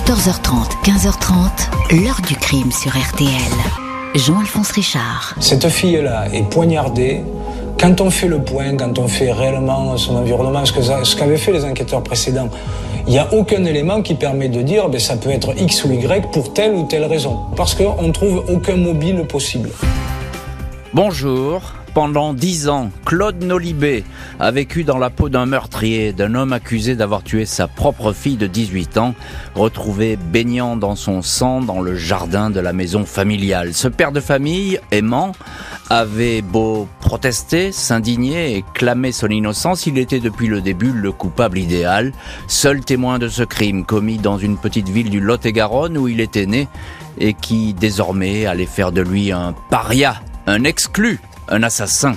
14h30, 0.00 0.82
15h30, 0.82 2.02
l'heure 2.02 2.22
du 2.26 2.34
crime 2.34 2.72
sur 2.72 2.90
RTL. 2.90 3.28
Jean-Alphonse 4.14 4.70
Richard. 4.70 5.34
Cette 5.40 5.68
fille-là 5.68 6.32
est 6.32 6.48
poignardée. 6.48 7.20
Quand 7.78 8.00
on 8.00 8.08
fait 8.08 8.26
le 8.26 8.42
point, 8.42 8.78
quand 8.78 8.98
on 8.98 9.08
fait 9.08 9.30
réellement 9.30 9.98
son 9.98 10.16
environnement, 10.16 10.64
ce 10.64 11.16
qu'avaient 11.16 11.36
fait 11.36 11.52
les 11.52 11.66
enquêteurs 11.66 12.02
précédents, 12.02 12.48
il 13.06 13.12
n'y 13.12 13.18
a 13.18 13.28
aucun 13.34 13.62
élément 13.66 14.00
qui 14.00 14.14
permet 14.14 14.48
de 14.48 14.62
dire 14.62 14.86
que 14.86 14.92
ben, 14.92 15.00
ça 15.00 15.18
peut 15.18 15.30
être 15.30 15.52
X 15.60 15.84
ou 15.84 15.92
Y 15.92 16.32
pour 16.32 16.54
telle 16.54 16.72
ou 16.72 16.84
telle 16.84 17.04
raison. 17.04 17.38
Parce 17.54 17.74
qu'on 17.74 18.02
ne 18.02 18.12
trouve 18.12 18.42
aucun 18.48 18.76
mobile 18.76 19.26
possible. 19.26 19.68
Bonjour, 20.94 21.60
pendant 22.00 22.32
dix 22.32 22.70
ans, 22.70 22.90
Claude 23.04 23.44
Nolibé 23.44 24.04
a 24.38 24.50
vécu 24.50 24.84
dans 24.84 24.96
la 24.96 25.10
peau 25.10 25.28
d'un 25.28 25.44
meurtrier, 25.44 26.14
d'un 26.14 26.34
homme 26.34 26.54
accusé 26.54 26.94
d'avoir 26.94 27.22
tué 27.22 27.44
sa 27.44 27.68
propre 27.68 28.14
fille 28.14 28.38
de 28.38 28.46
18 28.46 28.96
ans, 28.96 29.14
retrouvé 29.54 30.16
baignant 30.16 30.78
dans 30.78 30.96
son 30.96 31.20
sang 31.20 31.60
dans 31.60 31.82
le 31.82 31.96
jardin 31.96 32.48
de 32.48 32.58
la 32.58 32.72
maison 32.72 33.04
familiale. 33.04 33.74
Ce 33.74 33.86
père 33.86 34.12
de 34.12 34.20
famille, 34.20 34.80
aimant, 34.92 35.32
avait 35.90 36.40
beau 36.40 36.88
protester, 37.00 37.70
s'indigner 37.70 38.56
et 38.56 38.64
clamer 38.72 39.12
son 39.12 39.28
innocence, 39.28 39.84
il 39.84 39.98
était 39.98 40.20
depuis 40.20 40.46
le 40.46 40.62
début 40.62 40.92
le 40.92 41.12
coupable 41.12 41.58
idéal, 41.58 42.12
seul 42.48 42.80
témoin 42.80 43.18
de 43.18 43.28
ce 43.28 43.42
crime 43.42 43.84
commis 43.84 44.16
dans 44.16 44.38
une 44.38 44.56
petite 44.56 44.88
ville 44.88 45.10
du 45.10 45.20
Lot-et-Garonne 45.20 45.98
où 45.98 46.08
il 46.08 46.20
était 46.20 46.46
né 46.46 46.66
et 47.18 47.34
qui 47.34 47.74
désormais 47.74 48.46
allait 48.46 48.64
faire 48.64 48.90
de 48.90 49.02
lui 49.02 49.32
un 49.32 49.54
paria, 49.68 50.22
un 50.46 50.64
exclu 50.64 51.20
un 51.50 51.62
assassin. 51.62 52.16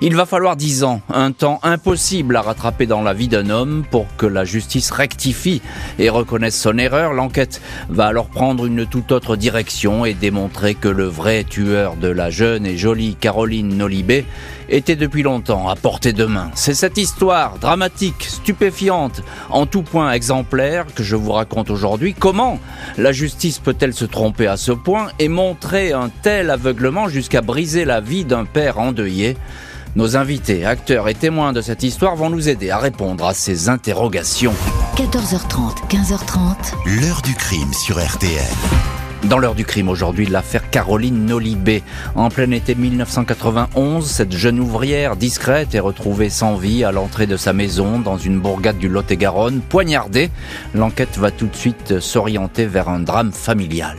Il 0.00 0.16
va 0.16 0.26
falloir 0.26 0.56
dix 0.56 0.84
ans, 0.84 1.00
un 1.12 1.32
temps 1.32 1.60
impossible 1.62 2.36
à 2.36 2.42
rattraper 2.42 2.86
dans 2.86 3.02
la 3.02 3.12
vie 3.12 3.28
d'un 3.28 3.50
homme 3.50 3.84
pour 3.90 4.06
que 4.16 4.26
la 4.26 4.44
justice 4.44 4.90
rectifie 4.90 5.62
et 5.98 6.08
reconnaisse 6.08 6.60
son 6.60 6.78
erreur. 6.78 7.12
L'enquête 7.12 7.60
va 7.88 8.06
alors 8.06 8.26
prendre 8.26 8.66
une 8.66 8.86
toute 8.86 9.12
autre 9.12 9.36
direction 9.36 10.04
et 10.04 10.14
démontrer 10.14 10.74
que 10.74 10.88
le 10.88 11.04
vrai 11.04 11.44
tueur 11.44 11.96
de 11.96 12.08
la 12.08 12.30
jeune 12.30 12.66
et 12.66 12.76
jolie 12.76 13.16
Caroline 13.16 13.76
Nolibé 13.76 14.24
était 14.72 14.96
depuis 14.96 15.22
longtemps 15.22 15.68
à 15.68 15.76
portée 15.76 16.12
de 16.12 16.24
main. 16.24 16.50
C'est 16.54 16.74
cette 16.74 16.98
histoire 16.98 17.58
dramatique, 17.58 18.24
stupéfiante, 18.24 19.22
en 19.50 19.66
tout 19.66 19.82
point 19.82 20.12
exemplaire 20.12 20.86
que 20.94 21.02
je 21.02 21.14
vous 21.14 21.32
raconte 21.32 21.70
aujourd'hui. 21.70 22.14
Comment 22.18 22.58
la 22.98 23.12
justice 23.12 23.58
peut-elle 23.58 23.94
se 23.94 24.06
tromper 24.06 24.46
à 24.46 24.56
ce 24.56 24.72
point 24.72 25.08
et 25.18 25.28
montrer 25.28 25.92
un 25.92 26.10
tel 26.22 26.50
aveuglement 26.50 27.08
jusqu'à 27.08 27.42
briser 27.42 27.84
la 27.84 28.00
vie 28.00 28.24
d'un 28.24 28.44
père 28.44 28.78
endeuillé? 28.78 29.36
Nos 29.94 30.16
invités, 30.16 30.64
acteurs 30.64 31.06
et 31.08 31.14
témoins 31.14 31.52
de 31.52 31.60
cette 31.60 31.82
histoire 31.82 32.16
vont 32.16 32.30
nous 32.30 32.48
aider 32.48 32.70
à 32.70 32.78
répondre 32.78 33.26
à 33.26 33.34
ces 33.34 33.68
interrogations. 33.68 34.54
14h30, 34.96 35.86
15h30. 35.90 37.00
L'heure 37.00 37.20
du 37.20 37.34
crime 37.34 37.72
sur 37.74 38.02
RTL. 38.02 39.01
Dans 39.28 39.38
l'heure 39.38 39.54
du 39.54 39.64
crime 39.64 39.88
aujourd'hui, 39.88 40.26
l'affaire 40.26 40.68
Caroline 40.68 41.26
Nolibé. 41.26 41.82
En 42.16 42.28
plein 42.28 42.50
été 42.50 42.74
1991, 42.74 44.04
cette 44.04 44.32
jeune 44.32 44.58
ouvrière 44.58 45.16
discrète 45.16 45.74
est 45.74 45.80
retrouvée 45.80 46.28
sans 46.28 46.56
vie 46.56 46.82
à 46.82 46.90
l'entrée 46.90 47.26
de 47.26 47.36
sa 47.36 47.52
maison 47.52 48.00
dans 48.00 48.18
une 48.18 48.40
bourgade 48.40 48.78
du 48.78 48.88
Lot-et-Garonne, 48.88 49.60
poignardée. 49.60 50.30
L'enquête 50.74 51.18
va 51.18 51.30
tout 51.30 51.46
de 51.46 51.54
suite 51.54 52.00
s'orienter 52.00 52.66
vers 52.66 52.88
un 52.88 52.98
drame 52.98 53.32
familial. 53.32 53.96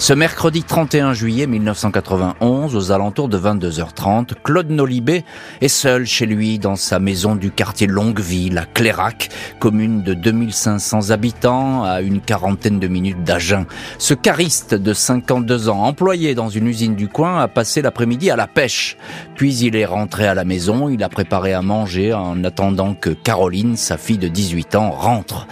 Ce 0.00 0.12
mercredi 0.12 0.62
31 0.62 1.12
juillet 1.12 1.48
1991, 1.48 2.76
aux 2.76 2.92
alentours 2.92 3.28
de 3.28 3.36
22h30, 3.36 4.34
Claude 4.44 4.70
Nolibé 4.70 5.24
est 5.60 5.66
seul 5.66 6.06
chez 6.06 6.24
lui 6.24 6.60
dans 6.60 6.76
sa 6.76 7.00
maison 7.00 7.34
du 7.34 7.50
quartier 7.50 7.88
Longueville 7.88 8.58
à 8.58 8.64
Clérac, 8.64 9.28
commune 9.58 10.04
de 10.04 10.14
2500 10.14 11.10
habitants 11.10 11.82
à 11.82 12.00
une 12.00 12.20
quarantaine 12.20 12.78
de 12.78 12.86
minutes 12.86 13.24
d'Agen. 13.24 13.66
Ce 13.98 14.14
cariste 14.14 14.72
de 14.72 14.92
52 14.92 15.68
ans, 15.68 15.82
employé 15.82 16.36
dans 16.36 16.48
une 16.48 16.68
usine 16.68 16.94
du 16.94 17.08
coin, 17.08 17.40
a 17.40 17.48
passé 17.48 17.82
l'après-midi 17.82 18.30
à 18.30 18.36
la 18.36 18.46
pêche. 18.46 18.96
Puis 19.34 19.56
il 19.56 19.74
est 19.74 19.84
rentré 19.84 20.28
à 20.28 20.34
la 20.34 20.44
maison, 20.44 20.88
il 20.88 21.02
a 21.02 21.08
préparé 21.08 21.54
à 21.54 21.60
manger 21.60 22.14
en 22.14 22.44
attendant 22.44 22.94
que 22.94 23.10
Caroline, 23.10 23.76
sa 23.76 23.96
fille 23.96 24.18
de 24.18 24.28
18 24.28 24.76
ans, 24.76 24.90
rentre. 24.92 25.48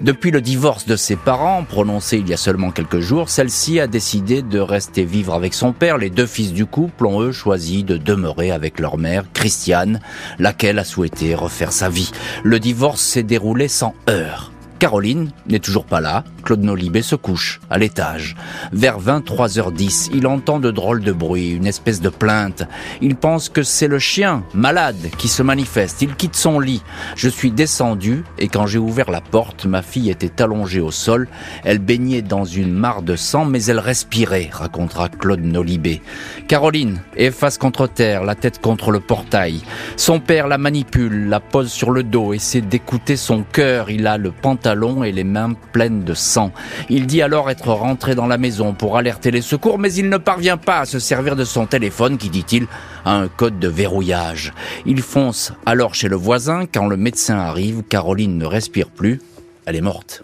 Depuis 0.00 0.30
le 0.30 0.40
divorce 0.40 0.86
de 0.86 0.96
ses 0.96 1.16
parents, 1.16 1.64
prononcé 1.64 2.16
il 2.16 2.28
y 2.30 2.32
a 2.32 2.38
seulement 2.38 2.70
quelques 2.70 3.00
jours, 3.00 3.28
celle-ci 3.28 3.78
a 3.78 3.89
décidé 3.90 4.40
de 4.40 4.58
rester 4.58 5.04
vivre 5.04 5.34
avec 5.34 5.52
son 5.52 5.72
père. 5.72 5.98
Les 5.98 6.08
deux 6.08 6.26
fils 6.26 6.54
du 6.54 6.64
couple 6.64 7.06
ont 7.06 7.20
eux 7.20 7.32
choisi 7.32 7.84
de 7.84 7.98
demeurer 7.98 8.50
avec 8.50 8.80
leur 8.80 8.96
mère, 8.96 9.24
Christiane, 9.34 10.00
laquelle 10.38 10.78
a 10.78 10.84
souhaité 10.84 11.34
refaire 11.34 11.72
sa 11.72 11.90
vie. 11.90 12.10
Le 12.42 12.58
divorce 12.58 13.02
s'est 13.02 13.22
déroulé 13.22 13.68
sans 13.68 13.94
heurts. 14.08 14.52
Caroline 14.78 15.30
n'est 15.46 15.58
toujours 15.58 15.84
pas 15.84 16.00
là. 16.00 16.24
Claude 16.50 16.64
Nolibé 16.64 17.00
se 17.00 17.14
couche 17.14 17.60
à 17.70 17.78
l'étage. 17.78 18.34
Vers 18.72 19.00
23h10, 19.00 20.10
il 20.12 20.26
entend 20.26 20.58
de 20.58 20.72
drôles 20.72 21.04
de 21.04 21.12
bruits, 21.12 21.50
une 21.50 21.68
espèce 21.68 22.00
de 22.00 22.08
plainte. 22.08 22.64
Il 23.00 23.14
pense 23.14 23.48
que 23.48 23.62
c'est 23.62 23.86
le 23.86 24.00
chien, 24.00 24.42
malade, 24.52 25.10
qui 25.16 25.28
se 25.28 25.44
manifeste. 25.44 26.02
Il 26.02 26.16
quitte 26.16 26.34
son 26.34 26.58
lit. 26.58 26.82
Je 27.14 27.28
suis 27.28 27.52
descendu 27.52 28.24
et 28.36 28.48
quand 28.48 28.66
j'ai 28.66 28.80
ouvert 28.80 29.12
la 29.12 29.20
porte, 29.20 29.64
ma 29.64 29.80
fille 29.80 30.10
était 30.10 30.42
allongée 30.42 30.80
au 30.80 30.90
sol. 30.90 31.28
Elle 31.62 31.78
baignait 31.78 32.20
dans 32.20 32.44
une 32.44 32.72
mare 32.72 33.02
de 33.02 33.14
sang, 33.14 33.44
mais 33.44 33.66
elle 33.66 33.78
respirait, 33.78 34.50
racontera 34.50 35.08
Claude 35.08 35.44
Nolibé. 35.44 36.02
Caroline 36.48 37.00
est 37.16 37.30
face 37.30 37.58
contre 37.58 37.86
terre, 37.86 38.24
la 38.24 38.34
tête 38.34 38.60
contre 38.60 38.90
le 38.90 38.98
portail. 38.98 39.60
Son 39.96 40.18
père 40.18 40.48
la 40.48 40.58
manipule, 40.58 41.28
la 41.28 41.38
pose 41.38 41.70
sur 41.70 41.92
le 41.92 42.02
dos, 42.02 42.32
essaie 42.32 42.60
d'écouter 42.60 43.16
son 43.16 43.44
cœur. 43.44 43.88
Il 43.88 44.08
a 44.08 44.18
le 44.18 44.32
pantalon 44.32 45.04
et 45.04 45.12
les 45.12 45.22
mains 45.22 45.52
pleines 45.70 46.02
de 46.02 46.14
sang. 46.14 46.39
Il 46.88 47.06
dit 47.06 47.22
alors 47.22 47.50
être 47.50 47.68
rentré 47.68 48.14
dans 48.14 48.26
la 48.26 48.38
maison 48.38 48.72
pour 48.72 48.96
alerter 48.96 49.30
les 49.30 49.42
secours, 49.42 49.78
mais 49.78 49.92
il 49.92 50.08
ne 50.08 50.16
parvient 50.16 50.56
pas 50.56 50.80
à 50.80 50.86
se 50.86 50.98
servir 50.98 51.36
de 51.36 51.44
son 51.44 51.66
téléphone 51.66 52.18
qui, 52.18 52.30
dit-il, 52.30 52.66
a 53.04 53.14
un 53.16 53.28
code 53.28 53.58
de 53.58 53.68
verrouillage. 53.68 54.52
Il 54.86 55.02
fonce 55.02 55.52
alors 55.66 55.94
chez 55.94 56.08
le 56.08 56.16
voisin. 56.16 56.66
Quand 56.66 56.86
le 56.86 56.96
médecin 56.96 57.36
arrive, 57.36 57.82
Caroline 57.88 58.38
ne 58.38 58.46
respire 58.46 58.88
plus. 58.88 59.20
Elle 59.66 59.76
est 59.76 59.80
morte. 59.80 60.22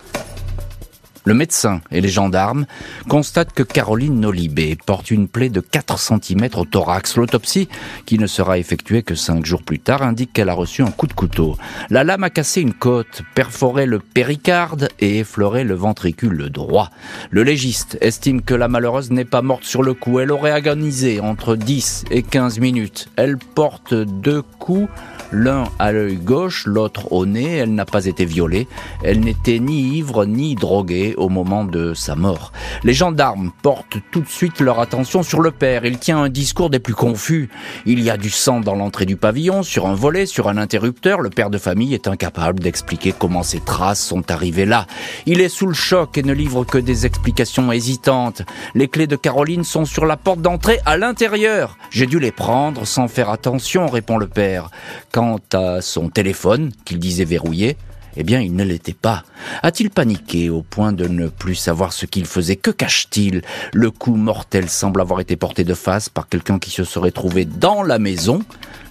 Le 1.27 1.35
médecin 1.35 1.81
et 1.91 2.01
les 2.01 2.09
gendarmes 2.09 2.67
constatent 3.09 3.53
que 3.53 3.65
Caroline 3.65 4.21
Nolibé 4.21 4.79
porte 4.87 5.11
une 5.11 5.27
plaie 5.27 5.49
de 5.49 5.59
4 5.59 5.99
cm 5.99 6.49
au 6.55 6.65
thorax. 6.65 7.17
L'autopsie, 7.17 7.69
qui 8.05 8.17
ne 8.17 8.29
sera 8.29 8.59
effectuée 8.59 9.03
que 9.03 9.17
5 9.17 9.45
jours 9.45 9.65
plus 9.65 9.81
tard, 9.81 10.03
indique 10.03 10.33
qu'elle 10.33 10.49
a 10.49 10.55
reçu 10.55 10.83
un 10.83 10.93
coup 10.93 11.09
de 11.09 11.13
couteau. 11.13 11.57
La 11.91 12.05
lame 12.05 12.23
a 12.23 12.31
cassé 12.31 12.61
une 12.61 12.75
côte, 12.75 13.23
perforé 13.35 13.87
le 13.87 13.99
péricarde 13.99 14.89
et 15.01 15.19
effleuré 15.19 15.65
le 15.65 15.75
ventricule 15.75 16.49
droit. 16.49 16.93
Le 17.31 17.43
légiste 17.43 17.99
estime 18.01 18.41
que 18.41 18.55
la 18.55 18.69
malheureuse 18.69 19.11
n'est 19.11 19.25
pas 19.25 19.43
morte 19.43 19.65
sur 19.65 19.83
le 19.83 19.95
coup. 19.95 20.21
Elle 20.21 20.31
aurait 20.31 20.53
agonisé 20.53 21.19
entre 21.19 21.57
10 21.57 22.05
et 22.13 22.23
15 22.23 22.61
minutes. 22.61 23.09
Elle 23.17 23.37
porte 23.37 23.95
deux 23.95 24.43
coups 24.43 24.89
l'un 25.33 25.65
à 25.79 25.93
l'œil 25.93 26.17
gauche, 26.17 26.67
l'autre 26.67 27.13
au 27.13 27.27
nez. 27.27 27.57
Elle 27.57 27.75
n'a 27.75 27.85
pas 27.85 28.07
été 28.07 28.25
violée. 28.25 28.69
Elle 29.03 29.21
n'était 29.21 29.59
ni 29.59 29.97
ivre 29.97 30.25
ni 30.25 30.55
droguée 30.55 31.15
au 31.17 31.29
moment 31.29 31.65
de 31.65 31.95
sa 31.95 32.15
mort. 32.15 32.53
Les 32.85 32.95
gendarmes 32.95 33.51
portent 33.63 33.99
tout 34.11 34.21
de 34.21 34.29
suite 34.29 34.61
leur 34.61 34.81
attention 34.81 35.23
sur 35.23 35.41
le 35.41 35.51
père. 35.51 35.85
Il 35.85 35.99
tient 35.99 36.23
un 36.23 36.29
discours 36.29 36.71
des 36.71 36.79
plus 36.79 36.95
confus. 36.95 37.49
Il 37.85 38.01
y 38.01 38.11
a 38.11 38.17
du 38.17 38.31
sang 38.31 38.61
dans 38.61 38.75
l'entrée 38.75 39.07
du 39.07 39.17
pavillon, 39.17 39.63
sur 39.63 39.87
un 39.87 39.95
volet, 39.95 40.27
sur 40.27 40.49
un 40.49 40.57
interrupteur. 40.57 41.21
Le 41.21 41.31
père 41.31 41.51
de 41.51 41.59
famille 41.59 41.95
est 41.95 42.09
incapable 42.09 42.61
d'expliquer 42.61 43.13
comment 43.17 43.43
ces 43.43 43.61
traces 43.61 44.05
sont 44.05 44.31
arrivées 44.31 44.67
là. 44.67 44.87
Il 45.27 45.41
est 45.41 45.49
sous 45.49 45.67
le 45.67 45.75
choc 45.75 46.19
et 46.19 46.23
ne 46.23 46.33
livre 46.33 46.65
que 46.65 46.79
des 46.79 47.07
explications 47.07 47.73
hésitantes. 47.73 48.43
Les 48.75 48.89
clés 48.89 49.07
de 49.07 49.17
Caroline 49.17 49.65
sont 49.65 49.85
sur 49.85 50.07
la 50.07 50.17
porte 50.17 50.41
d'entrée 50.41 50.81
à 50.85 50.97
l'intérieur. 50.97 51.77
J'ai 51.91 52.07
dû 52.07 52.19
les 52.19 52.33
prendre 52.33 52.87
sans 52.87 53.09
faire 53.09 53.31
attention, 53.31 53.87
répond 53.87 54.19
le 54.19 54.27
père. 54.27 54.71
Quant 55.17 55.41
à 55.55 55.81
son 55.81 56.11
téléphone, 56.11 56.73
qu'il 56.85 56.99
disait 56.99 57.25
verrouillé, 57.25 57.79
eh 58.19 58.23
bien, 58.23 58.39
il 58.43 58.55
ne 58.55 58.63
l'était 58.65 58.93
pas. 58.93 59.25
A-t-il 59.63 59.89
paniqué 59.89 60.51
au 60.51 60.61
point 60.61 60.93
de 60.93 61.09
ne 61.09 61.29
plus 61.29 61.55
savoir 61.55 61.95
ce 61.95 62.05
qu'il 62.05 62.27
faisait? 62.27 62.57
Que 62.57 62.71
cache-t-il? 62.71 63.41
Le 63.73 63.91
coup 63.91 64.15
mortel 64.15 64.69
semble 64.69 65.01
avoir 65.01 65.21
été 65.21 65.37
porté 65.37 65.65
de 65.65 65.73
face 65.73 66.11
par 66.11 66.29
quelqu'un 66.29 66.59
qui 66.59 66.71
se 66.71 66.85
serait 66.85 67.13
trouvé 67.13 67.47
dans 67.47 67.83
la 67.83 67.99
maison. 67.99 68.41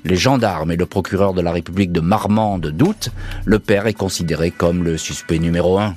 Les 0.04 0.16
gendarmes 0.16 0.72
et 0.72 0.78
le 0.78 0.88
procureur 0.88 1.36
de 1.36 1.42
la 1.42 1.52
République 1.52 1.92
de 1.92 2.02
Marmande 2.02 2.72
doutent. 2.72 3.10
Le 3.46 3.60
père 3.60 3.86
est 3.86 3.94
considéré 3.94 4.50
comme 4.50 4.84
le 4.84 4.98
suspect 4.98 5.38
numéro 5.38 5.78
un. 5.78 5.94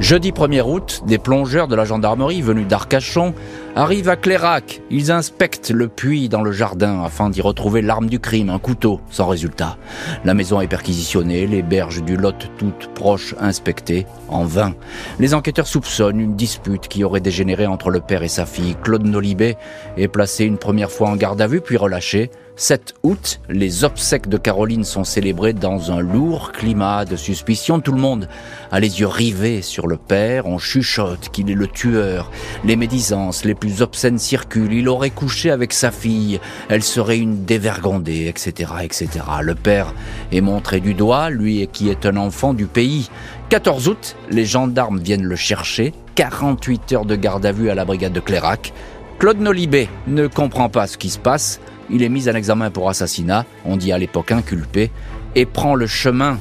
Jeudi 0.00 0.32
1er 0.32 0.62
août, 0.62 1.02
des 1.06 1.18
plongeurs 1.18 1.68
de 1.68 1.76
la 1.76 1.84
gendarmerie 1.84 2.42
venus 2.42 2.66
d'Arcachon 2.66 3.34
Arrive 3.78 4.08
à 4.08 4.16
Clérac, 4.16 4.80
ils 4.88 5.12
inspectent 5.12 5.68
le 5.68 5.88
puits 5.88 6.30
dans 6.30 6.40
le 6.40 6.50
jardin 6.50 7.02
afin 7.04 7.28
d'y 7.28 7.42
retrouver 7.42 7.82
l'arme 7.82 8.08
du 8.08 8.18
crime, 8.18 8.48
un 8.48 8.58
couteau, 8.58 9.02
sans 9.10 9.26
résultat. 9.26 9.76
La 10.24 10.32
maison 10.32 10.62
est 10.62 10.66
perquisitionnée, 10.66 11.46
les 11.46 11.60
berges 11.60 12.02
du 12.02 12.16
Lot 12.16 12.50
toutes 12.56 12.88
proches 12.94 13.34
inspectées, 13.38 14.06
en 14.28 14.44
vain. 14.44 14.74
Les 15.18 15.34
enquêteurs 15.34 15.66
soupçonnent 15.66 16.20
une 16.20 16.36
dispute 16.36 16.88
qui 16.88 17.04
aurait 17.04 17.20
dégénéré 17.20 17.66
entre 17.66 17.90
le 17.90 18.00
père 18.00 18.22
et 18.22 18.28
sa 18.28 18.46
fille. 18.46 18.76
Claude 18.82 19.04
Nolibé 19.04 19.58
est 19.98 20.08
placé 20.08 20.46
une 20.46 20.56
première 20.56 20.90
fois 20.90 21.10
en 21.10 21.16
garde 21.16 21.42
à 21.42 21.46
vue, 21.46 21.60
puis 21.60 21.76
relâché. 21.76 22.30
7 22.58 22.94
août, 23.02 23.40
les 23.50 23.84
obsèques 23.84 24.30
de 24.30 24.38
Caroline 24.38 24.84
sont 24.84 25.04
célébrées 25.04 25.52
dans 25.52 25.92
un 25.92 26.00
lourd 26.00 26.52
climat 26.52 27.04
de 27.04 27.14
suspicion. 27.14 27.80
Tout 27.80 27.92
le 27.92 28.00
monde 28.00 28.30
a 28.72 28.80
les 28.80 29.00
yeux 29.00 29.06
rivés 29.06 29.60
sur 29.60 29.86
le 29.86 29.98
père. 29.98 30.46
On 30.46 30.56
chuchote 30.56 31.28
qu'il 31.28 31.50
est 31.50 31.54
le 31.54 31.66
tueur. 31.66 32.30
Les 32.64 32.76
médisances 32.76 33.44
les 33.44 33.54
obscènes 33.82 34.18
circulent. 34.18 34.72
Il 34.72 34.88
aurait 34.88 35.10
couché 35.10 35.50
avec 35.50 35.72
sa 35.72 35.90
fille. 35.90 36.40
Elle 36.68 36.82
serait 36.82 37.18
une 37.18 37.44
dévergondée, 37.44 38.26
etc., 38.26 38.72
etc. 38.82 39.08
Le 39.42 39.54
père 39.54 39.94
est 40.32 40.40
montré 40.40 40.80
du 40.80 40.94
doigt, 40.94 41.30
lui 41.30 41.68
qui 41.72 41.88
est 41.88 42.06
un 42.06 42.16
enfant 42.16 42.54
du 42.54 42.66
pays. 42.66 43.10
14 43.48 43.88
août, 43.88 44.16
les 44.30 44.44
gendarmes 44.44 44.98
viennent 44.98 45.24
le 45.24 45.36
chercher. 45.36 45.92
48 46.16 46.92
heures 46.92 47.04
de 47.04 47.16
garde 47.16 47.46
à 47.46 47.52
vue 47.52 47.70
à 47.70 47.74
la 47.74 47.84
brigade 47.84 48.12
de 48.12 48.20
Clérac. 48.20 48.72
Claude 49.18 49.40
Nolibé 49.40 49.88
ne 50.06 50.26
comprend 50.26 50.68
pas 50.68 50.86
ce 50.86 50.98
qui 50.98 51.10
se 51.10 51.18
passe. 51.18 51.60
Il 51.88 52.02
est 52.02 52.08
mis 52.08 52.28
en 52.28 52.34
examen 52.34 52.70
pour 52.70 52.88
assassinat, 52.88 53.46
on 53.64 53.76
dit 53.76 53.92
à 53.92 53.98
l'époque 53.98 54.32
inculpé, 54.32 54.90
et 55.34 55.46
prend 55.46 55.74
le 55.74 55.86
chemin 55.86 56.38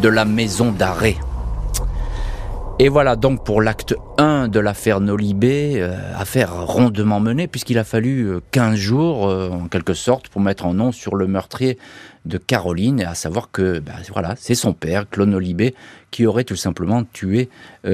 de 0.00 0.08
la 0.08 0.24
maison 0.24 0.70
d'arrêt. 0.70 1.16
Et 2.78 2.90
voilà 2.90 3.16
donc 3.16 3.42
pour 3.42 3.62
l'acte 3.62 3.94
1 4.18 4.48
de 4.48 4.60
l'affaire 4.60 5.00
Nolibé, 5.00 5.76
euh, 5.80 5.96
affaire 6.14 6.66
rondement 6.66 7.20
menée, 7.20 7.46
puisqu'il 7.46 7.78
a 7.78 7.84
fallu 7.84 8.34
15 8.50 8.74
euh, 8.74 8.76
jours, 8.76 9.28
euh, 9.28 9.48
en 9.48 9.66
quelque 9.66 9.94
sorte, 9.94 10.28
pour 10.28 10.42
mettre 10.42 10.66
un 10.66 10.74
nom 10.74 10.92
sur 10.92 11.16
le 11.16 11.26
meurtrier 11.26 11.78
de 12.26 12.36
Caroline, 12.36 13.00
à 13.00 13.14
savoir 13.14 13.50
que 13.50 13.78
ben, 13.78 13.94
voilà, 14.12 14.34
c'est 14.36 14.54
son 14.54 14.74
père, 14.74 15.08
Claude 15.08 15.30
Nolibé, 15.30 15.74
qui 16.10 16.26
aurait 16.26 16.44
tout 16.44 16.56
simplement 16.56 17.02
tué 17.14 17.48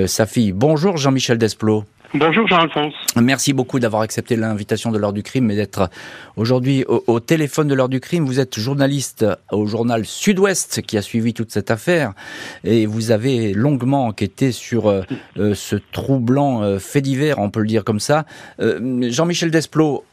sa 0.06 0.26
fille. 0.26 0.52
Bonjour 0.52 0.96
Jean-Michel 0.96 1.38
Desplot. 1.38 1.84
Bonjour 2.14 2.46
Jean-Alphonse. 2.46 2.92
Merci 3.16 3.54
beaucoup 3.54 3.78
d'avoir 3.78 4.02
accepté 4.02 4.36
l'invitation 4.36 4.90
de 4.90 4.98
l'heure 4.98 5.14
du 5.14 5.22
crime 5.22 5.50
et 5.50 5.56
d'être 5.56 5.88
aujourd'hui 6.36 6.84
au, 6.86 7.20
téléphone 7.20 7.68
de 7.68 7.74
l'heure 7.74 7.88
du 7.88 8.00
crime. 8.00 8.26
Vous 8.26 8.38
êtes 8.38 8.58
journaliste 8.58 9.24
au 9.50 9.64
journal 9.64 10.04
Sud-Ouest 10.04 10.82
qui 10.82 10.98
a 10.98 11.02
suivi 11.02 11.32
toute 11.32 11.50
cette 11.50 11.70
affaire 11.70 12.12
et 12.64 12.84
vous 12.84 13.12
avez 13.12 13.54
longuement 13.54 14.04
enquêté 14.04 14.52
sur 14.52 14.90
euh, 14.90 15.02
euh, 15.38 15.54
ce 15.54 15.76
troublant 15.76 16.62
euh, 16.62 16.78
fait 16.78 17.00
divers, 17.00 17.38
on 17.38 17.48
peut 17.48 17.60
le 17.60 17.66
dire 17.66 17.82
comme 17.82 18.00
ça. 18.00 18.26
Jean-Michel 18.58 19.50
Desplot, 19.50 20.04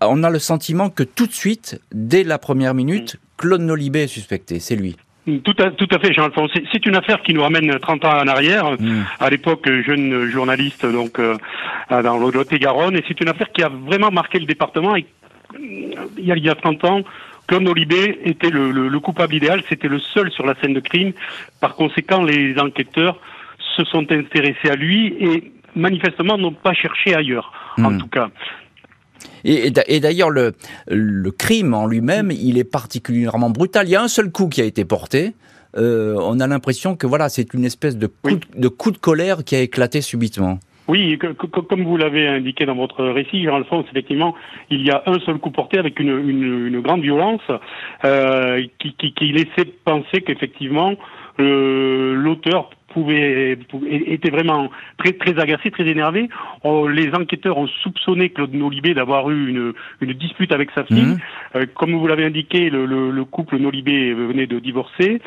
on 0.00 0.24
a 0.24 0.30
le 0.30 0.38
sentiment 0.40 0.90
que 0.90 1.04
tout 1.04 1.28
de 1.28 1.32
suite, 1.32 1.80
dès 1.92 2.24
la 2.24 2.38
première 2.38 2.74
minute, 2.74 3.18
Claude 3.36 3.60
Nolibé 3.60 4.02
est 4.02 4.08
suspecté, 4.08 4.58
c'est 4.58 4.74
lui. 4.74 4.96
Tout 5.44 5.54
à, 5.58 5.70
tout 5.70 5.88
à 5.90 5.98
fait, 5.98 6.12
Jean-Alphonse. 6.12 6.50
C'est 6.72 6.86
une 6.86 6.96
affaire 6.96 7.22
qui 7.22 7.34
nous 7.34 7.42
ramène 7.42 7.78
30 7.78 8.04
ans 8.04 8.20
en 8.22 8.28
arrière. 8.28 8.72
Mm. 8.72 9.04
À 9.20 9.30
l'époque, 9.30 9.68
jeune 9.84 10.26
journaliste 10.30 10.86
donc 10.86 11.18
euh, 11.18 11.36
dans 11.90 12.18
le 12.18 12.30
Lot-et-Garonne, 12.30 12.96
et 12.96 13.04
c'est 13.06 13.20
une 13.20 13.28
affaire 13.28 13.50
qui 13.52 13.62
a 13.62 13.68
vraiment 13.68 14.10
marqué 14.10 14.38
le 14.38 14.46
département. 14.46 14.96
Et, 14.96 15.06
il, 15.58 16.24
y 16.24 16.32
a, 16.32 16.36
il 16.36 16.44
y 16.44 16.50
a 16.50 16.54
30 16.54 16.84
ans, 16.84 17.02
Claude 17.46 17.62
Nolibé 17.62 18.20
était 18.24 18.50
le, 18.50 18.70
le, 18.70 19.00
coupable 19.00 19.34
idéal, 19.34 19.62
c'était 19.68 19.88
le 19.88 19.98
seul 19.98 20.30
sur 20.30 20.46
la 20.46 20.54
scène 20.60 20.74
de 20.74 20.80
crime. 20.80 21.12
Par 21.60 21.74
conséquent, 21.74 22.22
les 22.22 22.58
enquêteurs 22.58 23.18
se 23.76 23.84
sont 23.84 24.10
intéressés 24.12 24.70
à 24.70 24.76
lui 24.76 25.14
et 25.18 25.52
manifestement 25.74 26.36
n'ont 26.36 26.52
pas 26.52 26.74
cherché 26.74 27.14
ailleurs, 27.14 27.52
en 27.78 27.90
mm. 27.90 27.98
tout 27.98 28.08
cas. 28.08 28.28
Et, 29.44 29.70
d'ailleurs, 29.70 30.30
le, 30.30 30.52
le, 30.88 31.30
crime 31.30 31.74
en 31.74 31.86
lui-même, 31.86 32.30
il 32.30 32.58
est 32.58 32.70
particulièrement 32.70 33.50
brutal. 33.50 33.86
Il 33.86 33.92
y 33.92 33.96
a 33.96 34.02
un 34.02 34.08
seul 34.08 34.30
coup 34.30 34.48
qui 34.48 34.60
a 34.60 34.64
été 34.64 34.84
porté. 34.84 35.34
Euh, 35.76 36.16
on 36.18 36.40
a 36.40 36.46
l'impression 36.46 36.96
que 36.96 37.06
voilà, 37.06 37.28
c'est 37.28 37.54
une 37.54 37.64
espèce 37.64 37.96
de 37.96 38.06
coup, 38.06 38.38
de 38.54 38.68
coup 38.68 38.90
de 38.90 38.98
colère 38.98 39.44
qui 39.44 39.54
a 39.54 39.60
éclaté 39.60 40.00
subitement. 40.00 40.58
Oui, 40.88 41.18
comme 41.18 41.84
vous 41.84 41.98
l'avez 41.98 42.26
indiqué 42.26 42.64
dans 42.64 42.74
votre 42.74 43.04
récit, 43.04 43.44
Jean-Alphonse, 43.44 43.84
effectivement, 43.90 44.34
il 44.70 44.80
y 44.86 44.90
a 44.90 45.02
un 45.04 45.18
seul 45.20 45.36
coup 45.36 45.50
porté 45.50 45.78
avec 45.78 46.00
une, 46.00 46.08
une, 46.08 46.66
une 46.66 46.80
grande 46.80 47.02
violence 47.02 47.42
euh, 48.06 48.64
qui, 48.78 48.94
qui, 48.94 49.12
qui, 49.12 49.32
laissait 49.32 49.70
penser 49.84 50.22
qu'effectivement 50.22 50.94
euh, 51.40 52.14
l'auteur 52.14 52.70
pouvait, 52.98 53.58
était 54.06 54.30
vraiment 54.30 54.70
très, 54.98 55.12
très 55.12 55.38
agacé, 55.38 55.70
très 55.70 55.86
énervé. 55.86 56.28
Oh, 56.64 56.88
les 56.88 57.12
enquêteurs 57.14 57.58
ont 57.58 57.66
soupçonné 57.82 58.30
Claude 58.30 58.54
Nolibé 58.54 58.94
d'avoir 58.94 59.30
eu 59.30 59.48
une, 59.48 59.72
une, 60.00 60.12
dispute 60.12 60.52
avec 60.52 60.70
sa 60.74 60.84
fille. 60.84 61.02
Mhm. 61.02 61.18
Euh, 61.56 61.66
comme 61.74 61.94
vous 61.94 62.06
l'avez 62.06 62.24
indiqué, 62.24 62.70
le, 62.70 62.86
le, 62.86 63.10
le, 63.10 63.24
couple 63.24 63.58
Nolibé 63.58 64.12
venait 64.12 64.46
de 64.46 64.58
divorcer. 64.58 65.20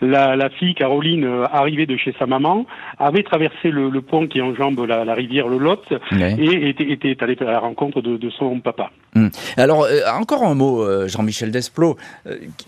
La, 0.00 0.36
la 0.36 0.50
fille, 0.50 0.74
Caroline, 0.74 1.24
euh, 1.24 1.44
arrivée 1.52 1.86
de 1.86 1.96
chez 1.96 2.14
sa 2.18 2.26
maman, 2.26 2.66
avait 2.98 3.22
traversé 3.22 3.70
le, 3.70 3.88
le 3.88 4.00
pont 4.02 4.26
qui 4.26 4.40
enjambe 4.42 4.84
la, 4.86 5.04
la 5.04 5.14
rivière 5.14 5.48
Le 5.48 5.58
Lot 5.58 5.92
et 6.12 6.68
était, 6.68 6.90
était 6.90 7.22
allée 7.22 7.36
à 7.40 7.44
la 7.44 7.60
rencontre 7.60 8.02
de, 8.02 8.16
de 8.16 8.30
son 8.30 8.60
papa. 8.60 8.90
Mhm. 9.14 9.30
Alors, 9.56 9.84
euh, 9.84 10.00
encore 10.18 10.44
un 10.44 10.54
mot, 10.54 10.84
Jean-Michel 11.08 11.50
Desplot. 11.50 11.96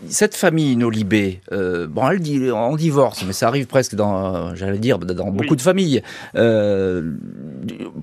cette 0.09 0.35
famille 0.35 0.77
Nolibé, 0.77 1.41
bon, 1.51 2.09
elle 2.11 2.21
dit 2.21 2.51
en 2.51 2.77
divorce, 2.77 3.25
mais 3.27 3.33
ça 3.33 3.49
arrive 3.49 3.67
presque 3.67 3.95
dans 3.95 4.55
j'allais 4.55 4.79
dire, 4.79 4.99
dans 4.99 5.31
beaucoup 5.31 5.57
de 5.57 5.61
familles. 5.61 6.03
Euh, 6.37 7.13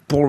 pour, 0.08 0.22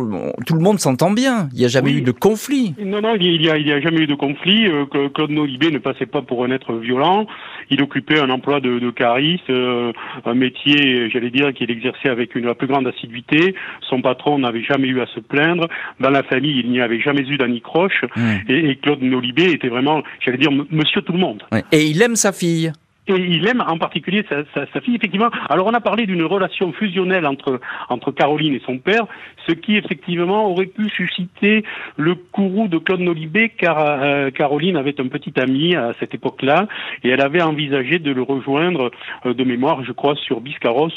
tout 0.47 0.55
le 0.55 0.61
monde 0.61 0.79
s'entend 0.79 1.11
bien. 1.11 1.49
Il 1.53 1.61
n'y 1.61 1.65
a 1.65 1.69
jamais 1.69 1.93
eu 1.93 2.03
de 2.03 2.13
conflit. 2.13 2.75
Non, 2.79 3.01
non, 3.01 3.15
il 3.19 3.41
n'y 3.41 3.49
a, 3.49 3.55
a, 3.55 3.81
jamais 3.81 4.01
eu 4.01 4.07
de 4.07 4.15
conflit. 4.15 4.67
Euh, 4.67 4.87
Claude 5.15 5.31
Nolibé 5.31 5.71
ne 5.71 5.79
passait 5.79 6.07
pas 6.07 6.23
pour 6.23 6.45
un 6.45 6.51
être 6.51 6.75
violent. 6.75 7.27
Il 7.71 7.83
occupait 7.83 8.21
un 8.21 8.31
emploi 8.31 8.61
de, 8.61 8.79
de 8.79 8.91
cariste, 8.91 9.49
euh, 9.51 9.93
un 10.25 10.35
métier, 10.35 11.11
j'allais 11.11 11.31
dire, 11.31 11.53
qu'il 11.55 11.71
exerçait 11.71 12.09
avec 12.09 12.35
une, 12.35 12.47
la 12.47 12.55
plus 12.55 12.67
grande 12.67 12.87
assiduité. 12.87 13.55
Son 13.89 14.03
patron 14.03 14.39
n'avait 14.39 14.63
jamais 14.63 14.89
eu 14.89 15.01
à 15.01 15.07
se 15.07 15.21
plaindre. 15.21 15.69
Dans 16.01 16.11
la 16.11 16.23
famille, 16.23 16.61
il 16.61 16.71
n'y 16.71 16.81
avait 16.81 17.01
jamais 17.01 17.23
eu 17.23 17.37
d'anicroche. 17.37 18.02
Et, 18.49 18.71
et, 18.71 18.77
Claude 18.77 19.03
Nolibé 19.03 19.53
était 19.53 19.69
vraiment, 19.69 20.03
j'allais 20.21 20.39
dire, 20.39 20.51
monsieur 20.71 21.03
tout 21.03 21.13
le 21.13 21.19
monde. 21.19 21.43
Et 21.73 21.87
il 21.87 22.01
aime 22.03 22.17
sa 22.17 22.33
fille. 22.33 22.73
Et 23.09 23.15
il 23.15 23.47
aime 23.49 23.65
en 23.67 23.79
particulier 23.79 24.25
sa, 24.29 24.45
sa, 24.55 24.65
sa, 24.73 24.81
fille, 24.81 24.95
effectivement. 24.95 25.31
Alors 25.49 25.67
on 25.67 25.75
a 25.75 25.81
parlé 25.81 26.07
d'une 26.07 26.23
relation 26.23 26.73
fusionnelle 26.73 27.27
entre, 27.27 27.61
entre 27.89 28.13
Caroline 28.13 28.55
et 28.55 28.63
son 28.65 28.79
père, 28.79 29.07
ce 29.47 29.53
qui 29.53 29.77
effectivement 29.77 30.47
aurait 30.51 30.67
pu 30.67 30.89
susciter 30.91 31.65
le 31.97 32.15
courroux 32.15 32.69
de 32.69 32.79
Claude 32.79 33.01
Nolibé, 33.01 33.51
car 33.51 33.79
euh, 33.79 34.31
Caroline 34.31 34.77
avait 34.77 35.01
un 35.01 35.09
petit 35.09 35.33
ami 35.39 35.75
à 35.75 35.93
cette 35.99 36.15
époque-là, 36.15 36.69
et 37.03 37.09
elle 37.09 37.21
avait 37.21 37.43
envisagé 37.43 37.99
de 37.99 38.11
le 38.11 38.23
rejoindre 38.23 38.91
euh, 39.27 39.35
de 39.35 39.45
mémoire, 39.45 39.85
je 39.85 39.93
crois, 39.93 40.15
sur 40.17 40.41
Biscarros 40.41 40.91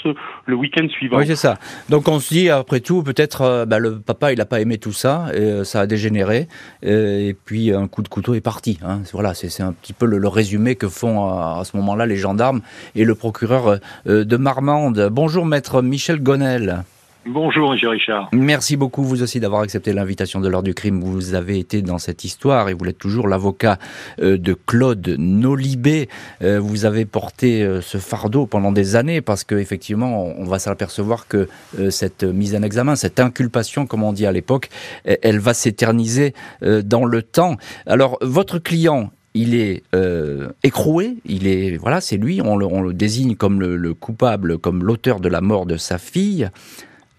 le 0.46 0.56
week-end 0.56 0.88
suivant. 0.90 1.18
Oui, 1.18 1.28
c'est 1.28 1.36
ça. 1.36 1.56
Donc 1.90 2.08
on 2.08 2.20
se 2.20 2.34
dit, 2.34 2.50
après 2.50 2.80
tout, 2.80 3.04
peut-être 3.04 3.42
euh, 3.42 3.66
bah, 3.66 3.80
le 3.80 4.00
papa, 4.00 4.32
il 4.32 4.38
n'a 4.38 4.46
pas 4.46 4.62
aimé 4.62 4.78
tout 4.78 4.94
ça, 4.94 5.28
et 5.34 5.64
ça 5.64 5.82
a 5.82 5.88
dégénéré, 5.88 6.48
et 6.84 7.36
puis 7.46 7.74
un 7.74 7.88
coup 7.88 8.04
de 8.04 8.08
couteau 8.08 8.34
est 8.36 8.42
parti. 8.42 8.80
Hein. 8.84 9.02
Voilà, 9.14 9.34
c'est 9.34 9.64
un 9.64 9.74
petit 9.74 9.94
peu 9.94 10.06
le, 10.06 10.26
résumé 10.28 10.76
que 10.76 10.88
font 10.88 11.26
à, 11.26 11.60
à 11.60 11.64
ce 11.64 11.78
moment-là 11.78 11.96
là 11.96 12.06
les 12.06 12.18
gendarmes 12.18 12.62
et 12.96 13.06
le 13.06 13.16
procureur 13.16 13.80
de 14.06 14.38
Marmande. 14.38 15.10
Bonjour 15.12 15.46
maître 15.46 15.82
Michel 15.82 16.22
Gonel. 16.22 16.84
Bonjour, 17.28 17.74
M. 17.74 17.80
Richard. 17.90 18.30
Merci 18.34 18.78
beaucoup, 18.78 19.04
vous 19.04 19.24
aussi, 19.24 19.40
d'avoir 19.40 19.62
accepté 19.62 19.94
l'invitation 19.94 20.40
de 20.40 20.48
l'heure 20.48 20.64
du 20.64 20.74
crime. 20.74 21.02
Vous 21.02 21.34
avez 21.34 21.58
été 21.58 21.82
dans 21.82 21.98
cette 21.98 22.24
histoire 22.24 22.70
et 22.70 22.74
vous 22.74 22.86
êtes 22.86 22.98
toujours 22.98 23.28
l'avocat 23.28 23.80
euh, 24.22 24.38
de 24.38 24.54
Claude 24.54 25.16
Nolibé. 25.18 26.08
Euh, 26.42 26.60
vous 26.60 26.86
avez 26.86 27.06
porté 27.06 27.68
ce 27.82 27.98
fardeau 27.98 28.46
pendant 28.46 28.72
des 28.72 28.96
années 28.96 29.22
parce 29.22 29.44
qu'effectivement, 29.44 30.26
on 30.26 30.44
va 30.44 30.60
s'apercevoir 30.60 31.28
que 31.28 31.48
cette 31.90 32.24
mise 32.24 32.56
en 32.56 32.62
examen, 32.62 32.96
cette 32.96 33.20
inculpation, 33.20 33.86
comme 33.88 34.04
on 34.04 34.14
dit 34.14 34.26
à 34.26 34.32
l'époque, 34.32 34.70
elle 35.06 35.40
va 35.40 35.54
s'éterniser 35.54 36.34
dans 36.62 37.06
le 37.06 37.22
temps. 37.22 37.58
Alors, 37.86 38.18
votre 38.22 38.60
client, 38.60 39.12
il 39.36 39.54
est 39.54 39.84
euh, 39.94 40.50
écroué, 40.64 41.18
il 41.26 41.46
est 41.46 41.78
voilà, 41.78 42.02
c'est 42.02 42.18
lui, 42.18 42.42
on 42.42 42.56
le, 42.56 42.94
désigne 42.94 43.36
comme 43.36 43.60
le, 43.60 43.94
coupable, 43.94 44.58
comme 44.58 44.84
l'auteur 44.84 45.20
de 45.20 45.28
la 45.28 45.42
mort 45.42 45.66
de 45.66 45.78
sa 45.78 46.00
fille. 46.00 46.50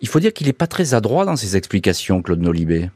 Il 0.01 0.09
faut 0.09 0.21
dire 0.21 0.33
qu'il 0.33 0.47
n'est 0.47 0.53
pas 0.53 0.67
très 0.67 0.95
adroit 0.95 1.25
dans 1.25 1.37
ses 1.37 1.57
explications, 1.57 2.23
Claude 2.23 2.41
Nolibé. 2.41 2.91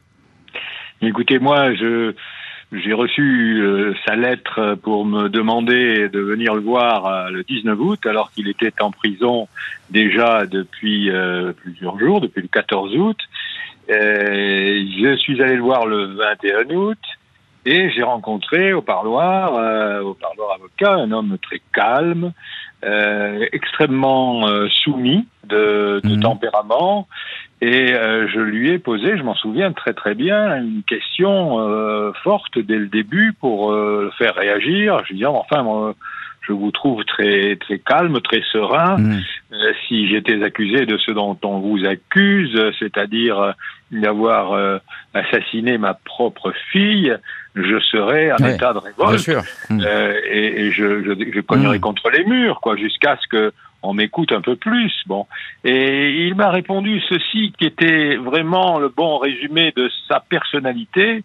Écoutez, 1.01 1.39
moi, 1.39 1.73
j'ai 1.73 2.93
reçu 2.93 3.59
euh, 3.61 3.93
sa 4.05 4.15
lettre 4.15 4.75
pour 4.83 5.05
me 5.05 5.27
demander 5.27 6.09
de 6.09 6.19
venir 6.19 6.53
le 6.53 6.61
voir 6.61 7.05
euh, 7.07 7.29
le 7.29 7.43
19 7.43 7.79
août, 7.79 8.05
alors 8.05 8.31
qu'il 8.31 8.47
était 8.47 8.73
en 8.81 8.91
prison 8.91 9.47
déjà 9.89 10.45
depuis 10.45 11.09
plusieurs 11.57 11.99
jours, 11.99 12.21
depuis 12.21 12.41
le 12.41 12.47
14 12.47 12.95
août. 12.95 13.17
je 13.89 15.15
suis 15.17 15.41
allé 15.41 15.55
le 15.55 15.61
voir 15.61 15.85
le 15.85 16.05
21 16.15 16.75
août. 16.75 16.99
Et 17.65 17.91
j'ai 17.91 18.01
rencontré 18.01 18.73
au 18.73 18.81
parloir, 18.81 19.55
euh, 19.55 20.01
au 20.01 20.15
parloir 20.15 20.53
avocat, 20.55 20.93
un 20.93 21.11
homme 21.11 21.37
très 21.39 21.61
calme, 21.73 22.33
euh, 22.83 23.45
extrêmement 23.51 24.47
euh, 24.47 24.67
soumis 24.83 25.27
de, 25.51 26.01
de 26.03 26.15
mhm. 26.15 26.21
tempérament, 26.21 27.07
Et 27.61 27.93
euh, 27.93 28.27
je 28.27 28.39
lui 28.39 28.71
ai 28.71 28.79
posé, 28.79 29.17
je 29.17 29.23
m'en 29.23 29.35
souviens 29.35 29.71
très 29.71 29.93
très 29.93 30.15
bien, 30.15 30.57
une 30.57 30.83
question 30.83 31.59
euh, 31.59 32.11
forte 32.23 32.57
dès 32.57 32.77
le 32.77 32.87
début 32.87 33.33
pour 33.39 33.71
euh, 33.71 34.05
le 34.05 34.11
faire 34.17 34.35
réagir. 34.35 34.99
Je 35.05 35.13
lui 35.13 35.15
ai 35.15 35.17
dit, 35.19 35.25
enfin, 35.25 35.61
moi, 35.61 35.93
je 36.41 36.53
vous 36.53 36.71
trouve 36.71 37.03
très 37.05 37.55
très 37.57 37.77
calme, 37.77 38.19
très 38.21 38.41
serein. 38.51 38.97
Mmh. 38.97 39.19
Euh, 39.53 39.73
si 39.87 40.07
j'étais 40.09 40.41
accusé 40.41 40.85
de 40.87 40.97
ce 40.97 41.11
dont 41.11 41.37
on 41.43 41.59
vous 41.59 41.85
accuse, 41.85 42.59
c'est-à-dire 42.79 43.53
d'avoir 43.91 44.79
assassiné 45.13 45.77
ma 45.77 45.93
propre 45.93 46.53
fille, 46.71 47.15
je 47.55 47.79
serais 47.79 48.31
en 48.31 48.37
Ouais, 48.37 48.55
état 48.55 48.73
de 48.73 48.79
Bien 48.79 48.89
révolte 49.05 49.19
sûr. 49.19 49.41
Mmh. 49.69 49.81
euh, 49.81 50.13
et, 50.29 50.61
et 50.61 50.71
je, 50.71 51.03
je, 51.03 51.31
je 51.33 51.41
cognerais 51.41 51.79
contre 51.79 52.09
les 52.09 52.23
murs, 52.23 52.59
quoi, 52.61 52.75
jusqu'à 52.75 53.17
ce 53.21 53.27
que 53.27 53.51
on 53.83 53.93
m'écoute 53.93 54.31
un 54.31 54.41
peu 54.41 54.55
plus. 54.55 54.93
Bon, 55.07 55.27
et 55.63 56.27
il 56.27 56.35
m'a 56.35 56.49
répondu 56.49 57.01
ceci 57.09 57.53
qui 57.57 57.65
était 57.65 58.15
vraiment 58.15 58.79
le 58.79 58.89
bon 58.89 59.17
résumé 59.17 59.73
de 59.75 59.89
sa 60.07 60.19
personnalité. 60.19 61.23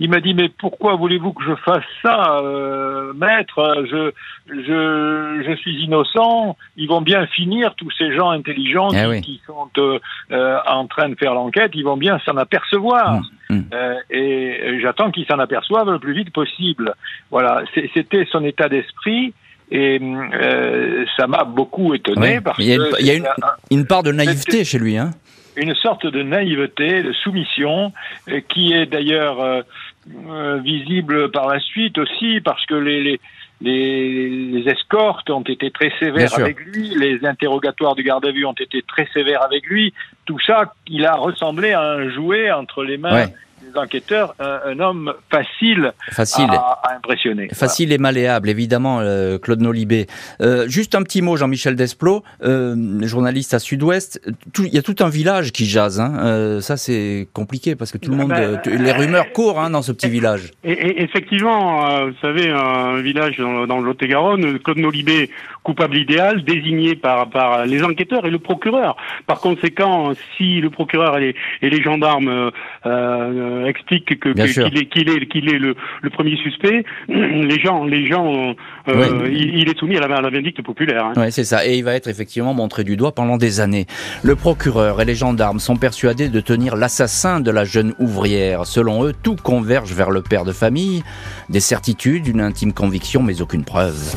Il 0.00 0.10
m'a 0.10 0.20
dit 0.20 0.34
mais 0.34 0.48
pourquoi 0.48 0.96
voulez-vous 0.96 1.32
que 1.32 1.44
je 1.44 1.54
fasse 1.56 1.84
ça, 2.02 2.40
euh, 2.42 3.12
maître? 3.14 3.84
Je 3.90 4.12
je 4.48 5.44
je 5.46 5.56
suis 5.56 5.84
innocent. 5.84 6.56
Ils 6.76 6.88
vont 6.88 7.00
bien 7.00 7.26
finir 7.28 7.74
tous 7.76 7.90
ces 7.96 8.14
gens 8.14 8.30
intelligents 8.30 8.88
Eh 8.90 8.96
qui, 8.96 9.06
oui. 9.06 9.20
qui 9.20 9.40
sont 9.46 9.68
euh, 9.78 9.98
euh, 10.32 10.58
en 10.66 10.86
train 10.86 11.08
de 11.08 11.14
faire 11.14 11.34
l'enquête. 11.34 11.72
Ils 11.74 11.84
vont 11.84 11.96
bien 11.96 12.18
s'en 12.20 12.36
apercevoir. 12.36 13.22
Mm, 13.48 13.54
mm. 13.56 13.64
Euh, 13.72 13.94
et 14.10 14.80
j'attends 14.82 15.10
qu'ils 15.12 15.26
s'en 15.26 15.38
aperçoivent 15.38 15.90
le 15.90 16.00
plus 16.00 16.14
vite 16.14 16.32
possible. 16.32 16.94
Voilà, 17.30 17.62
c'était 17.94 18.26
son 18.30 18.44
état 18.44 18.68
d'esprit 18.68 19.32
et 19.76 20.00
euh, 20.00 21.04
ça 21.16 21.26
m'a 21.26 21.42
beaucoup 21.44 21.94
étonné 21.94 22.40
parce 22.40 22.58
Il 22.60 22.66
y 22.66 22.72
a 22.72 22.76
une- 22.76 22.82
que 22.92 23.00
il 23.00 23.06
y 23.06 23.10
a 23.10 23.14
une- 23.14 23.24
c'est 23.24 23.44
un- 23.44 23.76
Une 23.78 23.86
part 23.86 24.02
de 24.04 24.12
naïveté 24.12 24.64
chez 24.64 24.78
lui, 24.78 24.96
hein 24.96 25.10
une 25.56 25.74
sorte 25.76 26.04
de 26.04 26.22
naïveté, 26.22 27.02
de 27.04 27.12
soumission, 27.12 27.92
euh, 28.28 28.40
qui 28.48 28.72
est 28.72 28.86
d'ailleurs 28.86 29.40
euh, 29.40 30.58
visible 30.58 31.30
par 31.30 31.46
la 31.48 31.60
suite 31.60 31.96
aussi 31.98 32.40
parce 32.40 32.64
que 32.66 32.74
les, 32.74 33.02
les, 33.04 33.20
les, 33.60 34.28
les 34.28 34.68
escortes 34.70 35.30
ont 35.30 35.42
été 35.42 35.70
très 35.70 35.92
sévères 36.00 36.28
avec 36.38 36.58
lui, 36.60 36.92
les 36.98 37.24
interrogatoires 37.24 37.94
du 37.94 38.02
garde 38.02 38.26
à 38.26 38.32
vue 38.32 38.44
ont 38.44 38.52
été 38.66 38.82
très 38.82 39.06
sévères 39.14 39.42
avec 39.44 39.64
lui. 39.66 39.94
Tout 40.26 40.38
ça, 40.44 40.72
il 40.88 41.06
a 41.06 41.14
ressemblé 41.14 41.72
à 41.72 41.82
un 41.82 42.10
jouet 42.10 42.50
entre 42.50 42.82
les 42.84 42.96
mains 42.98 43.14
Ouais. 43.14 43.34
Enquêteurs, 43.78 44.34
un, 44.38 44.60
un 44.66 44.80
homme 44.80 45.12
facile, 45.30 45.92
Facile. 46.10 46.50
à, 46.50 46.80
à 46.82 46.96
impressionner. 46.96 47.48
Facile 47.52 47.92
et 47.92 47.98
malléable, 47.98 48.48
évidemment, 48.48 49.00
euh, 49.00 49.38
Claude 49.38 49.60
Nolibé. 49.60 50.06
Euh, 50.40 50.68
juste 50.68 50.94
un 50.94 51.02
petit 51.02 51.22
mot, 51.22 51.36
Jean-Michel 51.36 51.76
Desplot, 51.76 52.22
euh, 52.42 52.74
journaliste 53.02 53.54
à 53.54 53.58
Sud-Ouest. 53.58 54.20
Il 54.58 54.74
y 54.74 54.78
a 54.78 54.82
tout 54.82 54.96
un 55.00 55.08
village 55.08 55.52
qui 55.52 55.66
jase. 55.66 56.00
Hein. 56.00 56.60
Ça, 56.60 56.76
c'est 56.76 57.28
compliqué 57.32 57.76
parce 57.76 57.92
que 57.92 57.98
tout 57.98 58.10
le 58.10 58.16
Ah 58.16 58.20
monde, 58.20 58.30
ben, 58.30 58.60
les 58.66 58.92
rumeurs 58.92 59.32
courent 59.32 59.60
hein, 59.60 59.70
dans 59.70 59.82
ce 59.82 59.92
petit 59.92 60.08
village. 60.08 60.50
Et, 60.64 60.72
et 60.72 61.02
effectivement, 61.02 62.06
vous 62.06 62.14
savez, 62.20 62.50
un 62.50 63.00
village 63.00 63.36
dans, 63.38 63.66
dans 63.66 63.78
le 63.78 63.86
Lot-et-Garonne, 63.86 64.58
Claude 64.60 64.78
Nolibé, 64.78 65.30
coupable 65.64 65.96
idéal, 65.96 66.44
désigné 66.44 66.94
par, 66.94 67.28
par 67.30 67.66
les 67.66 67.82
enquêteurs 67.82 68.24
et 68.26 68.30
le 68.30 68.38
procureur. 68.38 68.96
Par 69.26 69.40
conséquent, 69.40 70.12
si 70.36 70.60
le 70.60 70.70
procureur 70.70 71.18
et 71.18 71.20
les, 71.20 71.34
et 71.62 71.70
les 71.70 71.82
gendarmes 71.82 72.28
euh, 72.28 72.50
euh, 72.86 73.66
expliquent 73.66 74.20
que 74.20 74.28
qu'il 74.28 74.78
est 74.78 74.86
qu'il 74.86 75.08
est 75.10 75.26
qu'il 75.26 75.48
est 75.48 75.58
le, 75.58 75.74
le 76.02 76.10
premier 76.10 76.36
suspect, 76.36 76.84
les 77.08 77.58
gens 77.60 77.84
les 77.84 78.06
gens 78.06 78.54
euh, 78.88 78.94
Oui. 79.24 79.32
il, 79.32 79.58
il 79.60 79.68
est 79.68 79.78
soumis 79.78 79.96
à 79.96 80.06
la, 80.06 80.16
à 80.16 80.20
la 80.20 80.30
vindicte 80.30 80.62
populaire. 80.62 81.06
hein. 81.06 81.12
Ouais, 81.16 81.30
c'est 81.30 81.44
ça. 81.44 81.66
Et 81.66 81.76
il 81.78 81.82
va 81.84 81.94
être 81.94 82.08
effectivement 82.08 82.54
montré 82.54 82.84
du 82.84 82.96
doigt 82.96 83.12
pendant 83.12 83.36
des 83.38 83.60
années. 83.60 83.86
Le 84.22 84.36
procureur 84.36 85.00
et 85.00 85.04
les 85.04 85.14
gendarmes 85.14 85.58
sont 85.60 85.76
persuadés 85.76 86.28
de 86.28 86.40
tenir 86.40 86.76
l'assassin 86.76 87.40
de 87.40 87.50
la 87.50 87.64
jeune 87.64 87.94
ouvrière. 87.98 88.66
Selon 88.66 89.04
eux, 89.04 89.12
tout 89.22 89.36
converge 89.42 89.92
vers 89.94 90.10
le 90.10 90.20
père 90.22 90.44
de 90.44 90.52
famille. 90.52 91.02
Des 91.48 91.60
certitudes, 91.60 92.26
une 92.26 92.40
intime 92.42 92.72
conviction, 92.74 93.22
mais 93.22 93.40
aucune 93.40 93.64
preuve. 93.64 94.14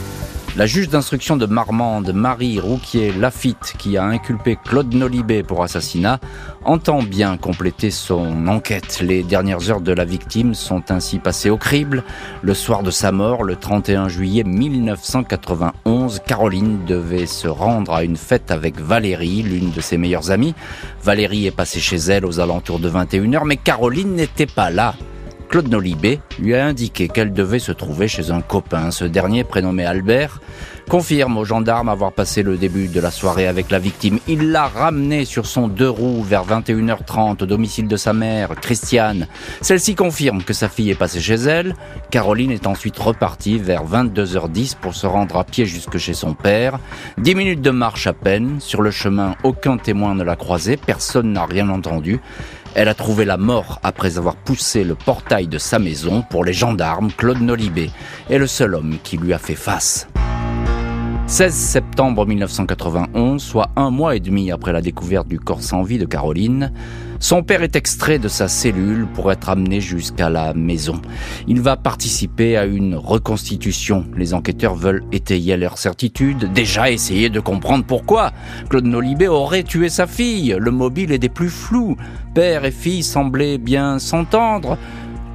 La 0.58 0.66
juge 0.66 0.90
d'instruction 0.90 1.38
de 1.38 1.46
Marmande, 1.46 2.14
Marie 2.14 2.60
Rouquier 2.60 3.12
Lafitte, 3.14 3.76
qui 3.78 3.96
a 3.96 4.04
inculpé 4.06 4.58
Claude 4.66 4.92
Nolibé 4.92 5.44
pour 5.44 5.62
assassinat, 5.62 6.20
entend 6.66 7.04
bien 7.04 7.38
compléter 7.38 7.92
son 7.92 8.48
enquête. 8.48 9.00
Les 9.04 9.22
dernières 9.22 9.70
heures 9.70 9.82
de 9.82 9.92
la 9.92 10.04
victime 10.04 10.56
sont 10.56 10.90
ainsi 10.90 11.20
passées 11.20 11.52
au 11.52 11.58
crible. 11.58 12.04
Le 12.42 12.56
soir 12.56 12.82
de 12.82 12.90
sa 12.90 13.12
mort, 13.12 13.44
le 13.44 13.56
31 13.56 14.08
juillet 14.08 14.44
1991, 14.44 16.22
Caroline 16.26 16.86
devait 16.88 17.28
se 17.28 17.48
rendre 17.48 17.94
à 17.94 18.04
une 18.04 18.18
fête 18.18 18.50
avec 18.50 18.80
Valérie, 18.80 19.44
l'une 19.44 19.70
de 19.70 19.80
ses 19.80 20.00
meilleures 20.00 20.32
amies. 20.32 20.56
Valérie 21.04 21.46
est 21.46 21.52
passée 21.52 21.80
chez 21.80 21.98
elle 21.98 22.26
aux 22.26 22.40
alentours 22.40 22.80
de 22.80 22.90
21h, 22.90 23.44
mais 23.46 23.58
Caroline 23.58 24.16
n'était 24.16 24.48
pas 24.48 24.72
là. 24.72 24.96
Claude 25.50 25.70
Nolibé 25.70 26.20
lui 26.40 26.56
a 26.56 26.66
indiqué 26.66 27.08
qu'elle 27.08 27.32
devait 27.32 27.60
se 27.60 27.72
trouver 27.72 28.08
chez 28.08 28.32
un 28.32 28.42
copain. 28.42 28.92
Ce 28.92 29.06
dernier, 29.06 29.44
prénommé 29.44 29.86
Albert, 29.86 30.42
confirme 30.90 31.38
aux 31.38 31.46
gendarmes 31.46 31.90
avoir 31.90 32.12
passé 32.12 32.44
le 32.44 32.58
début 32.58 32.88
de 32.88 33.00
la 33.00 33.12
soirée 33.12 33.48
avec 33.48 33.72
la 33.72 33.80
victime. 33.80 34.20
Il 34.28 34.52
l'a 34.52 34.68
ramenée 34.68 35.26
sur 35.26 35.46
son 35.46 35.68
deux 35.68 35.90
roues 35.90 36.24
vers 36.24 36.46
21h30 36.46 37.44
au 37.44 37.46
domicile 37.46 37.88
de 37.88 37.98
sa 37.98 38.14
mère, 38.14 38.56
Christiane. 38.62 39.28
Celle-ci 39.62 39.96
confirme 39.96 40.44
que 40.44 40.54
sa 40.54 40.70
fille 40.70 40.90
est 40.90 40.96
passée 40.96 41.22
chez 41.22 41.36
elle. 41.36 41.76
Caroline 42.12 42.52
est 42.52 42.68
ensuite 42.68 42.98
repartie 42.98 43.58
vers 43.58 43.86
22h10 43.86 44.76
pour 44.76 44.96
se 44.96 45.08
rendre 45.08 45.38
à 45.38 45.44
pied 45.44 45.66
jusque 45.66 45.98
chez 45.98 46.14
son 46.14 46.34
père. 46.34 46.80
Dix 47.18 47.36
minutes 47.36 47.62
de 47.62 47.72
marche 47.72 48.08
à 48.08 48.14
peine. 48.14 48.60
Sur 48.60 48.82
le 48.82 48.92
chemin, 48.92 49.36
aucun 49.44 49.78
témoin 49.78 50.16
ne 50.16 50.24
l'a 50.24 50.36
croisée. 50.36 50.78
Personne 50.78 51.34
n'a 51.34 51.46
rien 51.46 51.70
entendu. 51.70 52.20
Elle 52.80 52.90
a 52.90 52.94
trouvé 52.94 53.26
la 53.26 53.38
mort 53.38 53.80
après 53.82 54.20
avoir 54.20 54.36
poussé 54.36 54.84
le 54.84 54.94
portail 54.94 55.48
de 55.48 55.58
sa 55.58 55.80
maison 55.80 56.22
pour 56.22 56.46
les 56.46 56.54
gendarmes. 56.54 57.10
Claude 57.12 57.42
Nolibé 57.42 57.90
est 58.30 58.38
le 58.38 58.46
seul 58.46 58.76
homme 58.76 58.98
qui 59.04 59.18
lui 59.18 59.34
a 59.34 59.40
fait 59.40 59.56
face. 59.56 60.08
16 61.26 61.56
septembre 61.56 62.28
1991, 62.28 63.42
soit 63.42 63.72
un 63.76 63.90
mois 63.90 64.16
et 64.16 64.20
demi 64.20 64.52
après 64.52 64.74
la 64.74 64.82
découverte 64.82 65.28
du 65.28 65.40
corps 65.40 65.64
sans 65.64 65.82
vie 65.82 65.98
de 65.98 66.06
Caroline, 66.06 66.72
son 67.20 67.44
père 67.44 67.64
est 67.64 67.76
extrait 67.76 68.20
de 68.20 68.28
sa 68.28 68.48
cellule 68.48 69.08
pour 69.14 69.32
être 69.32 69.50
amené 69.50 69.82
jusqu'à 69.82 70.30
la 70.30 70.54
maison. 70.54 71.02
Il 71.48 71.62
va 71.62 71.78
participer 71.78 72.58
à 72.58 72.66
une 72.66 72.96
reconstitution. 72.96 74.06
Les 74.16 74.34
enquêteurs 74.34 74.76
veulent 74.76 75.04
étayer 75.12 75.58
leur 75.58 75.78
certitude, 75.78 76.52
déjà 76.54 76.92
essayer 76.92 77.30
de 77.30 77.40
comprendre 77.40 77.86
pourquoi 77.86 78.32
Claude 78.70 78.86
Nolibé 78.86 79.28
aurait 79.28 79.64
tué 79.64 79.90
sa 79.90 80.08
fille. 80.08 80.56
Le 80.60 80.72
mobile 80.72 81.12
est 81.12 81.20
des 81.20 81.30
plus 81.30 81.50
flous. 81.50 81.98
Père 82.34 82.66
et 82.66 82.72
fille 82.72 83.04
semblaient 83.04 83.58
bien 83.58 84.00
s'entendre. 84.00 84.78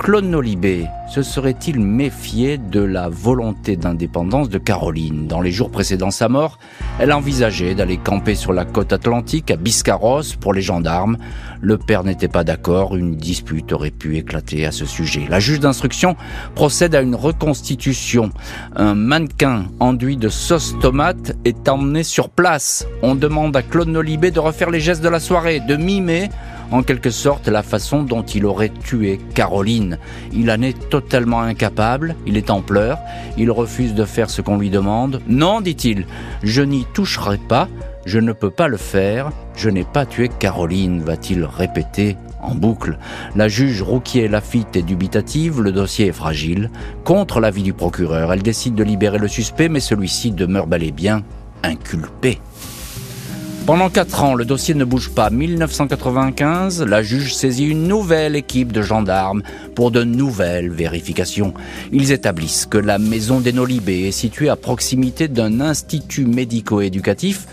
Claude 0.02 0.24
Nolibé 0.24 0.88
se 1.08 1.22
serait-il 1.22 1.78
méfié 1.78 2.58
de 2.58 2.80
la 2.80 3.08
volonté 3.08 3.76
d'indépendance 3.76 4.48
de 4.48 4.58
Caroline? 4.58 5.28
Dans 5.28 5.40
les 5.40 5.52
jours 5.52 5.70
précédant 5.70 6.10
sa 6.10 6.28
mort, 6.28 6.58
elle 6.98 7.12
envisageait 7.12 7.76
d'aller 7.76 7.98
camper 7.98 8.34
sur 8.34 8.52
la 8.52 8.64
côte 8.64 8.92
atlantique 8.92 9.52
à 9.52 9.56
Biscarrosse 9.56 10.34
pour 10.34 10.54
les 10.54 10.60
gendarmes. 10.60 11.18
Le 11.60 11.78
père 11.78 12.02
n'était 12.02 12.26
pas 12.26 12.42
d'accord, 12.42 12.96
une 12.96 13.14
dispute 13.14 13.72
aurait 13.72 13.92
pu 13.92 14.16
éclater 14.16 14.66
à 14.66 14.72
ce 14.72 14.86
sujet. 14.86 15.28
La 15.30 15.38
juge 15.38 15.60
d'instruction 15.60 16.16
procède 16.56 16.96
à 16.96 17.00
une 17.00 17.14
reconstitution. 17.14 18.30
Un 18.74 18.96
mannequin 18.96 19.66
enduit 19.78 20.16
de 20.16 20.28
sauce 20.28 20.74
tomate 20.80 21.36
est 21.44 21.68
emmené 21.68 22.02
sur 22.02 22.28
place. 22.28 22.88
On 23.02 23.14
demande 23.14 23.56
à 23.56 23.62
Claude 23.62 23.86
Nolibé 23.86 24.32
de 24.32 24.40
refaire 24.40 24.70
les 24.70 24.80
gestes 24.80 25.04
de 25.04 25.08
la 25.08 25.20
soirée, 25.20 25.60
de 25.60 25.76
mimer 25.76 26.28
en 26.70 26.82
quelque 26.82 27.10
sorte 27.10 27.48
la 27.48 27.62
façon 27.62 28.02
dont 28.02 28.22
il 28.22 28.46
aurait 28.46 28.70
tué 28.70 29.20
Caroline. 29.34 29.98
Il 30.32 30.50
en 30.50 30.62
est 30.62 30.88
totalement 30.88 31.40
incapable, 31.40 32.16
il 32.26 32.36
est 32.36 32.50
en 32.50 32.60
pleurs, 32.60 32.98
il 33.36 33.50
refuse 33.50 33.94
de 33.94 34.04
faire 34.04 34.30
ce 34.30 34.42
qu'on 34.42 34.58
lui 34.58 34.70
demande. 34.70 35.20
Non, 35.26 35.60
dit-il, 35.60 36.06
je 36.42 36.62
n'y 36.62 36.86
toucherai 36.94 37.38
pas, 37.38 37.68
je 38.06 38.18
ne 38.18 38.32
peux 38.32 38.50
pas 38.50 38.68
le 38.68 38.76
faire, 38.76 39.30
je 39.56 39.70
n'ai 39.70 39.84
pas 39.84 40.06
tué 40.06 40.28
Caroline, 40.28 41.02
va-t-il 41.02 41.44
répéter 41.44 42.16
en 42.42 42.54
boucle. 42.54 42.98
La 43.36 43.48
juge 43.48 43.82
Rouquier 43.82 44.28
Lafitte 44.28 44.76
est 44.76 44.82
dubitative, 44.82 45.60
le 45.60 45.72
dossier 45.72 46.08
est 46.08 46.12
fragile. 46.12 46.70
Contre 47.04 47.40
l'avis 47.40 47.62
du 47.62 47.72
procureur, 47.72 48.32
elle 48.32 48.42
décide 48.42 48.74
de 48.74 48.84
libérer 48.84 49.18
le 49.18 49.28
suspect, 49.28 49.68
mais 49.68 49.80
celui-ci 49.80 50.32
demeure 50.32 50.66
bel 50.66 50.82
et 50.82 50.92
bien 50.92 51.22
inculpé. 51.62 52.40
Pendant 53.64 53.90
quatre 53.90 54.24
ans, 54.24 54.34
le 54.34 54.44
dossier 54.44 54.74
ne 54.74 54.84
bouge 54.84 55.10
pas. 55.10 55.30
1995, 55.30 56.82
la 56.82 57.00
juge 57.02 57.32
saisit 57.32 57.64
une 57.64 57.86
nouvelle 57.86 58.34
équipe 58.34 58.72
de 58.72 58.82
gendarmes 58.82 59.42
pour 59.76 59.92
de 59.92 60.02
nouvelles 60.02 60.70
vérifications. 60.70 61.54
Ils 61.92 62.10
établissent 62.10 62.66
que 62.66 62.78
la 62.78 62.98
maison 62.98 63.38
des 63.38 63.52
Nolibé 63.52 64.08
est 64.08 64.10
située 64.10 64.48
à 64.48 64.56
proximité 64.56 65.28
d'un 65.28 65.60
institut 65.60 66.26
médico-éducatif 66.26 67.46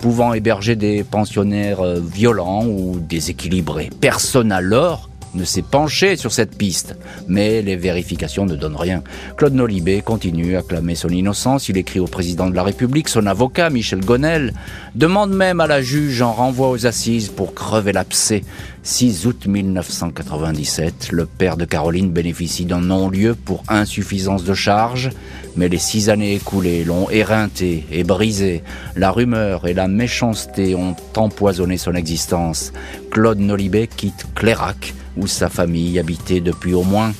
pouvant 0.00 0.34
héberger 0.34 0.76
des 0.76 1.02
pensionnaires 1.02 1.80
euh, 1.80 1.98
violents 2.00 2.64
ou 2.64 3.00
déséquilibrés. 3.00 3.90
Personne 4.00 4.52
alors 4.52 5.10
ne 5.36 5.44
s'est 5.44 5.62
penché 5.62 6.16
sur 6.16 6.32
cette 6.32 6.56
piste. 6.56 6.96
Mais 7.28 7.62
les 7.62 7.76
vérifications 7.76 8.46
ne 8.46 8.56
donnent 8.56 8.76
rien. 8.76 9.02
Claude 9.36 9.54
Nolibé 9.54 10.02
continue 10.02 10.56
à 10.56 10.62
clamer 10.62 10.94
son 10.94 11.08
innocence. 11.08 11.68
Il 11.68 11.76
écrit 11.76 12.00
au 12.00 12.06
président 12.06 12.48
de 12.48 12.56
la 12.56 12.62
République, 12.62 13.08
son 13.08 13.26
avocat, 13.26 13.70
Michel 13.70 14.04
Gonel, 14.04 14.54
demande 14.94 15.32
même 15.32 15.60
à 15.60 15.66
la 15.66 15.82
juge 15.82 16.22
en 16.22 16.32
renvoi 16.32 16.70
aux 16.70 16.86
assises 16.86 17.28
pour 17.28 17.54
crever 17.54 17.92
l'abcès. 17.92 18.42
6 18.86 19.26
août 19.26 19.46
1997, 19.46 21.08
le 21.10 21.26
père 21.26 21.56
de 21.56 21.64
Caroline 21.64 22.12
bénéficie 22.12 22.66
d'un 22.66 22.80
non-lieu 22.80 23.34
pour 23.34 23.64
insuffisance 23.68 24.44
de 24.44 24.54
charge, 24.54 25.10
mais 25.56 25.68
les 25.68 25.78
six 25.78 26.08
années 26.08 26.34
écoulées 26.34 26.84
l'ont 26.84 27.10
éreinté 27.10 27.84
et 27.90 28.04
brisé. 28.04 28.62
La 28.94 29.10
rumeur 29.10 29.66
et 29.66 29.74
la 29.74 29.88
méchanceté 29.88 30.76
ont 30.76 30.94
empoisonné 31.16 31.78
son 31.78 31.94
existence. 31.94 32.72
Claude 33.10 33.40
Nolibé 33.40 33.88
quitte 33.88 34.26
Clérac, 34.36 34.94
où 35.16 35.26
sa 35.26 35.48
famille 35.48 35.98
habitait 35.98 36.40
depuis 36.40 36.74
au 36.74 36.82
moins 36.82 37.12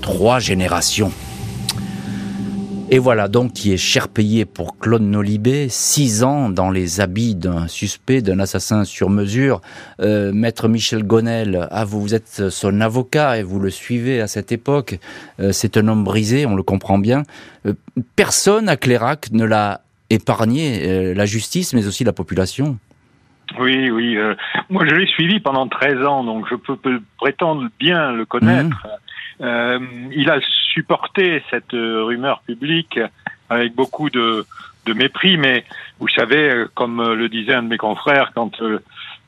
trois 0.00 0.38
générations. 0.38 1.12
Et 2.90 2.98
voilà 2.98 3.28
donc 3.28 3.52
qui 3.52 3.74
est 3.74 3.76
cher 3.76 4.08
payé 4.08 4.46
pour 4.46 4.78
Claude 4.78 5.02
Nolibé, 5.02 5.68
six 5.68 6.22
ans 6.22 6.48
dans 6.48 6.70
les 6.70 7.02
habits 7.02 7.34
d'un 7.34 7.68
suspect, 7.68 8.22
d'un 8.22 8.38
assassin 8.38 8.84
sur 8.84 9.10
mesure. 9.10 9.60
Euh, 10.00 10.32
Maître 10.32 10.68
Michel 10.68 11.02
Gonel, 11.02 11.68
ah, 11.70 11.84
vous, 11.84 12.14
êtes 12.14 12.48
son 12.48 12.80
avocat 12.80 13.36
et 13.36 13.42
vous 13.42 13.60
le 13.60 13.68
suivez 13.68 14.22
à 14.22 14.26
cette 14.26 14.52
époque. 14.52 14.98
Euh, 15.38 15.52
c'est 15.52 15.76
un 15.76 15.86
homme 15.86 16.02
brisé, 16.02 16.46
on 16.46 16.54
le 16.54 16.62
comprend 16.62 16.98
bien. 16.98 17.24
Euh, 17.66 17.74
personne 18.16 18.70
à 18.70 18.78
Clérac 18.78 19.32
ne 19.32 19.44
l'a 19.44 19.82
épargné, 20.08 21.12
la 21.12 21.26
justice, 21.26 21.74
mais 21.74 21.86
aussi 21.86 22.02
la 22.04 22.14
population. 22.14 22.78
Oui, 23.58 23.90
oui. 23.90 24.18
moi, 24.68 24.84
je 24.86 24.94
l'ai 24.94 25.06
suivi 25.06 25.40
pendant 25.40 25.66
13 25.68 26.04
ans, 26.04 26.24
donc 26.24 26.46
je 26.50 26.54
peux, 26.54 27.00
prétendre 27.16 27.68
bien 27.78 28.12
le 28.12 28.24
connaître. 28.24 28.86
Mmh. 28.86 29.08
Euh, 29.40 29.78
il 30.12 30.30
a 30.30 30.40
supporté 30.72 31.42
cette 31.50 31.74
euh, 31.74 32.02
rumeur 32.02 32.40
publique 32.40 32.98
avec 33.48 33.74
beaucoup 33.74 34.10
de, 34.10 34.44
de 34.86 34.92
mépris, 34.92 35.36
mais 35.36 35.64
vous 36.00 36.08
savez, 36.08 36.50
euh, 36.50 36.70
comme 36.74 37.14
le 37.14 37.28
disait 37.28 37.54
un 37.54 37.62
de 37.62 37.68
mes 37.68 37.78
confrères, 37.78 38.32
quand 38.34 38.60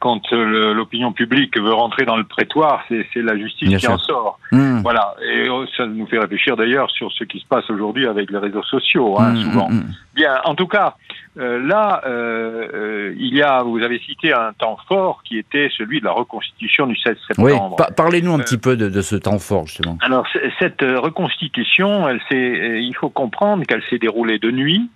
quand 0.01 0.33
l'opinion 0.33 1.13
publique 1.13 1.57
veut 1.59 1.73
rentrer 1.73 2.05
dans 2.05 2.17
le 2.17 2.25
prétoire, 2.25 2.85
c'est 2.89 3.23
la 3.23 3.37
justice 3.37 3.79
qui 3.79 3.87
en 3.87 3.99
sort. 3.99 4.39
Hmm. 4.51 4.81
Voilà, 4.81 5.15
et 5.23 5.49
oh, 5.49 5.65
ça 5.77 5.87
nous 5.87 6.07
fait 6.07 6.19
réfléchir 6.19 6.57
d'ailleurs 6.57 6.91
sur 6.91 7.13
ce 7.13 7.25
qui 7.25 7.39
se 7.39 7.47
passe 7.47 7.69
aujourd'hui 7.71 8.07
avec 8.07 8.31
les 8.31 8.39
réseaux 8.39 8.63
sociaux, 8.63 9.21
hein, 9.21 9.33
hmm, 9.33 9.37
souvent. 9.37 9.69
Hmm, 9.71 9.93
Bien, 10.15 10.41
en 10.45 10.55
tout 10.55 10.67
cas, 10.67 10.95
euh, 11.39 11.65
là, 11.65 12.03
euh, 12.07 12.67
euh, 12.75 13.15
il 13.17 13.35
y 13.35 13.43
a, 13.43 13.63
vous 13.63 13.79
avez 13.83 14.01
cité 14.01 14.33
un 14.33 14.53
temps 14.53 14.79
fort 14.89 15.23
qui 15.23 15.39
était 15.39 15.71
celui 15.77 16.01
de 16.01 16.05
la 16.05 16.13
reconstitution 16.13 16.87
du 16.87 16.97
16 16.97 17.17
septembre. 17.29 17.77
Oui, 17.79 17.85
parlez-nous 17.97 18.35
un 18.35 18.39
petit 18.41 18.59
peu 18.59 18.77
de, 18.77 18.89
de, 18.89 19.01
ce 19.01 19.15
temps 19.15 19.39
fort, 19.39 19.67
justement. 19.67 19.97
Alors, 20.01 20.27
cette 20.59 20.83
reconstitution, 20.83 22.09
elle 22.09 22.21
il 22.33 22.95
faut 22.99 23.11
comprendre 23.11 23.65
qu'elle 23.65 23.83
s'est 23.89 23.99
déroulée 23.99 24.39
de 24.39 24.51
nuit, 24.51 24.91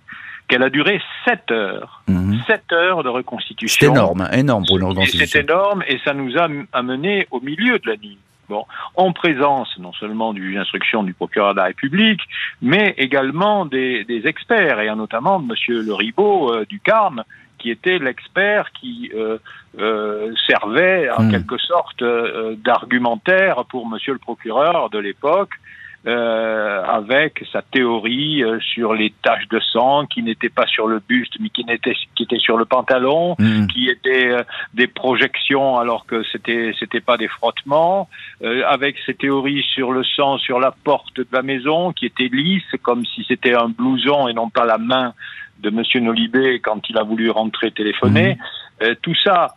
qu'elle 0.47 0.63
a 0.63 0.69
duré 0.69 1.01
7 1.25 1.51
heures. 1.51 2.03
7 2.07 2.15
mhm. 2.15 2.77
heures 2.77 3.03
de 3.03 3.09
reconstitution. 3.09 3.91
C'est 3.91 3.91
énorme, 3.91 4.27
énorme 4.31 4.65
pour 4.65 4.77
une 4.77 4.85
reconstitution. 4.85 5.27
C'est 5.31 5.39
énorme 5.39 5.83
et 5.87 5.99
ça 6.03 6.13
nous 6.13 6.37
a 6.37 6.47
amené 6.73 7.27
au 7.31 7.39
milieu 7.39 7.79
de 7.79 7.89
la 7.89 7.97
nuit. 7.97 8.17
Bon, 8.47 8.63
en 8.93 9.11
présence 9.11 9.75
non 9.79 9.91
seulement 9.93 10.31
du 10.31 10.55
instruction 10.59 11.01
du 11.01 11.15
procureur 11.15 11.53
de 11.53 11.57
la 11.57 11.65
République, 11.65 12.21
mais 12.61 12.93
également 12.97 13.65
des, 13.65 14.03
des 14.03 14.27
experts, 14.27 14.79
et 14.79 14.95
notamment 14.95 15.39
de 15.39 15.47
Monsieur 15.47 15.81
Le 15.81 15.95
Ribot 15.95 16.53
euh, 16.53 16.63
du 16.69 16.79
Carme, 16.79 17.23
qui 17.57 17.71
était 17.71 17.97
l'expert 17.97 18.71
qui 18.79 19.11
euh, 19.15 19.39
euh, 19.79 20.31
servait 20.47 21.09
en 21.09 21.23
hmm. 21.23 21.31
quelque 21.31 21.57
sorte 21.57 22.01
euh, 22.03 22.55
d'argumentaire 22.63 23.65
pour 23.65 23.87
Monsieur 23.87 24.13
le 24.13 24.19
procureur 24.19 24.91
de 24.91 24.99
l'époque, 24.99 25.53
euh, 26.07 26.83
avec 26.83 27.43
sa 27.51 27.63
théorie 27.63 28.43
euh, 28.43 28.59
sur 28.59 28.93
les 28.93 29.11
taches 29.23 29.47
de 29.49 29.59
sang 29.59 30.05
qui 30.05 30.21
n'étaient 30.21 30.49
pas 30.49 30.67
sur 30.67 30.85
le 30.85 30.99
buste 30.99 31.33
mais 31.39 31.49
qui 31.49 31.65
n'étaient 31.65 31.95
qui 32.15 32.23
étaient 32.23 32.37
sur 32.37 32.57
le 32.57 32.65
pantalon, 32.65 33.35
hmm. 33.39 33.65
qui 33.65 33.89
étaient 33.89 34.27
euh, 34.27 34.43
des 34.75 34.85
projections 34.85 35.79
alors 35.79 36.05
que 36.05 36.21
c'était 36.31 36.75
c'était 36.79 37.01
pas 37.01 37.17
des 37.17 37.27
frottements, 37.27 38.07
avec 38.67 38.97
ses 39.03 39.15
théories 39.15 39.63
sur 39.73 39.91
le 39.91 40.03
sang 40.03 40.37
sur 40.37 40.59
la 40.59 40.69
porte 40.71 41.17
de 41.17 41.27
la 41.31 41.41
maison 41.41 41.91
qui 41.91 42.05
était 42.05 42.29
lisse 42.31 42.63
comme 42.83 43.03
si 43.03 43.25
c'était 43.27 43.55
un 43.55 43.69
blouson 43.69 44.27
et 44.27 44.33
non 44.33 44.51
pas 44.51 44.65
la 44.65 44.77
main 44.77 45.15
de 45.57 45.71
Monsieur 45.71 46.01
Nolibé 46.01 46.59
quand 46.59 46.87
il 46.87 46.99
a 46.99 47.03
voulu 47.03 47.31
rentrer 47.31 47.71
téléphoner. 47.71 48.37
Hmm. 48.79 48.93
tout 49.01 49.15
ça 49.23 49.55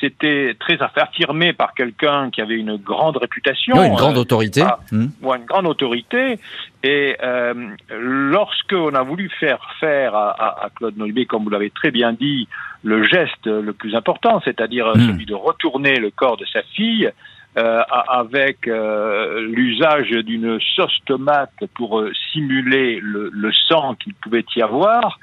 c'était 0.00 0.56
très 0.58 0.78
affirmé 0.80 1.52
par 1.52 1.74
quelqu'un 1.74 2.30
qui 2.30 2.40
avait 2.40 2.56
une 2.56 2.76
grande 2.76 3.16
réputation. 3.16 3.82
une 3.82 3.94
grande 3.94 4.16
euh, 4.16 4.20
autorité. 4.20 4.64
Hmm. 4.90 5.08
Ou 5.22 5.34
une 5.34 5.44
grande 5.44 5.66
autorité. 5.66 6.38
Et 6.82 7.16
euh, 7.22 7.54
lorsque 7.90 8.72
on 8.72 8.94
a 8.94 9.02
voulu 9.02 9.28
faire 9.38 9.60
faire 9.78 10.14
à, 10.14 10.64
à, 10.64 10.70
Claude 10.70 10.96
Noibé, 10.96 11.26
comme 11.26 11.44
vous 11.44 11.50
l'avez 11.50 11.70
très 11.70 11.90
bien 11.90 12.12
dit, 12.12 12.48
le 12.82 13.04
geste 13.04 13.46
le 13.46 13.72
plus 13.72 13.94
important, 13.94 14.40
c'est-à-dire 14.44 14.88
hmm. 14.94 15.00
celui 15.00 15.26
de 15.26 15.34
retourner 15.34 15.96
le 15.96 16.10
corps 16.10 16.36
de 16.36 16.46
sa 16.46 16.62
fille, 16.62 17.10
euh, 17.58 17.82
avec 18.06 18.68
euh, 18.68 19.40
l'usage 19.40 20.10
d'une 20.10 20.60
sauce 20.76 20.96
tomate 21.04 21.50
pour 21.74 21.98
euh, 21.98 22.12
simuler 22.32 23.00
le, 23.02 23.28
le 23.32 23.52
sang 23.68 23.96
qu'il 23.96 24.14
pouvait 24.14 24.44
y 24.54 24.62
avoir, 24.62 25.18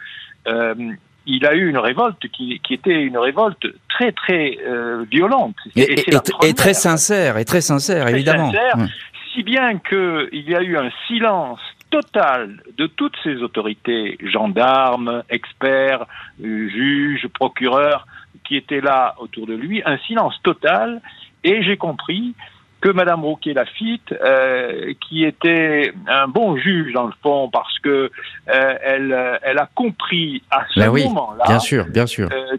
euh, 0.49 0.75
il 1.27 1.45
a 1.45 1.53
eu 1.53 1.69
une 1.69 1.77
révolte 1.77 2.27
qui, 2.29 2.59
qui 2.61 2.73
était 2.73 3.03
une 3.03 3.17
révolte 3.17 3.67
très 3.89 4.11
très 4.13 4.57
euh, 4.65 5.05
violente. 5.11 5.55
Et, 5.75 6.05
et, 6.43 6.53
très 6.53 6.73
sincère 6.73 7.37
et 7.37 7.45
très 7.45 7.61
sincère 7.61 8.07
évidemment. 8.07 8.51
sincère, 8.51 8.87
si 9.33 9.43
bien 9.43 9.77
que 9.77 10.29
il 10.31 10.49
y 10.49 10.55
a 10.55 10.61
eu 10.61 10.77
un 10.77 10.89
silence 11.07 11.59
total 11.89 12.61
de 12.77 12.87
toutes 12.87 13.15
ces 13.23 13.37
autorités 13.43 14.17
gendarmes 14.23 15.23
experts 15.29 16.05
juges 16.41 17.27
procureurs 17.27 18.07
qui 18.45 18.55
étaient 18.55 18.81
là 18.81 19.15
autour 19.19 19.47
de 19.47 19.53
lui 19.53 19.81
un 19.85 19.97
silence 19.99 20.35
total 20.43 21.01
et 21.43 21.61
j'ai 21.63 21.77
compris 21.77 22.35
que 22.81 22.89
Madame 22.89 23.23
Rouquet-Lafitte, 23.23 24.13
euh, 24.13 24.93
qui 25.01 25.23
était 25.23 25.93
un 26.07 26.27
bon 26.27 26.57
juge 26.57 26.93
dans 26.93 27.07
le 27.07 27.13
fond, 27.23 27.49
parce 27.49 27.79
que 27.79 28.11
euh, 28.49 28.75
elle, 28.83 29.39
elle 29.41 29.57
a 29.57 29.69
compris 29.73 30.43
à 30.51 30.65
ce 30.73 30.79
ben 30.79 30.91
moment-là, 30.91 31.45
bien 31.47 31.59
sûr, 31.59 31.85
bien 31.85 32.05
sûr, 32.05 32.29
euh, 32.31 32.57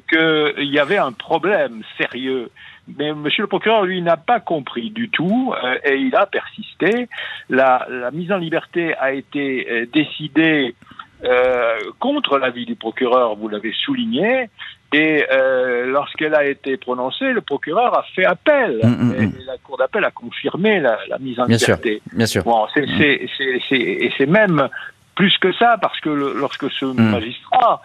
qu'il 0.57 0.69
y 0.69 0.79
avait 0.79 0.99
un 0.99 1.13
problème 1.13 1.83
sérieux. 1.97 2.51
Mais 2.97 3.13
Monsieur 3.13 3.43
le 3.43 3.49
procureur, 3.49 3.85
lui, 3.85 4.01
n'a 4.01 4.17
pas 4.17 4.41
compris 4.41 4.91
du 4.91 5.11
tout 5.11 5.53
euh, 5.63 5.79
et 5.85 5.97
il 5.97 6.15
a 6.17 6.27
persisté. 6.27 7.09
La, 7.51 7.87
la, 7.91 8.11
mise 8.11 8.33
en 8.33 8.39
liberté 8.39 8.95
a 8.97 9.13
été 9.13 9.67
euh, 9.71 9.87
décidée 9.93 10.75
euh, 11.25 11.79
contre 11.99 12.39
l'avis 12.39 12.65
du 12.65 12.77
procureur, 12.77 13.35
vous 13.35 13.49
l'avez 13.49 13.73
souligné, 13.73 14.49
et 14.93 15.25
euh, 15.31 15.87
lorsqu'elle 15.87 16.35
a 16.35 16.47
été 16.47 16.77
prononcée, 16.77 17.33
le 17.33 17.43
procureur 17.43 17.97
a 17.99 18.05
fait 18.15 18.25
appel. 18.25 18.81
Mm, 18.83 18.89
mm, 18.89 19.15
et 19.15 19.27
mm. 19.27 19.33
la 19.47 19.59
cour 19.59 19.77
d'appel 19.77 20.05
a 20.05 20.11
confirmé 20.11 20.81
la, 20.81 20.99
la 21.09 21.19
mise 21.19 21.39
en 21.39 21.47
bien 21.47 21.57
liberté. 21.57 22.01
Sûr, 22.09 22.17
bien 22.17 22.27
sûr. 22.27 22.43
Bon, 22.45 22.67
c'est, 22.73 22.87
c'est, 22.97 23.29
c'est, 23.69 23.77
et 23.77 24.13
c'est 24.17 24.27
même 24.27 24.69
plus 25.15 25.37
que 25.39 25.53
ça, 25.53 25.77
parce 25.81 25.99
que 26.01 26.11
le, 26.11 26.33
lorsque 26.33 26.71
ce 26.71 26.85
magistrat, 26.85 27.83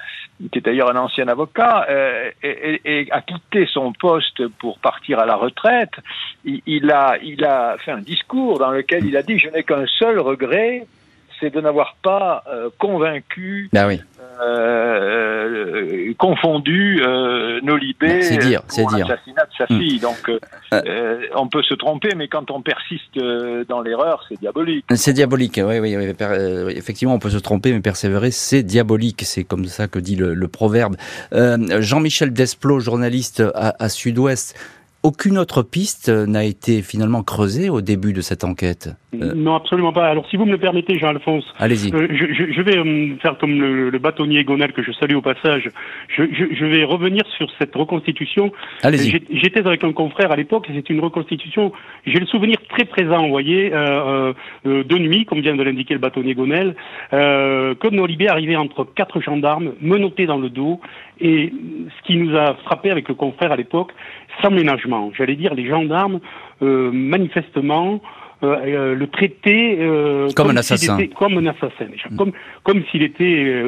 qui 0.52 0.60
est 0.60 0.62
d'ailleurs 0.62 0.92
un 0.92 1.00
ancien 1.00 1.28
avocat, 1.28 1.88
euh, 1.90 2.30
et, 2.44 2.80
et, 2.86 3.12
a 3.12 3.22
quitté 3.22 3.68
son 3.74 3.92
poste 3.92 4.48
pour 4.60 4.78
partir 4.78 5.20
à 5.20 5.26
la 5.26 5.36
retraite, 5.36 5.96
il, 6.46 6.62
il, 6.68 6.92
a, 6.92 7.18
il 7.24 7.44
a 7.44 7.76
fait 7.84 7.92
un 7.92 8.02
discours 8.02 8.60
dans 8.60 8.70
lequel 8.70 9.06
il 9.06 9.18
a 9.18 9.24
dit 9.24 9.40
«Je 9.40 9.50
n'ai 9.50 9.64
qu'un 9.64 9.88
seul 9.88 10.20
regret, 10.20 10.86
c'est 11.44 11.54
de 11.54 11.60
n'avoir 11.60 11.98
pas 12.02 12.44
euh, 12.48 12.70
convaincu, 12.80 13.70
ben 13.74 13.88
oui. 13.88 14.02
euh, 14.42 16.14
confondu 16.18 17.02
euh, 17.06 17.60
Nolibé 17.62 18.22
c'est 18.22 18.38
dire, 18.38 18.62
c'est 18.70 18.86
dire. 18.86 19.08
l'assassinat 19.10 19.44
de 19.44 19.56
sa 19.58 19.66
hmm. 19.66 19.78
fille. 19.80 20.00
Donc, 20.00 20.30
euh, 20.30 20.40
euh, 20.74 21.22
on 21.36 21.50
peut 21.50 21.62
se 21.64 21.74
tromper, 21.74 22.16
mais 22.16 22.30
quand 22.30 22.50
on 22.50 22.62
persiste 22.62 23.20
dans 23.68 23.82
l'erreur, 23.82 24.26
c'est 24.30 24.40
diabolique. 24.40 24.86
C'est 24.96 25.12
diabolique, 25.12 25.60
oui, 25.62 25.80
oui, 25.80 25.98
oui, 25.98 26.74
Effectivement, 26.78 27.16
on 27.16 27.20
peut 27.20 27.30
se 27.30 27.40
tromper, 27.40 27.74
mais 27.74 27.82
persévérer, 27.82 28.32
c'est 28.32 28.64
diabolique. 28.64 29.24
C'est 29.26 29.44
comme 29.44 29.66
ça 29.66 29.90
que 29.90 30.00
dit 30.00 30.16
le, 30.16 30.34
le 30.34 30.48
proverbe. 30.48 30.96
Jean-Michel 31.34 32.32
Desplot, 32.32 32.80
journaliste 32.80 33.44
à, 33.54 33.76
à 33.80 33.90
Sud-Ouest, 33.90 34.56
aucune 35.04 35.38
autre 35.38 35.64
piste 35.64 36.10
n'a 36.10 36.44
été 36.44 36.82
finalement 36.82 37.24
creusée 37.24 37.70
au 37.70 37.82
début 37.82 38.14
de 38.14 38.22
cette 38.22 38.44
enquête. 38.44 38.90
Euh, 39.14 39.34
non, 39.36 39.56
absolument 39.56 39.94
pas. 39.94 40.08
Alors, 40.08 40.28
si 40.30 40.38
vous 40.38 40.46
me 40.46 40.52
le 40.52 40.58
permettez, 40.58 40.98
Jean-Alphonse, 40.98 41.46
allez-y. 41.60 41.94
Euh, 41.94 42.08
je, 42.10 42.62
vais 42.62 42.78
euh, 42.78 43.16
faire 43.22 43.38
comme 43.38 43.60
le, 43.60 44.00
bâtonnier 44.00 44.44
Gonel 44.44 44.74
que 44.74 44.82
je 44.82 44.92
salue 44.94 45.16
au 45.16 45.22
passage. 45.22 45.70
Je, 46.10 46.66
vais 46.66 46.84
revenir 46.84 47.24
sur 47.38 47.48
cette 47.60 47.76
reconstitution. 47.76 48.52
Allez-y. 48.82 49.22
J'étais 49.32 49.66
avec 49.66 49.84
un 49.84 49.94
confrère 49.94 50.32
à 50.32 50.36
l'époque 50.36 50.68
et 50.70 50.74
c'est 50.74 50.90
une 50.90 51.00
reconstitution. 51.00 51.72
J'ai 52.06 52.20
le 52.20 52.26
souvenir 52.26 52.58
très 52.70 52.86
présent, 52.86 53.24
vous 53.24 53.30
voyez, 53.30 53.70
de 53.70 54.98
nuit, 54.98 55.26
comme 55.26 55.42
vient 55.42 55.56
de 55.56 55.64
l'indiquer 55.64 55.94
le 55.94 56.00
bâtonnier 56.00 56.34
Gonel. 56.34 56.76
Euh, 57.14 57.76
Claude 57.76 57.94
Nolibé 57.94 58.28
arrivait 58.28 58.56
entre 58.56 58.84
quatre 58.84 59.22
gendarmes, 59.22 59.74
menottés 59.82 60.26
dans 60.26 60.38
le 60.38 60.50
dos, 60.50 60.80
et 61.20 61.54
ce 61.98 62.08
qui 62.08 62.18
nous 62.18 62.36
a 62.36 62.56
frappé 62.66 62.90
avec 62.92 63.08
le 63.08 63.16
confrère 63.16 63.52
à 63.52 63.56
l'époque, 63.56 63.92
sans 64.42 64.52
ménagement. 64.52 64.93
J'allais 65.18 65.36
dire, 65.36 65.54
les 65.54 65.68
gendarmes, 65.68 66.20
manifestement, 66.62 68.02
le 68.42 69.06
traitaient 69.06 69.80
comme, 70.36 70.50
un 70.50 70.58
assassin, 70.58 70.98
comme 71.16 71.38
un 71.38 71.46
assassin, 71.48 71.86
mm. 72.10 72.16
comme 72.18 72.32
comme 72.64 72.84
s'il 72.92 73.04
était 73.04 73.64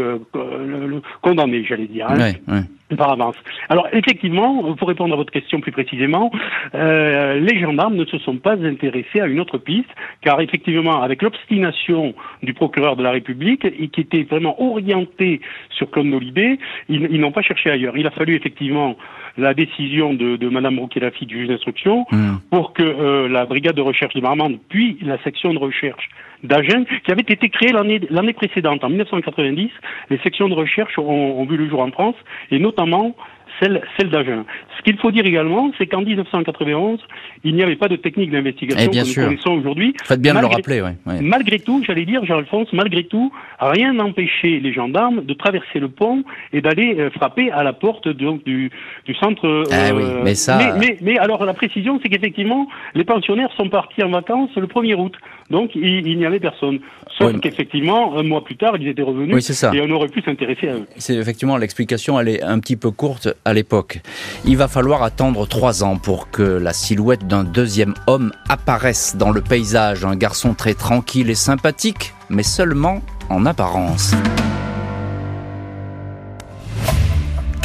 condamné, 1.21 1.63
j'allais 1.63 1.88
dire. 1.88 2.07
Hein 2.09 2.63
par 2.98 3.12
avance. 3.12 3.36
Alors 3.69 3.88
effectivement, 3.93 4.76
pour 4.76 4.88
répondre 4.88 5.13
à 5.13 5.17
votre 5.17 5.32
question 5.32 5.60
plus 5.60 5.71
précisément, 5.71 6.32
euh, 6.76 7.39
les 7.39 7.60
gendarmes 7.60 7.95
ne 7.95 8.06
se 8.06 8.17
sont 8.19 8.38
pas 8.38 8.56
intéressés 8.63 9.21
à 9.21 9.28
une 9.28 9.39
autre 9.39 9.58
piste, 9.58 9.89
car 10.21 10.39
effectivement, 10.39 11.02
avec 11.02 11.21
l'obstination 11.24 12.13
du 12.43 12.54
procureur 12.54 12.95
de 12.95 13.04
la 13.04 13.12
République, 13.12 13.65
et 13.65 13.88
qui 13.88 14.02
était 14.02 14.24
vraiment 14.24 14.62
orienté 14.62 15.41
sur 15.71 15.89
Claude 15.89 16.06
Nolibé, 16.06 16.60
ils, 16.89 17.08
ils 17.10 17.19
n'ont 17.19 17.32
pas 17.32 17.41
cherché 17.41 17.71
ailleurs. 17.71 17.98
Il 17.98 18.06
a 18.06 18.12
fallu 18.12 18.36
effectivement 18.36 18.95
la 19.38 19.54
décision 19.54 20.13
de, 20.13 20.38
de 20.38 20.50
Madame 20.50 20.80
Roquet-Lafitte, 20.80 21.28
du 21.28 21.39
juge 21.39 21.48
d'instruction, 21.50 22.06
hmm. 22.12 22.36
pour 22.52 22.74
que 22.74 22.84
euh, 22.84 23.28
la 23.28 23.45
brigade 23.45 23.76
de 23.76 23.82
recherche 23.82 24.13
de 24.13 24.21
Marmande, 24.21 24.60
puis 24.69 24.98
la 25.02 25.21
section 25.24 25.54
de 25.54 25.60
recherche 25.60 26.10
d'Agen, 26.47 26.86
qui 27.03 27.12
avait 27.12 27.21
été 27.21 27.49
créée 27.49 27.71
l'année 27.71 28.34
précédente, 28.34 28.84
en 28.84 28.89
1990, 28.89 29.69
les 30.10 30.17
sections 30.19 30.49
de 30.49 30.53
recherche 30.53 30.97
ont, 30.97 31.39
ont 31.39 31.45
vu 31.45 31.58
le 31.58 31.69
jour 31.69 31.81
en 31.81 31.91
France, 31.91 32.15
et 32.51 32.60
notamment 32.60 33.15
celle, 33.60 33.81
celle 33.97 34.10
d'Agen. 34.10 34.45
Ce 34.77 34.84
qu'il 34.84 34.97
faut 34.97 35.12
dire 35.12 35.25
également, 35.25 35.71
c'est 35.77 35.88
qu'en 35.88 36.01
1991, 36.01 36.99
il 37.43 37.55
n'y 37.55 37.63
avait 37.63 37.75
pas 37.75 37.88
de 37.88 37.95
technique 37.95 38.31
d'investigation 38.31 38.91
eh, 38.91 38.95
que 38.95 39.08
nous 39.08 39.27
connaissons 39.27 39.51
aujourd'hui. 39.51 39.95
Faites 40.03 40.21
bien 40.21 40.34
de 40.34 40.39
le 40.39 40.47
rappeler, 40.47 40.81
oui. 40.81 41.13
Malgré 41.21 41.60
tout, 41.60 41.84
j'allais 41.86 42.05
dire, 42.05 42.25
Jean-Alphonse, 42.25 42.67
malgré 42.73 43.03
tout, 43.05 43.31
rien 43.60 43.93
n'empêchait 43.93 44.60
les 44.62 44.73
gendarmes 44.73 45.23
de 45.23 45.34
traverser 45.34 45.79
le 45.79 45.89
pont 45.89 46.23
et 46.53 46.62
d'aller 46.62 46.95
euh, 46.99 47.10
frapper 47.12 47.51
à 47.51 47.63
la 47.63 47.73
porte 47.73 48.08
du, 48.08 48.71
du 49.05 49.15
centre. 49.15 49.63
Ah 49.71 49.93
oui, 49.93 50.03
euh, 50.03 50.21
mais 50.23 50.36
ça. 50.36 50.75
Mais, 50.79 50.97
mais, 51.01 51.17
alors 51.17 51.45
la 51.45 51.53
précision, 51.53 51.99
c'est 52.01 52.10
qu'effectivement, 52.10 52.67
les 52.93 53.03
pensionnaires 53.03 53.51
sont 53.55 53.69
partis 53.69 54.03
en 54.03 54.10
vacances 54.10 54.49
le 54.55 54.67
1er 54.67 54.95
août. 54.95 55.15
Donc 55.49 55.71
il, 55.75 56.17
n'y 56.17 56.25
avait 56.25 56.39
personne. 56.39 56.79
Sauf 57.17 57.39
qu'effectivement, 57.39 58.17
un 58.17 58.23
mois 58.23 58.43
plus 58.43 58.58
tard, 58.58 58.75
ils 58.79 58.88
étaient 58.88 59.01
revenus 59.01 59.45
ça. 59.45 59.71
et 59.73 59.81
on 59.81 59.89
aurait 59.91 60.08
pu 60.08 60.21
s'intéresser 60.21 60.69
à 60.69 60.73
eux. 60.73 60.86
C'est 60.97 61.15
effectivement 61.15 61.58
l'explication, 61.58 62.19
elle 62.19 62.29
est 62.29 62.43
un 62.43 62.60
petit 62.60 62.75
peu 62.75 62.91
courte 62.91 63.29
à 63.45 63.53
l'époque. 63.53 64.01
Il 64.45 64.58
va 64.58 64.67
falloir 64.67 65.03
attendre 65.03 65.47
trois 65.47 65.84
ans 65.84 65.97
pour 65.97 66.29
que 66.31 66.41
la 66.41 66.73
silhouette 66.73 67.27
d'un 67.27 67.43
deuxième 67.43 67.93
homme 68.08 68.31
apparaisse 68.49 69.15
dans 69.17 69.31
le 69.31 69.41
paysage. 69.41 70.03
Un 70.03 70.15
garçon 70.15 70.55
très 70.55 70.73
tranquille 70.73 71.29
et 71.29 71.36
sympathique, 71.36 72.13
mais 72.29 72.43
seulement 72.43 73.01
en 73.29 73.45
apparence. 73.45 74.15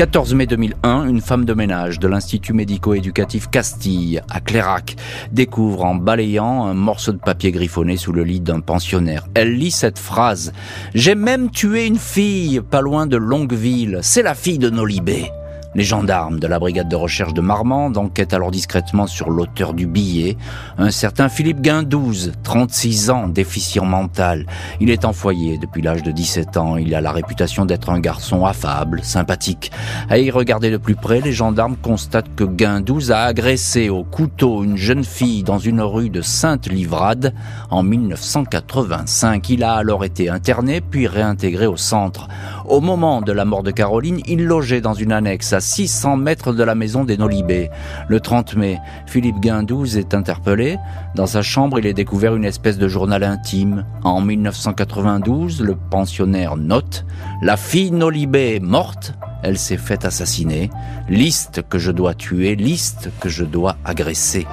14 0.01 0.33
mai 0.33 0.47
2001, 0.47 1.09
une 1.09 1.21
femme 1.21 1.45
de 1.45 1.53
ménage 1.53 1.99
de 1.99 2.09
l'Institut 2.09 2.55
médico-éducatif 2.55 3.51
Castille, 3.51 4.23
à 4.31 4.41
Clérac, 4.41 4.97
découvre 5.31 5.85
en 5.85 5.95
balayant 5.95 6.65
un 6.65 6.73
morceau 6.73 7.13
de 7.13 7.19
papier 7.19 7.53
griffonné 7.53 7.99
sous 7.99 8.11
le 8.11 8.25
lit 8.25 8.41
d'un 8.41 8.61
pensionnaire. 8.61 9.27
Elle 9.35 9.59
lit 9.59 9.71
cette 9.71 9.99
phrase. 9.99 10.55
J'ai 10.95 11.15
même 11.15 11.51
tué 11.51 11.87
une 11.87 11.99
fille, 11.99 12.63
pas 12.63 12.81
loin 12.81 13.07
de 13.07 13.19
Longueville. 13.19 13.99
C'est 14.01 14.23
la 14.23 14.35
fille 14.35 14.59
de 14.59 14.71
Nolibé. 14.71 15.31
Les 15.77 15.85
gendarmes 15.85 16.41
de 16.41 16.49
la 16.49 16.59
brigade 16.59 16.89
de 16.89 16.97
recherche 16.97 17.33
de 17.33 17.41
Marmande 17.41 17.97
enquêtent 17.97 18.35
alors 18.35 18.51
discrètement 18.51 19.07
sur 19.07 19.31
l'auteur 19.31 19.73
du 19.73 19.87
billet, 19.87 20.37
un 20.79 20.91
certain 20.91 21.29
Philippe 21.29 21.61
Guindouze, 21.61 22.33
36 22.43 23.11
ans, 23.11 23.29
déficient 23.29 23.85
mental. 23.85 24.47
Il 24.81 24.91
est 24.91 25.05
en 25.05 25.13
foyer 25.13 25.59
depuis 25.59 25.81
l'âge 25.81 26.03
de 26.03 26.11
17 26.11 26.57
ans. 26.57 26.77
Il 26.77 26.93
a 26.93 27.01
la 27.01 27.13
réputation 27.13 27.67
d'être 27.67 27.91
un 27.91 28.01
garçon 28.01 28.45
affable, 28.45 29.05
sympathique. 29.05 29.71
À 30.09 30.19
y 30.19 30.33
regarder 30.33 30.73
de 30.73 30.77
plus 30.77 30.97
près, 30.97 31.21
les 31.21 31.33
gendarmes 31.33 31.77
constatent 31.77 32.35
que 32.35 32.43
Guindouze 32.43 33.13
a 33.13 33.23
agressé 33.23 33.91
au 33.91 34.03
couteau 34.03 34.65
une 34.65 34.77
jeune 34.77 35.05
fille 35.05 35.45
dans 35.45 35.59
une 35.59 35.83
rue 35.83 36.11
de 36.11 36.21
Sainte-Livrade 36.21 37.33
en 37.71 37.85
1985. 37.85 39.49
Il 39.51 39.63
a 39.63 39.75
alors 39.75 40.05
été 40.05 40.31
interné 40.31 40.81
puis 40.81 41.07
réintégré 41.07 41.69
au 41.69 41.77
centre. 41.77 42.27
Au 42.71 42.81
moment 42.81 43.21
de 43.21 43.33
la 43.33 43.45
mort 43.45 43.65
de 43.65 43.73
Caroline, 43.73 44.21
il 44.29 44.45
logeait 44.45 44.81
dans 44.81 44.95
une 44.95 45.11
annexe 45.11 45.53
à 45.53 45.59
600 45.59 46.17
mètres 46.17 46.53
de 46.53 46.63
la 46.63 46.77
maison 46.77 47.03
des 47.03 47.17
Nolibés. 47.17 47.69
Le 48.07 48.21
30 48.21 48.55
mai, 48.55 48.79
Philippe 49.07 49.41
Guindouze 49.41 49.97
est 49.97 50.15
interpellé. 50.15 50.77
Dans 51.17 51.27
sa 51.27 51.43
chambre, 51.43 51.81
il 51.81 51.87
est 51.87 51.95
découvert 51.95 52.37
une 52.37 52.45
espèce 52.45 52.79
de 52.79 52.87
journal 52.87 53.25
intime. 53.25 53.85
En 54.05 54.21
1992, 54.21 55.63
le 55.63 55.75
pensionnaire 55.75 56.57
note 56.57 57.05
La 57.43 57.57
fille 57.57 57.91
Nolibé 57.91 58.55
est 58.55 58.61
morte, 58.61 59.15
elle 59.43 59.59
s'est 59.59 59.77
faite 59.77 60.05
assassiner. 60.05 60.71
Liste 61.09 61.63
que 61.69 61.79
je 61.79 61.91
dois 61.91 62.15
tuer, 62.15 62.55
liste 62.55 63.11
que 63.19 63.29
je 63.29 63.45
dois 63.45 63.79
agresser. 63.85 64.47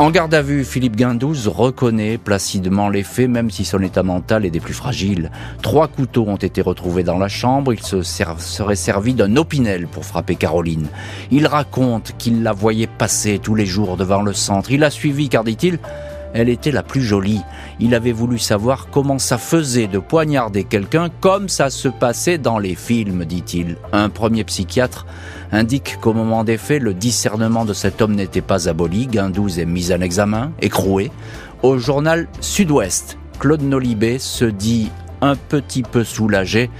En 0.00 0.10
garde 0.10 0.32
à 0.32 0.40
vue, 0.40 0.64
Philippe 0.64 0.96
Guindouze 0.96 1.46
reconnaît 1.46 2.16
placidement 2.16 2.88
les 2.88 3.02
faits, 3.02 3.28
même 3.28 3.50
si 3.50 3.66
son 3.66 3.82
état 3.82 4.02
mental 4.02 4.46
est 4.46 4.50
des 4.50 4.58
plus 4.58 4.72
fragiles. 4.72 5.30
Trois 5.60 5.88
couteaux 5.88 6.24
ont 6.26 6.36
été 6.36 6.62
retrouvés 6.62 7.02
dans 7.02 7.18
la 7.18 7.28
chambre. 7.28 7.74
Il 7.74 7.82
se 7.82 8.00
serait 8.00 8.76
servi 8.76 9.12
d'un 9.12 9.36
opinel 9.36 9.86
pour 9.86 10.06
frapper 10.06 10.36
Caroline. 10.36 10.86
Il 11.30 11.46
raconte 11.46 12.14
qu'il 12.16 12.42
la 12.42 12.54
voyait 12.54 12.86
passer 12.86 13.38
tous 13.40 13.54
les 13.54 13.66
jours 13.66 13.98
devant 13.98 14.22
le 14.22 14.32
centre. 14.32 14.72
Il 14.72 14.84
a 14.84 14.90
suivi 14.90 15.28
car, 15.28 15.44
dit-il, 15.44 15.78
elle 16.32 16.48
était 16.48 16.70
la 16.70 16.82
plus 16.82 17.02
jolie. 17.02 17.42
Il 17.78 17.94
avait 17.94 18.12
voulu 18.12 18.38
savoir 18.38 18.88
comment 18.90 19.18
ça 19.18 19.36
faisait 19.36 19.86
de 19.86 19.98
poignarder 19.98 20.64
quelqu'un 20.64 21.08
comme 21.20 21.50
ça 21.50 21.68
se 21.68 21.88
passait 21.88 22.38
dans 22.38 22.58
les 22.58 22.74
films, 22.74 23.26
dit-il. 23.26 23.76
Un 23.92 24.08
premier 24.08 24.44
psychiatre 24.44 25.04
indique 25.52 25.98
qu'au 26.00 26.12
moment 26.12 26.44
des 26.44 26.58
faits, 26.58 26.82
le 26.82 26.94
discernement 26.94 27.64
de 27.64 27.72
cet 27.72 28.02
homme 28.02 28.14
n'était 28.14 28.40
pas 28.40 28.68
aboli. 28.68 29.06
Guindouze 29.06 29.58
est 29.58 29.66
mis 29.66 29.92
en 29.92 30.00
examen, 30.00 30.52
écroué. 30.60 31.10
Au 31.62 31.78
journal 31.78 32.28
Sud-Ouest, 32.40 33.18
Claude 33.38 33.62
Nolibé 33.62 34.18
se 34.18 34.44
dit 34.44 34.90
un 35.20 35.36
petit 35.36 35.82
peu 35.82 36.04
soulagé, 36.04 36.70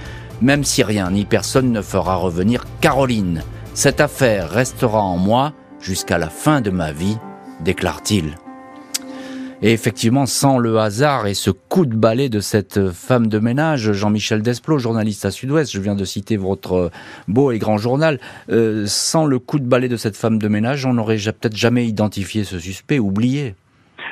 même 0.41 0.63
si 0.63 0.83
rien 0.83 1.11
ni 1.11 1.25
personne 1.25 1.71
ne 1.71 1.81
fera 1.81 2.15
revenir 2.15 2.65
Caroline. 2.81 3.43
Cette 3.73 4.01
affaire 4.01 4.49
restera 4.49 5.01
en 5.01 5.17
moi 5.17 5.53
jusqu'à 5.79 6.17
la 6.17 6.29
fin 6.29 6.61
de 6.61 6.71
ma 6.71 6.91
vie, 6.91 7.17
déclare-t-il. 7.61 8.35
Et 9.63 9.73
effectivement, 9.73 10.25
sans 10.25 10.57
le 10.57 10.79
hasard 10.79 11.27
et 11.27 11.35
ce 11.35 11.51
coup 11.51 11.85
de 11.85 11.95
balai 11.95 12.29
de 12.29 12.39
cette 12.39 12.89
femme 12.89 13.27
de 13.27 13.37
ménage, 13.37 13.91
Jean-Michel 13.91 14.41
Desplot, 14.41 14.79
journaliste 14.79 15.23
à 15.25 15.29
Sud-Ouest, 15.29 15.71
je 15.71 15.79
viens 15.79 15.93
de 15.93 16.03
citer 16.03 16.35
votre 16.35 16.89
beau 17.27 17.51
et 17.51 17.59
grand 17.59 17.77
journal, 17.77 18.19
euh, 18.49 18.85
sans 18.87 19.25
le 19.25 19.37
coup 19.37 19.59
de 19.59 19.65
balai 19.65 19.87
de 19.87 19.97
cette 19.97 20.17
femme 20.17 20.39
de 20.39 20.47
ménage, 20.47 20.87
on 20.87 20.93
n'aurait 20.93 21.17
peut-être 21.17 21.55
jamais 21.55 21.85
identifié 21.85 22.43
ce 22.43 22.57
suspect, 22.57 22.97
oublié. 22.97 23.53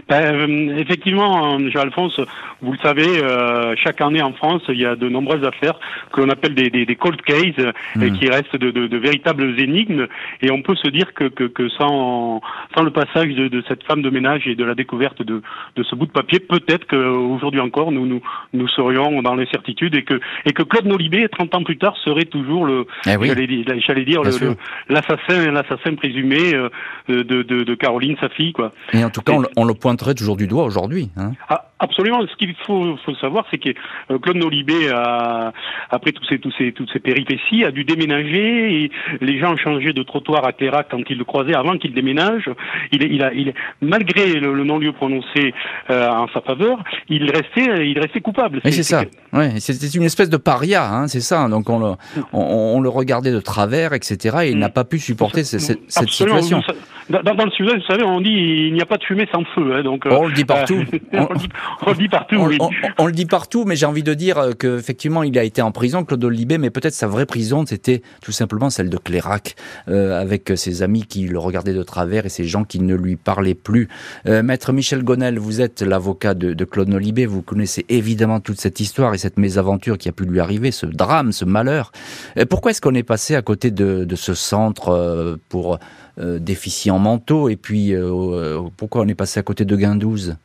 Ben, 0.07 0.33
euh, 0.33 0.77
effectivement, 0.77 1.55
euh, 1.55 1.69
Jean-Alphonse, 1.69 2.19
vous 2.61 2.71
le 2.71 2.77
savez, 2.79 3.21
euh, 3.21 3.75
chaque 3.83 4.01
année 4.01 4.21
en 4.21 4.33
France, 4.33 4.61
il 4.69 4.79
y 4.79 4.85
a 4.85 4.95
de 4.95 5.09
nombreuses 5.09 5.45
affaires 5.45 5.79
que 6.13 6.21
l'on 6.21 6.29
appelle 6.29 6.55
des, 6.55 6.69
des, 6.69 6.85
des, 6.85 6.95
cold 6.95 7.21
cases, 7.21 7.73
hmm. 7.95 8.11
qui 8.13 8.29
restent 8.29 8.55
de, 8.55 8.71
de, 8.71 8.87
de, 8.87 8.97
véritables 8.97 9.59
énigmes. 9.59 10.07
Et 10.41 10.51
on 10.51 10.61
peut 10.61 10.75
se 10.75 10.89
dire 10.89 11.13
que, 11.13 11.25
que, 11.25 11.43
que 11.45 11.69
sans, 11.69 12.41
sans 12.75 12.83
le 12.83 12.91
passage 12.91 13.29
de, 13.29 13.47
de, 13.47 13.63
cette 13.67 13.83
femme 13.83 14.01
de 14.01 14.09
ménage 14.09 14.47
et 14.47 14.55
de 14.55 14.63
la 14.63 14.75
découverte 14.75 15.21
de, 15.21 15.41
de 15.75 15.83
ce 15.83 15.95
bout 15.95 16.05
de 16.05 16.11
papier, 16.11 16.39
peut-être 16.39 16.87
qu'aujourd'hui 16.87 17.59
encore, 17.59 17.91
nous, 17.91 18.05
nous, 18.05 18.21
nous 18.53 18.67
serions 18.69 19.21
dans 19.21 19.35
l'incertitude 19.35 19.95
et 19.95 20.03
que, 20.03 20.19
et 20.45 20.53
que 20.53 20.63
Claude 20.63 20.85
Nolibé, 20.85 21.27
30 21.29 21.55
ans 21.55 21.63
plus 21.63 21.77
tard, 21.77 21.95
serait 22.03 22.25
toujours 22.25 22.65
le, 22.65 22.87
eh 23.05 23.15
oui. 23.17 23.27
j'allais 23.85 24.05
dire, 24.05 24.21
l'assassin, 24.89 25.51
l'assassin 25.51 25.95
présumé 25.95 26.53
de, 27.07 27.21
de, 27.23 27.43
de, 27.43 27.75
Caroline, 27.75 28.15
sa 28.19 28.29
fille, 28.29 28.53
quoi. 28.53 28.71
Et 28.93 29.03
en 29.03 29.09
tout 29.09 29.21
cas, 29.21 29.33
on, 29.33 29.43
on 29.55 29.65
le 29.65 29.73
pointerait 29.89 30.13
toujours 30.13 30.37
du 30.37 30.45
doigt 30.45 30.65
aujourd'hui. 30.65 31.09
Hein. 31.17 31.31
Ah, 31.49 31.68
absolument. 31.79 32.21
Ce 32.27 32.35
qu'il 32.35 32.55
faut, 32.65 32.97
faut, 33.05 33.15
savoir, 33.15 33.45
c'est 33.51 33.57
que 33.57 33.69
euh, 34.11 34.19
Claude 34.19 34.37
Nolibé, 34.37 34.89
a, 34.89 35.53
après 35.89 36.11
tous 36.11 36.23
ces, 36.25 36.39
tous 36.39 36.53
ces, 36.57 36.71
toutes 36.71 36.91
ces 36.91 36.99
péripéties, 36.99 37.63
a 37.63 37.71
dû 37.71 37.83
déménager. 37.83 38.83
Et 38.83 38.91
les 39.21 39.39
gens 39.39 39.53
ont 39.53 39.57
changé 39.57 39.93
de 39.93 40.03
trottoir 40.03 40.45
à 40.45 40.53
Clérac 40.53 40.87
quand 40.91 41.01
ils 41.09 41.17
le 41.17 41.25
croisaient 41.25 41.55
avant 41.55 41.77
qu'il 41.77 41.93
déménage. 41.93 42.49
Il, 42.91 43.03
il, 43.03 43.23
a, 43.23 43.33
il, 43.33 43.53
malgré 43.81 44.33
le, 44.39 44.63
non-lieu 44.63 44.93
prononcé 44.93 45.53
euh, 45.89 46.09
en 46.09 46.27
sa 46.29 46.41
faveur, 46.41 46.83
il 47.07 47.29
restait, 47.31 47.87
il 47.87 47.99
restait 47.99 48.21
coupable. 48.21 48.61
c'est 48.63 48.83
ça. 48.83 49.03
Ouais, 49.31 49.59
c'était 49.59 49.87
une 49.87 50.03
espèce 50.03 50.29
de 50.29 50.37
paria, 50.37 50.89
hein, 50.91 51.07
c'est 51.07 51.21
ça. 51.21 51.47
Donc 51.47 51.69
on 51.69 51.79
le, 51.79 51.91
on, 52.33 52.75
on, 52.75 52.81
le 52.81 52.89
regardait 52.89 53.31
de 53.31 53.39
travers, 53.39 53.93
etc. 53.93 54.37
Et 54.43 54.49
il 54.49 54.57
n'a 54.57 54.69
pas 54.69 54.83
pu 54.83 54.99
supporter 54.99 55.43
cette, 55.43 55.79
cette 55.87 56.09
situation. 56.09 56.61
Dans, 57.09 57.23
dans, 57.23 57.45
le 57.45 57.51
sujet, 57.51 57.75
vous 57.75 57.83
savez, 57.87 58.03
on 58.03 58.21
dit 58.21 58.29
il 58.29 58.73
n'y 58.73 58.81
a 58.81 58.85
pas 58.85 58.97
de 58.97 59.03
fumée 59.03 59.27
sans 59.31 59.43
feu. 59.55 59.73
Hein, 59.73 59.81
donc, 59.81 60.05
on 60.09 60.27
le 60.27 60.33
dit 60.33 60.45
partout. 60.45 60.83
Euh, 61.13 61.25
on 61.85 61.91
le 61.91 61.97
dit 61.97 62.09
partout, 62.09 62.35
on, 62.35 62.47
oui. 62.47 62.57
On, 62.97 63.05
le 63.05 63.11
dit 63.11 63.25
partout, 63.25 63.65
mais 63.65 63.75
j'ai 63.75 63.85
envie 63.85 64.03
de 64.03 64.13
dire 64.13 64.49
qu'effectivement, 64.57 65.23
il 65.23 65.37
a 65.37 65.43
été 65.43 65.61
en 65.61 65.71
prison, 65.71 66.03
Claude 66.03 66.23
Olibé, 66.23 66.57
mais 66.57 66.69
peut-être 66.69 66.93
sa 66.93 67.07
vraie 67.07 67.25
prison, 67.25 67.65
c'était 67.65 68.01
tout 68.21 68.31
simplement 68.31 68.69
celle 68.69 68.89
de 68.89 68.97
Clérac, 68.97 69.55
euh, 69.87 70.19
avec 70.19 70.51
ses 70.55 70.83
amis 70.83 71.05
qui 71.05 71.27
le 71.27 71.39
regardaient 71.39 71.73
de 71.73 71.83
travers 71.83 72.25
et 72.25 72.29
ces 72.29 72.45
gens 72.45 72.63
qui 72.63 72.79
ne 72.79 72.95
lui 72.95 73.15
parlaient 73.15 73.53
plus. 73.53 73.87
Euh, 74.27 74.43
Maître 74.43 74.73
Michel 74.73 75.03
Gonel, 75.03 75.39
vous 75.39 75.61
êtes 75.61 75.81
l'avocat 75.81 76.33
de, 76.33 76.53
de, 76.53 76.65
Claude 76.65 76.89
Nolibé, 76.89 77.25
vous 77.25 77.41
connaissez 77.41 77.85
évidemment 77.89 78.39
toute 78.39 78.59
cette 78.59 78.79
histoire 78.79 79.13
et 79.13 79.17
cette 79.17 79.37
mésaventure 79.37 79.97
qui 79.97 80.09
a 80.09 80.11
pu 80.11 80.25
lui 80.25 80.39
arriver, 80.39 80.71
ce 80.71 80.85
drame, 80.85 81.31
ce 81.31 81.45
malheur. 81.45 81.91
Euh, 82.37 82.45
pourquoi 82.45 82.71
est-ce 82.71 82.81
qu'on 82.81 82.95
est 82.95 83.03
passé 83.03 83.35
à 83.35 83.41
côté 83.41 83.71
de, 83.71 84.03
de 84.03 84.15
ce 84.15 84.33
centre 84.33 84.89
euh, 84.89 85.37
pour 85.49 85.79
euh, 86.19 86.39
déficients 86.39 86.99
mentaux 86.99 87.49
et 87.49 87.55
puis 87.55 87.93
pourquoi 88.77 89.01
on 89.01 89.07
est 89.07 89.15
passé 89.15 89.39
à 89.39 89.43
côté 89.43 89.65
de 89.65 89.75
Guindouze 89.75 90.35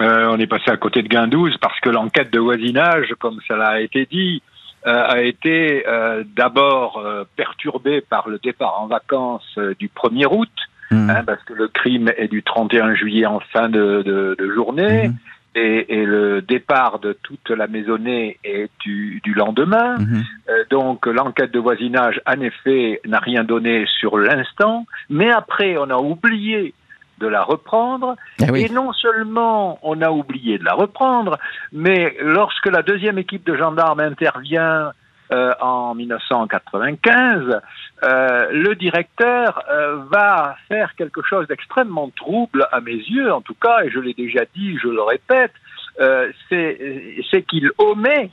euh, 0.00 0.28
on 0.30 0.38
est 0.38 0.46
passé 0.46 0.70
à 0.70 0.76
côté 0.76 1.02
de 1.02 1.08
Guindouze 1.08 1.56
parce 1.60 1.78
que 1.80 1.88
l'enquête 1.88 2.32
de 2.32 2.38
voisinage, 2.38 3.14
comme 3.18 3.40
cela 3.46 3.68
a 3.68 3.80
été 3.80 4.06
dit, 4.06 4.42
euh, 4.86 5.04
a 5.06 5.20
été 5.22 5.84
euh, 5.86 6.22
d'abord 6.36 7.02
perturbée 7.36 8.00
par 8.00 8.28
le 8.28 8.38
départ 8.38 8.80
en 8.80 8.86
vacances 8.86 9.58
du 9.78 9.88
1er 9.88 10.26
août, 10.26 10.50
mmh. 10.90 11.10
hein, 11.10 11.24
parce 11.24 11.42
que 11.44 11.54
le 11.54 11.68
crime 11.68 12.10
est 12.16 12.28
du 12.28 12.42
31 12.42 12.94
juillet 12.94 13.26
en 13.26 13.40
fin 13.40 13.68
de, 13.68 14.02
de, 14.02 14.36
de 14.38 14.52
journée. 14.52 15.08
Mmh. 15.08 15.14
Et, 15.58 16.00
et, 16.00 16.04
le 16.04 16.42
départ 16.42 16.98
de 16.98 17.14
toute 17.14 17.48
la 17.48 17.66
maisonnée 17.66 18.38
est 18.44 18.68
du, 18.80 19.22
du 19.24 19.32
lendemain. 19.32 19.96
Mmh. 19.96 20.20
Euh, 20.50 20.64
donc 20.68 21.06
l'enquête 21.06 21.50
de 21.50 21.58
voisinage, 21.58 22.20
en 22.26 22.40
effet, 22.42 23.00
n'a 23.06 23.20
rien 23.20 23.42
donné 23.42 23.86
sur 23.98 24.18
l'instant, 24.18 24.84
mais 25.08 25.30
après 25.30 25.78
on 25.78 25.88
a 25.88 25.96
oublié 25.96 26.74
de 27.18 27.26
la 27.26 27.42
reprendre. 27.42 28.16
Ah 28.40 28.46
oui. 28.50 28.64
Et 28.64 28.68
non 28.68 28.92
seulement 28.92 29.78
on 29.82 30.00
a 30.02 30.10
oublié 30.10 30.58
de 30.58 30.64
la 30.64 30.74
reprendre, 30.74 31.38
mais 31.72 32.16
lorsque 32.20 32.66
la 32.66 32.82
deuxième 32.82 33.18
équipe 33.18 33.44
de 33.44 33.56
gendarmes 33.56 34.00
intervient 34.00 34.92
euh, 35.32 35.52
en 35.60 35.94
1995, 35.94 37.60
euh, 38.04 38.48
le 38.52 38.74
directeur 38.76 39.60
euh, 39.70 39.96
va 40.10 40.56
faire 40.68 40.94
quelque 40.94 41.22
chose 41.22 41.48
d'extrêmement 41.48 42.10
trouble 42.10 42.68
à 42.70 42.80
mes 42.80 42.94
yeux, 42.94 43.32
en 43.32 43.40
tout 43.40 43.56
cas, 43.60 43.82
et 43.82 43.90
je 43.90 43.98
l'ai 43.98 44.14
déjà 44.14 44.44
dit, 44.54 44.78
je 44.78 44.88
le 44.88 45.02
répète, 45.02 45.52
euh, 46.00 46.30
c'est 46.48 47.42
qu'il 47.48 47.70
omet 47.78 48.30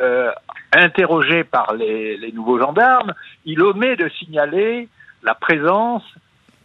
euh, 0.00 0.30
interrogé 0.72 1.44
par 1.44 1.74
les, 1.74 2.16
les, 2.16 2.32
nouveaux 2.32 2.58
gendarmes, 2.58 3.12
il 3.44 3.60
omet 3.60 3.96
de 3.96 4.08
signaler 4.08 4.88
la 5.22 5.34
présence 5.34 6.02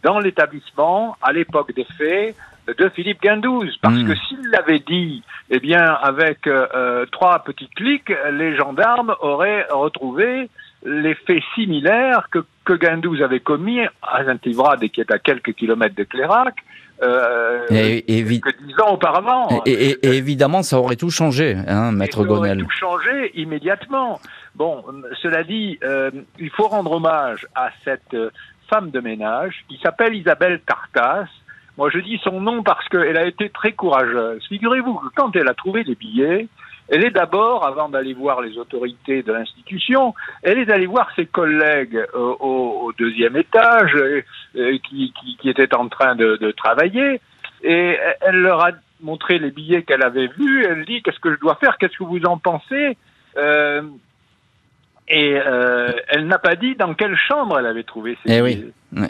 dans 0.02 0.18
l'établissement, 0.18 1.16
à 1.22 1.32
l'époque 1.32 1.74
des 1.74 1.86
faits, 1.96 2.36
de 2.76 2.88
Philippe 2.90 3.22
Guindouze. 3.22 3.76
Parce 3.80 3.94
mmh. 3.94 4.08
que 4.08 4.14
s'il 4.14 4.50
l'avait 4.50 4.80
dit, 4.80 5.22
eh 5.50 5.58
bien, 5.58 5.82
avec 5.82 6.46
euh, 6.46 7.06
trois 7.10 7.38
petits 7.40 7.68
clics, 7.74 8.12
les 8.32 8.56
gendarmes 8.56 9.14
auraient 9.20 9.66
retrouvé 9.70 10.50
les 10.84 11.14
faits 11.14 11.42
similaires 11.54 12.28
que, 12.30 12.40
que 12.64 12.74
Guindouze 12.74 13.22
avait 13.22 13.40
commis 13.40 13.80
à 14.02 14.24
Saint-Ivrade, 14.24 14.86
qui 14.88 15.00
est 15.00 15.10
à 15.10 15.18
quelques 15.18 15.54
kilomètres 15.54 15.96
de 15.96 16.04
Clérac, 16.04 16.54
euh, 17.02 17.66
et, 17.70 18.18
et, 18.18 18.24
quelques 18.24 18.60
dix 18.62 18.80
ans 18.80 18.92
auparavant. 18.94 19.62
Et, 19.66 19.72
et, 19.72 20.06
et, 20.06 20.16
évidemment, 20.16 20.62
ça 20.62 20.78
aurait 20.78 20.96
tout 20.96 21.10
changé, 21.10 21.56
hein, 21.66 21.92
Maître 21.92 22.24
Gonel. 22.24 22.40
Ça 22.40 22.54
aurait 22.54 22.64
tout 22.64 22.70
changé 22.70 23.40
immédiatement. 23.40 24.20
Bon, 24.54 24.84
cela 25.22 25.44
dit, 25.44 25.78
euh, 25.84 26.10
il 26.38 26.50
faut 26.50 26.66
rendre 26.66 26.92
hommage 26.92 27.46
à 27.54 27.70
cette 27.84 28.16
femme 28.68 28.90
de 28.90 29.00
ménage 29.00 29.64
qui 29.68 29.78
s'appelle 29.82 30.14
Isabelle 30.14 30.60
Tartas. 30.66 31.28
Moi, 31.76 31.90
je 31.90 31.98
dis 31.98 32.20
son 32.24 32.40
nom 32.40 32.62
parce 32.62 32.88
qu'elle 32.88 33.16
a 33.16 33.26
été 33.26 33.50
très 33.50 33.72
courageuse. 33.72 34.44
Figurez-vous 34.48 34.94
que 34.94 35.06
quand 35.14 35.34
elle 35.36 35.48
a 35.48 35.54
trouvé 35.54 35.84
les 35.84 35.94
billets, 35.94 36.48
elle 36.88 37.04
est 37.04 37.10
d'abord, 37.10 37.66
avant 37.66 37.88
d'aller 37.88 38.14
voir 38.14 38.40
les 38.40 38.56
autorités 38.56 39.22
de 39.22 39.32
l'institution, 39.32 40.14
elle 40.42 40.58
est 40.58 40.70
allée 40.70 40.86
voir 40.86 41.10
ses 41.14 41.26
collègues 41.26 41.96
euh, 42.14 42.34
au, 42.40 42.92
deuxième 42.98 43.36
étage 43.36 43.94
euh, 43.94 44.78
qui, 44.88 45.12
qui, 45.38 45.50
étaient 45.50 45.74
en 45.74 45.88
train 45.88 46.16
de, 46.16 46.50
travailler 46.52 47.20
et 47.62 47.98
elle 48.22 48.36
leur 48.36 48.64
a 48.64 48.70
montré 49.02 49.38
les 49.38 49.50
billets 49.50 49.82
qu'elle 49.82 50.02
avait 50.02 50.28
vus. 50.28 50.64
Elle 50.64 50.84
dit 50.84 51.02
qu'est-ce 51.02 51.20
que 51.20 51.34
je 51.34 51.38
dois 51.38 51.56
faire, 51.56 51.76
qu'est-ce 51.78 51.98
que 51.98 52.04
vous 52.04 52.24
en 52.24 52.38
pensez? 52.38 52.96
Euh, 53.36 53.82
et 55.08 55.38
euh, 55.44 55.90
elle 56.08 56.26
n'a 56.26 56.38
pas 56.38 56.54
dit 56.54 56.74
dans 56.76 56.94
quelle 56.94 57.16
chambre 57.16 57.58
elle 57.58 57.66
avait 57.66 57.84
trouvé 57.84 58.18
ces 58.22 58.32
eh 58.32 58.42
oui. 58.42 58.72
Ouais. 58.96 59.08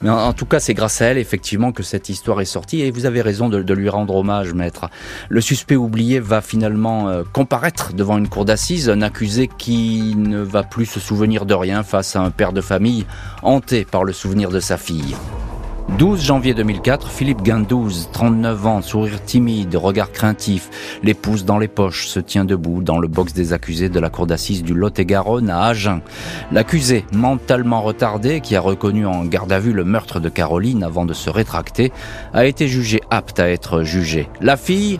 Mais 0.00 0.10
en, 0.10 0.18
en, 0.18 0.32
tout 0.32 0.46
cas, 0.46 0.58
c'est 0.58 0.74
grâce 0.74 1.02
à 1.02 1.06
elle, 1.06 1.18
effectivement, 1.18 1.72
que 1.72 1.82
cette 1.82 2.08
histoire 2.08 2.40
est 2.40 2.46
sortie. 2.46 2.82
Et 2.82 2.90
vous 2.90 3.06
avez 3.06 3.20
raison 3.22 3.48
de, 3.48 3.62
de 3.62 3.74
lui 3.74 3.88
rendre 3.88 4.14
hommage, 4.14 4.54
maître. 4.54 4.88
Le 5.28 5.40
suspect 5.40 5.76
oublié 5.76 6.20
va 6.20 6.40
finalement 6.40 7.08
euh, 7.08 7.22
comparaître 7.32 7.94
devant 7.94 8.18
une 8.18 8.28
cour 8.28 8.44
d'assises, 8.44 8.88
un 8.90 9.02
accusé 9.02 9.48
qui 9.48 10.14
ne 10.16 10.40
va 10.40 10.62
plus 10.62 10.86
se 10.86 11.00
souvenir 11.00 11.46
de 11.46 11.54
rien 11.54 11.82
face 11.82 12.16
à 12.16 12.20
un 12.20 12.30
père 12.30 12.52
de 12.52 12.60
famille 12.60 13.06
hanté 13.42 13.84
par 13.84 14.04
le 14.04 14.12
souvenir 14.12 14.50
de 14.50 14.60
sa 14.60 14.76
fille. 14.76 15.14
12 15.96 16.22
janvier 16.22 16.54
2004, 16.54 17.08
Philippe 17.10 17.42
Guindouze, 17.42 18.10
39 18.12 18.66
ans, 18.66 18.82
sourire 18.82 19.24
timide, 19.24 19.74
regard 19.74 20.12
craintif, 20.12 20.70
les 21.02 21.14
pouces 21.14 21.44
dans 21.44 21.58
les 21.58 21.66
poches, 21.66 22.06
se 22.06 22.20
tient 22.20 22.44
debout 22.44 22.82
dans 22.82 22.98
le 22.98 23.08
box 23.08 23.32
des 23.32 23.52
accusés 23.52 23.88
de 23.88 23.98
la 23.98 24.10
cour 24.10 24.26
d'assises 24.26 24.62
du 24.62 24.74
Lot-et-Garonne 24.74 25.50
à 25.50 25.64
Agen. 25.64 26.00
L'accusé, 26.52 27.04
mentalement 27.12 27.80
retardé, 27.80 28.40
qui 28.40 28.54
a 28.54 28.60
reconnu 28.60 29.06
en 29.06 29.24
garde 29.24 29.50
à 29.50 29.58
vue 29.58 29.72
le 29.72 29.84
meurtre 29.84 30.20
de 30.20 30.28
Caroline 30.28 30.84
avant 30.84 31.06
de 31.06 31.14
se 31.14 31.30
rétracter, 31.30 31.90
a 32.32 32.44
été 32.44 32.68
jugé 32.68 33.00
apte 33.10 33.40
à 33.40 33.48
être 33.48 33.82
jugé. 33.82 34.28
La 34.40 34.56
fille, 34.56 34.98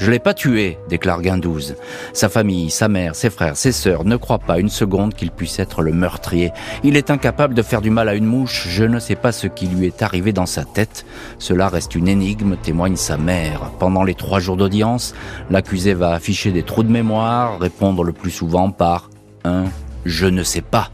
je 0.00 0.10
l'ai 0.10 0.18
pas 0.18 0.32
tué, 0.32 0.78
déclare 0.88 1.20
Guindouze. 1.20 1.76
Sa 2.14 2.30
famille, 2.30 2.70
sa 2.70 2.88
mère, 2.88 3.14
ses 3.14 3.28
frères, 3.28 3.56
ses 3.56 3.70
sœurs 3.70 4.04
ne 4.04 4.16
croient 4.16 4.38
pas 4.38 4.58
une 4.58 4.70
seconde 4.70 5.14
qu'il 5.14 5.30
puisse 5.30 5.58
être 5.58 5.82
le 5.82 5.92
meurtrier. 5.92 6.52
Il 6.82 6.96
est 6.96 7.10
incapable 7.10 7.54
de 7.54 7.60
faire 7.62 7.82
du 7.82 7.90
mal 7.90 8.08
à 8.08 8.14
une 8.14 8.24
mouche. 8.24 8.66
Je 8.68 8.84
ne 8.84 8.98
sais 8.98 9.14
pas 9.14 9.30
ce 9.30 9.46
qui 9.46 9.66
lui 9.66 9.86
est 9.86 10.02
arrivé 10.02 10.32
dans 10.32 10.46
sa 10.46 10.64
tête. 10.64 11.04
Cela 11.38 11.68
reste 11.68 11.94
une 11.94 12.08
énigme, 12.08 12.56
témoigne 12.56 12.96
sa 12.96 13.18
mère. 13.18 13.70
Pendant 13.78 14.02
les 14.02 14.14
trois 14.14 14.40
jours 14.40 14.56
d'audience, 14.56 15.14
l'accusé 15.50 15.92
va 15.92 16.12
afficher 16.12 16.50
des 16.50 16.62
trous 16.62 16.82
de 16.82 16.90
mémoire, 16.90 17.58
répondre 17.58 18.02
le 18.02 18.12
plus 18.12 18.30
souvent 18.30 18.70
par 18.70 19.10
un 19.44 19.66
je 20.04 20.26
ne 20.26 20.42
sais 20.42 20.62
pas. 20.62 20.90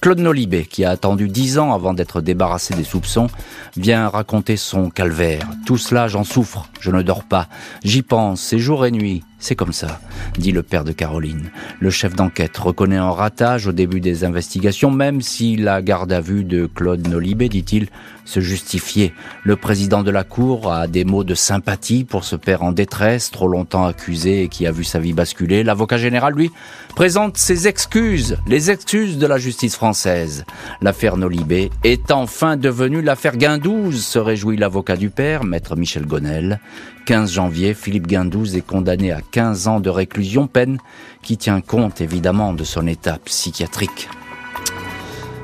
Claude 0.00 0.20
Nolibé, 0.20 0.64
qui 0.64 0.84
a 0.84 0.90
attendu 0.90 1.28
dix 1.28 1.58
ans 1.58 1.72
avant 1.72 1.94
d'être 1.94 2.20
débarrassé 2.20 2.74
des 2.74 2.84
soupçons, 2.84 3.28
vient 3.76 4.08
raconter 4.08 4.56
son 4.56 4.90
calvaire. 4.90 5.48
Tout 5.64 5.78
cela, 5.78 6.06
j'en 6.08 6.24
souffre, 6.24 6.68
je 6.80 6.90
ne 6.90 7.02
dors 7.02 7.24
pas. 7.24 7.48
J'y 7.82 8.02
pense, 8.02 8.40
c'est 8.40 8.58
jour 8.58 8.86
et 8.86 8.90
nuit. 8.90 9.24
C'est 9.46 9.54
comme 9.54 9.72
ça, 9.72 10.00
dit 10.38 10.50
le 10.50 10.64
père 10.64 10.82
de 10.82 10.90
Caroline. 10.90 11.52
Le 11.78 11.90
chef 11.90 12.16
d'enquête 12.16 12.58
reconnaît 12.58 12.96
un 12.96 13.12
ratage 13.12 13.68
au 13.68 13.72
début 13.72 14.00
des 14.00 14.24
investigations, 14.24 14.90
même 14.90 15.20
si 15.20 15.54
la 15.54 15.82
garde 15.82 16.12
à 16.12 16.20
vue 16.20 16.42
de 16.42 16.66
Claude 16.66 17.06
Nolibé, 17.06 17.48
dit-il, 17.48 17.86
se 18.24 18.40
justifiait. 18.40 19.12
Le 19.44 19.54
président 19.54 20.02
de 20.02 20.10
la 20.10 20.24
Cour 20.24 20.72
a 20.72 20.88
des 20.88 21.04
mots 21.04 21.22
de 21.22 21.36
sympathie 21.36 22.02
pour 22.02 22.24
ce 22.24 22.34
père 22.34 22.64
en 22.64 22.72
détresse, 22.72 23.30
trop 23.30 23.46
longtemps 23.46 23.86
accusé 23.86 24.42
et 24.42 24.48
qui 24.48 24.66
a 24.66 24.72
vu 24.72 24.82
sa 24.82 24.98
vie 24.98 25.12
basculer. 25.12 25.62
L'avocat 25.62 25.96
général, 25.96 26.34
lui, 26.34 26.50
présente 26.96 27.36
ses 27.36 27.68
excuses, 27.68 28.38
les 28.48 28.72
excuses 28.72 29.16
de 29.16 29.28
la 29.28 29.38
justice 29.38 29.76
française. 29.76 30.44
L'affaire 30.82 31.16
Nolibé 31.16 31.70
est 31.84 32.10
enfin 32.10 32.56
devenue 32.56 33.00
l'affaire 33.00 33.36
Guindouze, 33.36 34.04
se 34.04 34.18
réjouit 34.18 34.56
l'avocat 34.56 34.96
du 34.96 35.10
père, 35.10 35.44
maître 35.44 35.76
Michel 35.76 36.04
Gonel. 36.04 36.58
15 37.06 37.32
janvier, 37.32 37.72
Philippe 37.72 38.08
Guindouze 38.08 38.56
est 38.56 38.66
condamné 38.66 39.12
à 39.12 39.20
15 39.20 39.68
ans 39.68 39.78
de 39.78 39.88
réclusion, 39.88 40.48
peine 40.48 40.78
qui 41.22 41.36
tient 41.36 41.60
compte 41.60 42.00
évidemment 42.00 42.52
de 42.52 42.64
son 42.64 42.88
état 42.88 43.18
psychiatrique. 43.24 44.08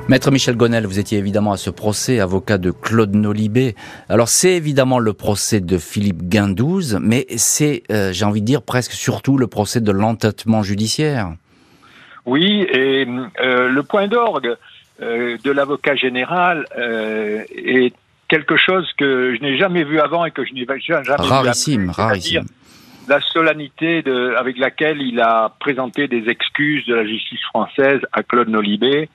Maître 0.08 0.32
Michel 0.32 0.56
Gonel, 0.56 0.86
vous 0.86 0.98
étiez 0.98 1.18
évidemment 1.18 1.52
à 1.52 1.56
ce 1.56 1.70
procès, 1.70 2.18
avocat 2.18 2.58
de 2.58 2.72
Claude 2.72 3.14
Nolibé. 3.14 3.76
Alors 4.08 4.28
c'est 4.28 4.54
évidemment 4.56 4.98
le 4.98 5.12
procès 5.12 5.60
de 5.60 5.78
Philippe 5.78 6.24
Guindouze, 6.24 6.98
mais 7.00 7.26
c'est, 7.36 7.84
euh, 7.92 8.12
j'ai 8.12 8.24
envie 8.24 8.40
de 8.40 8.46
dire, 8.46 8.62
presque 8.62 8.92
surtout 8.92 9.38
le 9.38 9.46
procès 9.46 9.80
de 9.80 9.92
l'entêtement 9.92 10.64
judiciaire. 10.64 11.32
Oui, 12.26 12.66
et 12.72 13.06
euh, 13.40 13.68
le 13.68 13.82
point 13.84 14.08
d'orgue 14.08 14.56
euh, 15.00 15.36
de 15.44 15.50
l'avocat 15.52 15.94
général 15.94 16.66
est 16.76 17.94
quelque 18.32 18.56
chose 18.56 18.90
que 18.96 19.34
je 19.36 19.42
n'ai 19.42 19.58
jamais 19.58 19.84
vu 19.84 20.00
avant 20.00 20.24
et 20.24 20.30
que 20.30 20.42
je 20.42 20.54
n'ai 20.54 20.64
jamais 20.88 21.04
rarissime, 21.18 21.82
vu 21.82 21.90
après, 21.90 22.02
rarissime. 22.02 22.46
La 23.06 23.20
solennité 23.20 24.00
de, 24.00 24.34
avec 24.38 24.56
laquelle 24.56 25.02
il 25.02 25.20
a 25.20 25.54
présenté 25.60 26.08
des 26.08 26.30
excuses 26.30 26.86
de 26.86 26.94
la 26.94 27.04
justice 27.06 27.42
française 27.42 28.00
à 28.10 28.22
Claude 28.22 28.48
Nolibé, 28.48 29.10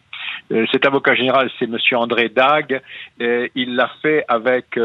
cet 0.71 0.85
avocat 0.85 1.15
général, 1.15 1.49
c'est 1.59 1.67
Monsieur 1.67 1.97
André 1.97 2.29
Dag. 2.29 2.81
il 3.19 3.75
l'a 3.75 3.89
fait 4.01 4.23
avec 4.27 4.79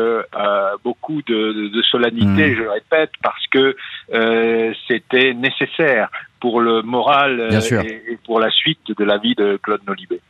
beaucoup 0.84 1.22
de, 1.22 1.82
solennité, 1.90 2.50
mmh. 2.50 2.54
je 2.54 2.62
le 2.62 2.70
répète, 2.70 3.10
parce 3.22 3.46
que 3.48 3.76
c'était 4.88 5.34
nécessaire 5.34 6.08
pour 6.40 6.60
le 6.60 6.82
moral 6.82 7.50
et, 7.52 8.18
pour 8.26 8.40
la 8.40 8.50
suite 8.50 8.80
de 8.98 9.04
la 9.04 9.18
vie 9.18 9.36
de 9.36 9.60
Claude 9.62 9.80
Nolibé. 9.86 10.20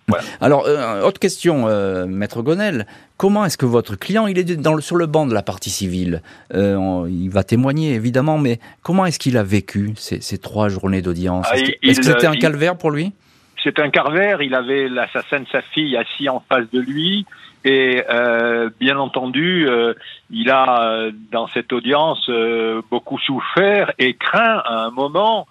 Alors, 0.43 0.69
autre 1.05 1.19
question, 1.19 1.67
Maître 2.07 2.43
Gonel. 2.43 2.87
Comment 3.17 3.45
est-ce 3.47 3.57
que 3.57 3.67
votre 3.67 3.97
client, 3.97 4.27
il 4.27 4.39
est 4.39 4.57
dans 4.57 4.79
sur 4.81 4.97
le 4.97 5.07
banc 5.07 5.27
de 5.27 5.33
la 5.33 5.43
partie 5.43 5.71
civile? 5.71 6.23
Il 6.53 7.31
va 7.31 7.45
témoigner, 7.45 7.95
évidemment, 7.95 8.37
mais 8.37 8.61
comment 8.83 9.07
est-ce 9.07 9.19
qu'il 9.19 9.39
a 9.39 9.43
vécu 9.43 9.93
ces, 9.97 10.39
trois 10.39 10.69
journées 10.69 11.01
d'audience? 11.01 11.47
Ah, 11.51 11.57
Est-ce 11.57 12.01
que 12.01 12.07
c'était 12.07 12.27
un 12.27 12.37
calvaire 12.37 12.77
pour 12.77 12.91
lui? 12.91 13.13
C'est 13.63 13.79
un 13.79 13.91
calvaire. 13.91 14.43
Il 14.43 14.55
avait 14.55 14.89
l'assassin 14.89 15.41
de 15.41 15.49
sa 15.51 15.63
fille 15.63 15.97
assis 15.97 16.29
en 16.29 16.41
face 16.41 16.71
de 16.71 16.81
lui. 16.81 17.27
Et 17.65 18.03
euh, 18.11 18.71
bien 18.81 18.99
entendu, 18.99 19.69
euh, 19.69 19.95
il 20.31 20.51
a 20.51 20.83
euh, 20.83 21.13
dans 21.31 21.47
cette 21.49 21.73
audience 21.73 22.29
beaucoup 22.91 23.19
souffert 23.19 23.93
et 23.99 24.15
craint 24.15 24.63
à 24.65 24.87
un 24.87 24.91
moment, 24.91 25.47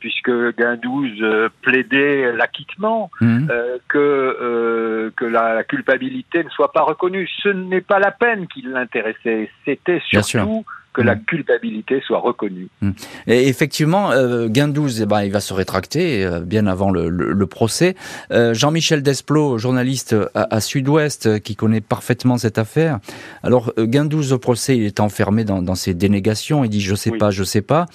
puisque 0.00 0.30
Guindouze 0.56 1.50
plaidait 1.60 2.32
l'acquittement, 2.32 3.10
mmh. 3.20 3.48
que 3.88 5.12
que 5.14 5.24
la, 5.24 5.64
culpabilité 5.64 6.44
ne 6.44 6.48
soit 6.48 6.72
pas 6.72 6.82
reconnue. 6.82 7.28
Ce 7.42 7.50
n'est 7.50 7.82
pas 7.82 7.98
la 7.98 8.10
peine 8.10 8.46
qui 8.46 8.62
l'intéressait. 8.62 9.50
C'était 9.66 10.00
surtout 10.08 10.64
que 10.96 11.02
la 11.02 11.14
mm. 11.14 11.24
culpabilité 11.26 12.02
soit 12.06 12.18
reconnue. 12.18 12.68
Mm. 12.80 12.90
Et 13.26 13.48
effectivement, 13.48 14.10
euh, 14.12 14.48
Guindouze, 14.48 15.02
eh 15.02 15.06
ben, 15.06 15.22
il 15.22 15.30
va 15.30 15.40
se 15.40 15.52
rétracter 15.52 16.24
euh, 16.24 16.40
bien 16.40 16.66
avant 16.66 16.90
le, 16.90 17.46
procès. 17.46 17.94
Euh, 18.32 18.54
Jean-Michel 18.54 19.02
Desplot, 19.02 19.58
journaliste 19.58 20.16
à, 20.34 20.60
Sud-Ouest, 20.60 21.40
qui 21.40 21.54
connaît 21.54 21.80
parfaitement 21.80 22.38
cette 22.38 22.58
affaire. 22.58 22.98
Alors, 23.42 23.72
Guindouze 23.78 24.32
au 24.32 24.38
procès, 24.38 24.76
il 24.76 24.84
est 24.84 25.00
enfermé 25.00 25.44
dans, 25.44 25.74
ses 25.74 25.94
dénégations. 25.94 26.64
Il 26.64 26.70
dit 26.70 26.80
je 26.80 26.94
sais 26.94 27.12
pas, 27.12 27.30
je 27.30 27.44
sais 27.44 27.62
pas. 27.62 27.86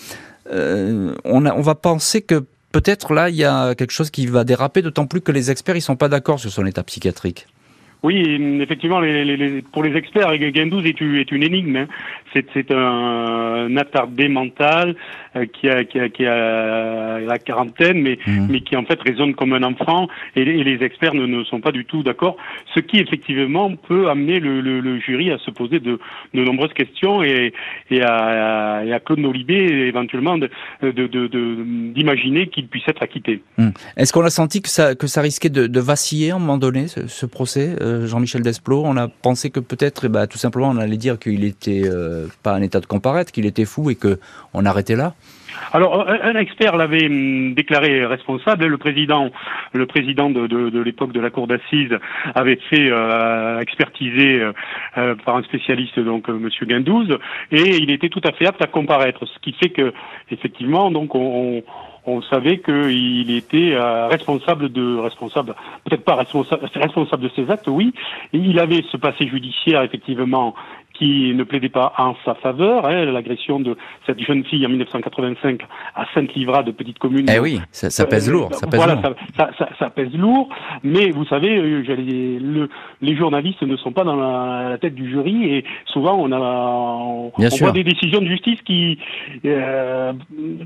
on, 0.49 1.13
on 1.25 1.61
va 1.61 1.75
penser 1.75 2.21
que 2.21 2.45
peut-être 2.71 3.13
là, 3.13 3.29
il 3.29 3.35
y 3.35 3.43
a 3.43 3.75
quelque 3.75 3.91
chose 3.91 4.09
qui 4.09 4.25
va 4.27 4.43
déraper, 4.43 4.81
d'autant 4.81 5.07
plus 5.07 5.21
que 5.21 5.31
les 5.31 5.51
experts, 5.51 5.75
ils 5.75 5.81
sont 5.81 5.97
pas 5.97 6.07
d'accord 6.07 6.39
sur 6.39 6.51
son 6.51 6.65
état 6.65 6.83
psychiatrique. 6.83 7.47
Oui, 8.03 8.59
effectivement, 8.61 8.99
les, 8.99 9.23
les, 9.23 9.61
pour 9.61 9.83
les 9.83 9.95
experts, 9.95 10.33
Gendouze 10.55 10.85
est, 10.85 11.01
est 11.01 11.31
une 11.31 11.43
énigme. 11.43 11.75
Hein. 11.75 11.87
C'est 12.33 12.71
un, 12.71 13.75
attardé 13.77 14.27
mental 14.27 14.95
euh, 15.35 15.45
qui, 15.45 15.69
a, 15.69 15.83
qui, 15.83 15.99
a, 15.99 16.09
qui 16.09 16.25
a 16.25 17.19
la 17.19 17.39
quarantaine, 17.39 18.01
mais, 18.01 18.19
mmh. 18.25 18.47
mais 18.49 18.61
qui 18.61 18.75
en 18.75 18.83
fait 18.83 18.99
raisonne 19.01 19.33
comme 19.33 19.53
un 19.53 19.63
enfant, 19.63 20.07
et, 20.35 20.41
et 20.41 20.63
les 20.63 20.83
experts 20.83 21.13
ne, 21.13 21.25
ne, 21.25 21.43
sont 21.43 21.61
pas 21.61 21.71
du 21.71 21.85
tout 21.85 22.03
d'accord. 22.03 22.37
Ce 22.73 22.79
qui 22.79 22.99
effectivement 22.99 23.75
peut 23.75 24.09
amener 24.09 24.39
le, 24.39 24.61
le, 24.61 24.79
le, 24.79 24.99
jury 24.99 25.31
à 25.31 25.37
se 25.39 25.51
poser 25.51 25.79
de, 25.79 25.99
de 26.33 26.43
nombreuses 26.43 26.73
questions 26.73 27.23
et, 27.23 27.53
et, 27.89 28.01
à, 28.01 28.83
et 28.85 28.93
à 28.93 28.99
Claude 28.99 29.19
Nolibé 29.19 29.55
éventuellement 29.87 30.37
d'imaginer 30.37 32.39
de, 32.41 32.45
de, 32.45 32.51
qu'il 32.51 32.67
puisse 32.67 32.87
être 32.87 33.03
acquitté. 33.03 33.41
Mmh. 33.57 33.69
Est-ce 33.97 34.13
qu'on 34.13 34.23
a 34.23 34.29
senti 34.29 34.61
que 34.61 34.69
ça, 34.69 34.95
que 34.95 35.07
ça 35.07 35.21
risquait 35.21 35.49
de, 35.49 35.81
vaciller 35.81 36.31
à 36.31 36.35
un 36.35 36.39
moment 36.39 36.57
donné, 36.57 36.87
ce, 36.87 37.07
ce 37.07 37.25
procès 37.25 37.75
euh, 37.81 38.05
Jean-Michel 38.05 38.41
Desplot, 38.41 38.83
on 38.85 38.97
a 38.97 39.07
pensé 39.07 39.49
que 39.49 39.59
peut-être, 39.59 40.07
bah, 40.07 40.27
tout 40.27 40.37
simplement, 40.37 40.69
on 40.69 40.77
allait 40.77 40.97
dire 40.97 41.17
qu'il 41.17 41.43
était 41.43 41.81
euh, 41.85 42.20
pas 42.43 42.53
en 42.53 42.61
état 42.61 42.79
de 42.79 42.85
comparaître, 42.85 43.31
qu'il 43.31 43.45
était 43.45 43.65
fou 43.65 43.89
et 43.89 43.95
que 43.95 44.19
on 44.53 44.65
arrêtait 44.65 44.95
là. 44.95 45.13
Alors, 45.73 46.07
un, 46.07 46.35
expert 46.35 46.77
l'avait 46.77 47.05
hum, 47.05 47.53
déclaré 47.53 48.05
responsable. 48.05 48.65
Le 48.65 48.77
président, 48.77 49.29
le 49.73 49.85
président 49.85 50.29
de, 50.29 50.79
l'époque 50.79 51.11
de 51.11 51.19
la 51.19 51.29
cour 51.29 51.47
d'assises 51.47 51.97
avait 52.35 52.59
fait 52.69 52.89
euh, 52.89 53.59
expertiser 53.59 54.41
euh, 54.97 55.15
par 55.25 55.37
un 55.37 55.43
spécialiste, 55.43 55.99
donc 55.99 56.27
Monsieur 56.29 56.65
Guindouze, 56.65 57.17
et 57.51 57.77
il 57.77 57.91
était 57.91 58.09
tout 58.09 58.21
à 58.23 58.31
fait 58.31 58.47
apte 58.47 58.61
à 58.63 58.67
comparaître. 58.67 59.25
Ce 59.25 59.39
qui 59.39 59.53
fait 59.53 59.69
que, 59.69 59.93
effectivement, 60.29 60.91
donc 60.91 61.15
on 62.05 62.21
savait 62.23 62.59
qu'il 62.59 63.31
était 63.31 63.73
euh, 63.73 64.07
responsable 64.07 64.71
de 64.71 64.97
responsable, 64.97 65.55
peut-être 65.85 66.03
pas 66.03 66.15
responsable, 66.15 66.67
responsable 66.73 67.23
de 67.23 67.29
ses 67.35 67.49
actes, 67.49 67.67
oui. 67.67 67.93
Il 68.33 68.59
avait 68.59 68.83
ce 68.91 68.97
passé 68.97 69.27
judiciaire 69.27 69.83
effectivement 69.83 70.55
qui 71.01 71.33
ne 71.33 71.43
plaidait 71.43 71.69
pas 71.69 71.93
en 71.97 72.13
sa 72.23 72.35
faveur, 72.35 72.85
hein, 72.85 73.05
l'agression 73.05 73.59
de 73.59 73.75
cette 74.05 74.19
jeune 74.19 74.43
fille 74.45 74.63
en 74.67 74.69
1985 74.69 75.61
à 75.95 76.05
Sainte-Livrade, 76.13 76.71
petite 76.73 76.99
commune. 76.99 77.25
Eh 77.27 77.39
oui, 77.39 77.59
ça, 77.71 78.05
pèse 78.05 78.29
euh, 78.29 78.33
lourd. 78.33 78.53
Ça 78.53 78.67
pèse 78.67 78.79
voilà, 78.79 79.01
lourd. 79.01 79.15
Ça, 79.35 79.49
ça, 79.57 79.69
ça, 79.79 79.89
pèse 79.89 80.13
lourd, 80.13 80.49
mais 80.83 81.09
vous 81.09 81.25
savez, 81.25 81.57
euh, 81.57 81.83
le, 82.39 82.69
les 83.01 83.15
journalistes 83.15 83.63
ne 83.63 83.75
sont 83.77 83.91
pas 83.91 84.03
dans 84.03 84.15
la, 84.15 84.77
tête 84.77 84.93
du 84.93 85.09
jury 85.09 85.55
et 85.55 85.65
souvent 85.87 86.15
on 86.19 86.31
a 86.31 86.37
on, 86.39 87.31
voit 87.59 87.71
des 87.71 87.83
décisions 87.83 88.21
de 88.21 88.27
justice 88.27 88.59
qui 88.63 88.99
euh, 89.45 90.13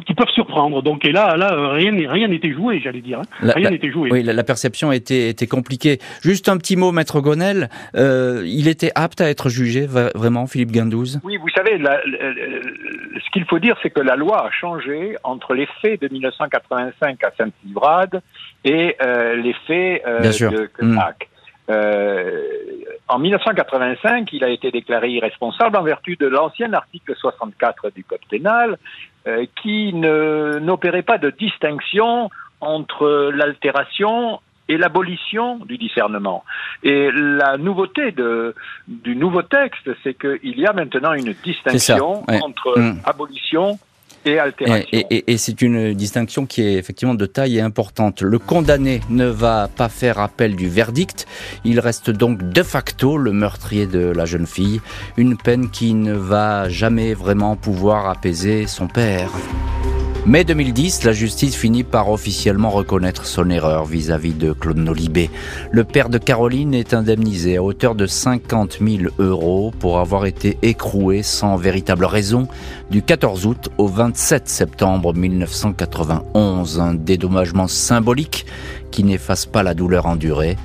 qui 0.05 0.13
peuvent 0.15 0.27
surprendre. 0.33 0.81
Donc 0.81 1.05
et 1.05 1.13
là, 1.13 1.37
là 1.37 1.71
rien 1.71 1.93
rien 2.09 2.27
n'était 2.27 2.51
joué, 2.51 2.81
j'allais 2.83 3.01
dire. 3.01 3.19
Hein. 3.19 3.53
rien 3.55 3.69
n'était 3.69 3.91
joué. 3.91 4.09
Oui, 4.11 4.21
la, 4.21 4.43
perception 4.43 4.91
était 4.91 5.29
était 5.29 5.47
compliquée. 5.47 5.99
Juste 6.21 6.49
un 6.49 6.57
petit 6.57 6.75
mot, 6.75 6.91
maître 6.91 7.21
Gonel, 7.21 7.69
euh, 7.95 8.43
il 8.45 8.67
était 8.67 8.91
apte 8.95 9.21
à 9.21 9.29
être 9.29 9.49
jugé 9.49 9.87
vraiment, 10.25 10.47
Philippe 10.47 10.71
Guindouze 10.71 11.19
Oui, 11.23 11.38
vous 11.38 11.49
savez, 11.49 11.77
ce 11.77 13.29
qu'il 13.31 13.45
faut 13.45 13.59
dire, 13.59 13.77
c'est 13.83 13.91
que 13.91 14.01
la 14.01 14.15
loi 14.15 14.47
a 14.47 14.51
changé 14.51 15.15
entre 15.23 15.53
les 15.53 15.67
faits 15.81 16.01
de 16.01 16.07
1985 16.11 17.23
à 17.23 17.31
Saint-Livrade 17.38 18.21
et 18.63 18.95
euh, 19.01 19.35
les 19.35 19.53
faits 19.67 20.01
euh, 20.07 20.21
de 20.21 20.65
Quebec. 20.65 21.29
Mm. 21.61 21.71
Euh, 21.71 22.41
en 23.07 23.19
1985, 23.19 24.33
il 24.33 24.43
a 24.43 24.49
été 24.49 24.71
déclaré 24.71 25.09
irresponsable 25.09 25.77
en 25.77 25.83
vertu 25.83 26.15
de 26.15 26.25
l'ancien 26.25 26.73
article 26.73 27.13
64 27.15 27.91
du 27.91 28.03
Code 28.03 28.19
pénal, 28.29 28.77
qui 29.61 29.93
n'opérait 29.93 31.01
pas 31.01 31.17
de 31.17 31.31
distinction 31.31 32.29
entre 32.61 33.31
l'altération 33.33 34.39
et 34.67 34.78
l'abolition 34.78 35.58
du 35.58 35.78
discernement. 35.78 36.43
Et 36.84 37.10
la 37.12 37.58
nouveauté 37.58 38.12
de, 38.12 38.56
du 38.88 39.15
nouveau 39.15 39.41
texte, 39.43 39.89
c'est 40.04 40.17
qu'il 40.17 40.60
y 40.60 40.65
a 40.65 40.73
maintenant 40.73 41.13
une 41.13 41.34
distinction 41.43 42.23
entre 42.28 42.80
mmh. 42.80 42.99
abolition 43.06 43.80
et 44.25 44.39
altération. 44.39 44.88
Et, 44.91 45.32
et, 45.32 45.38
c'est 45.38 45.62
une 45.62 45.93
distinction 45.93 46.45
qui 46.47 46.62
est 46.63 46.73
effectivement 46.73 47.13
de 47.13 47.25
taille 47.25 47.58
et 47.58 47.62
importante. 47.62 48.23
Le 48.23 48.39
condamné 48.39 49.01
ne 49.10 49.25
va 49.25 49.67
pas 49.67 49.88
faire 49.88 50.19
appel 50.19 50.56
du 50.56 50.67
verdict. 50.67 51.28
Il 51.63 51.80
reste 51.80 52.10
donc 52.10 52.41
de 52.49 52.63
facto 52.63 53.17
le 53.17 53.32
meurtrier 53.32 53.86
de 53.86 54.08
la 54.08 54.25
jeune 54.25 54.47
fille. 54.47 54.82
Une 55.17 55.38
peine 55.38 55.69
qui 55.69 55.93
ne 55.93 56.13
va 56.13 56.69
jamais 56.69 57.13
vraiment 57.13 57.56
pouvoir 57.56 58.10
apaiser 58.10 58.65
son 58.65 58.88
père. 58.88 59.30
Mai 60.27 60.43
2010, 60.43 61.03
la 61.03 61.11
justice 61.11 61.55
finit 61.55 61.83
par 61.83 62.09
officiellement 62.09 62.71
reconnaître 62.71 63.27
son 63.27 63.47
erreur 63.51 63.85
vis-à-vis 63.85 64.33
de 64.33 64.53
Claude 64.53 64.79
Nolibé. 64.79 65.29
Le 65.69 65.83
père 65.83 66.09
de 66.09 66.17
Caroline 66.17 66.73
est 66.73 66.95
indemnisé 66.95 67.57
à 67.57 67.63
hauteur 67.63 67.93
de 67.93 68.07
50 68.07 68.79
000 68.81 69.11
euros 69.19 69.71
pour 69.79 69.99
avoir 69.99 70.25
été 70.25 70.57
écroué 70.63 71.21
sans 71.21 71.57
véritable 71.57 72.05
raison 72.05 72.47
du 72.89 73.03
14 73.03 73.45
août 73.45 73.69
au 73.77 73.85
27 73.85 74.49
septembre 74.49 75.13
1991. 75.13 76.79
Un 76.79 76.95
dédommagement 76.95 77.67
symbolique 77.67 78.47
qui 78.89 79.03
n'efface 79.03 79.45
pas 79.45 79.61
la 79.61 79.75
douleur 79.75 80.07
endurée. 80.07 80.57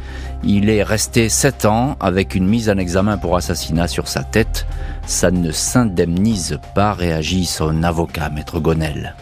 Il 0.42 0.70
est 0.70 0.82
resté 0.82 1.28
7 1.28 1.66
ans 1.66 1.98
avec 2.00 2.34
une 2.34 2.46
mise 2.46 2.70
en 2.70 2.78
examen 2.78 3.18
pour 3.18 3.36
assassinat 3.36 3.88
sur 3.88 4.08
sa 4.08 4.22
tête. 4.22 4.66
Ça 5.04 5.30
ne 5.30 5.52
s'indemnise 5.52 6.58
pas, 6.74 6.94
réagit 6.94 7.44
son 7.44 7.82
avocat, 7.82 8.30
maître 8.30 8.58
Gonel. 8.58 9.14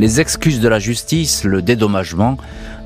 Les 0.00 0.20
excuses 0.20 0.60
de 0.60 0.68
la 0.68 0.78
justice, 0.78 1.42
le 1.42 1.60
dédommagement, 1.60 2.36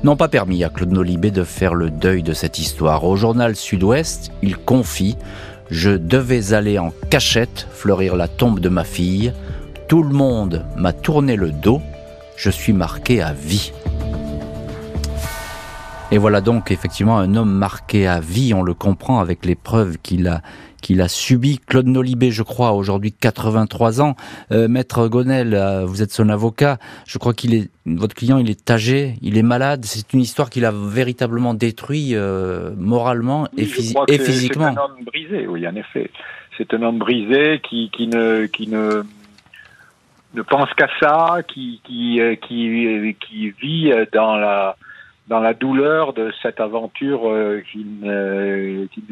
n'ont 0.03 0.15
pas 0.15 0.29
permis 0.29 0.63
à 0.63 0.69
Claude 0.69 0.91
Nolibé 0.91 1.29
de 1.29 1.43
faire 1.43 1.75
le 1.75 1.91
deuil 1.91 2.23
de 2.23 2.33
cette 2.33 2.57
histoire. 2.57 3.03
Au 3.03 3.15
journal 3.15 3.55
Sud-Ouest, 3.55 4.31
il 4.41 4.57
confie 4.57 5.15
Je 5.69 5.91
devais 5.91 6.53
aller 6.53 6.79
en 6.79 6.91
cachette 7.11 7.67
fleurir 7.71 8.15
la 8.15 8.27
tombe 8.27 8.59
de 8.59 8.69
ma 8.69 8.83
fille. 8.83 9.31
Tout 9.87 10.01
le 10.01 10.09
monde 10.09 10.65
m'a 10.75 10.91
tourné 10.91 11.35
le 11.35 11.51
dos. 11.51 11.81
Je 12.35 12.49
suis 12.49 12.73
marqué 12.73 13.21
à 13.21 13.31
vie. 13.31 13.71
Et 16.09 16.17
voilà 16.17 16.41
donc 16.41 16.71
effectivement 16.71 17.19
un 17.19 17.35
homme 17.35 17.53
marqué 17.53 18.07
à 18.07 18.19
vie, 18.19 18.55
on 18.55 18.63
le 18.63 18.73
comprend 18.73 19.19
avec 19.19 19.45
les 19.45 19.55
preuves 19.55 19.97
qu'il 20.01 20.27
a 20.27 20.41
qu'il 20.83 21.01
a 21.01 21.07
subi. 21.07 21.57
Claude 21.57 21.87
Nolibé, 21.87 22.29
je 22.29 22.43
crois, 22.43 22.73
aujourd'hui 22.73 23.11
83 23.11 24.01
ans. 24.01 24.15
Euh, 24.51 24.67
Maître 24.67 25.07
Gonel, 25.07 25.55
euh, 25.55 25.85
vous 25.85 26.03
êtes 26.03 26.11
son 26.11 26.29
avocat. 26.29 26.77
Je 27.07 27.17
crois 27.17 27.33
qu'il 27.33 27.55
est 27.55 27.71
votre 27.87 28.13
client, 28.13 28.37
il 28.37 28.49
est 28.51 28.69
âgé, 28.69 29.15
il 29.23 29.37
est 29.37 29.43
malade. 29.43 29.85
C'est 29.85 30.13
une 30.13 30.19
histoire 30.19 30.49
qu'il 30.51 30.65
a 30.65 30.71
véritablement 30.71 31.53
détruit 31.55 32.11
euh, 32.13 32.71
moralement 32.77 33.47
et, 33.57 33.65
physiquement. 33.65 34.05
C'est 34.07 34.79
un 34.79 34.83
homme 34.83 35.03
brisé, 35.03 35.47
oui, 35.47 35.67
en 35.67 35.75
effet. 35.75 36.11
C'est 36.57 36.71
un 36.73 36.83
homme 36.83 36.99
brisé 36.99 37.61
qui, 37.67 37.89
qui 37.89 38.07
ne 38.07 38.45
qui 38.45 38.67
ne 38.67 39.03
ne 40.35 40.41
pense 40.41 40.71
qu'à 40.73 40.89
ça, 40.99 41.37
qui 41.47 41.81
qui 41.83 42.19
qui 42.47 43.15
qui 43.19 43.51
vit 43.61 43.91
dans 44.11 44.35
la 44.35 44.75
dans 45.27 45.39
la 45.39 45.53
douleur 45.53 46.13
de 46.13 46.31
cette 46.41 46.59
aventure 46.59 47.21
qui, 47.71 47.85
qui, 48.91 49.03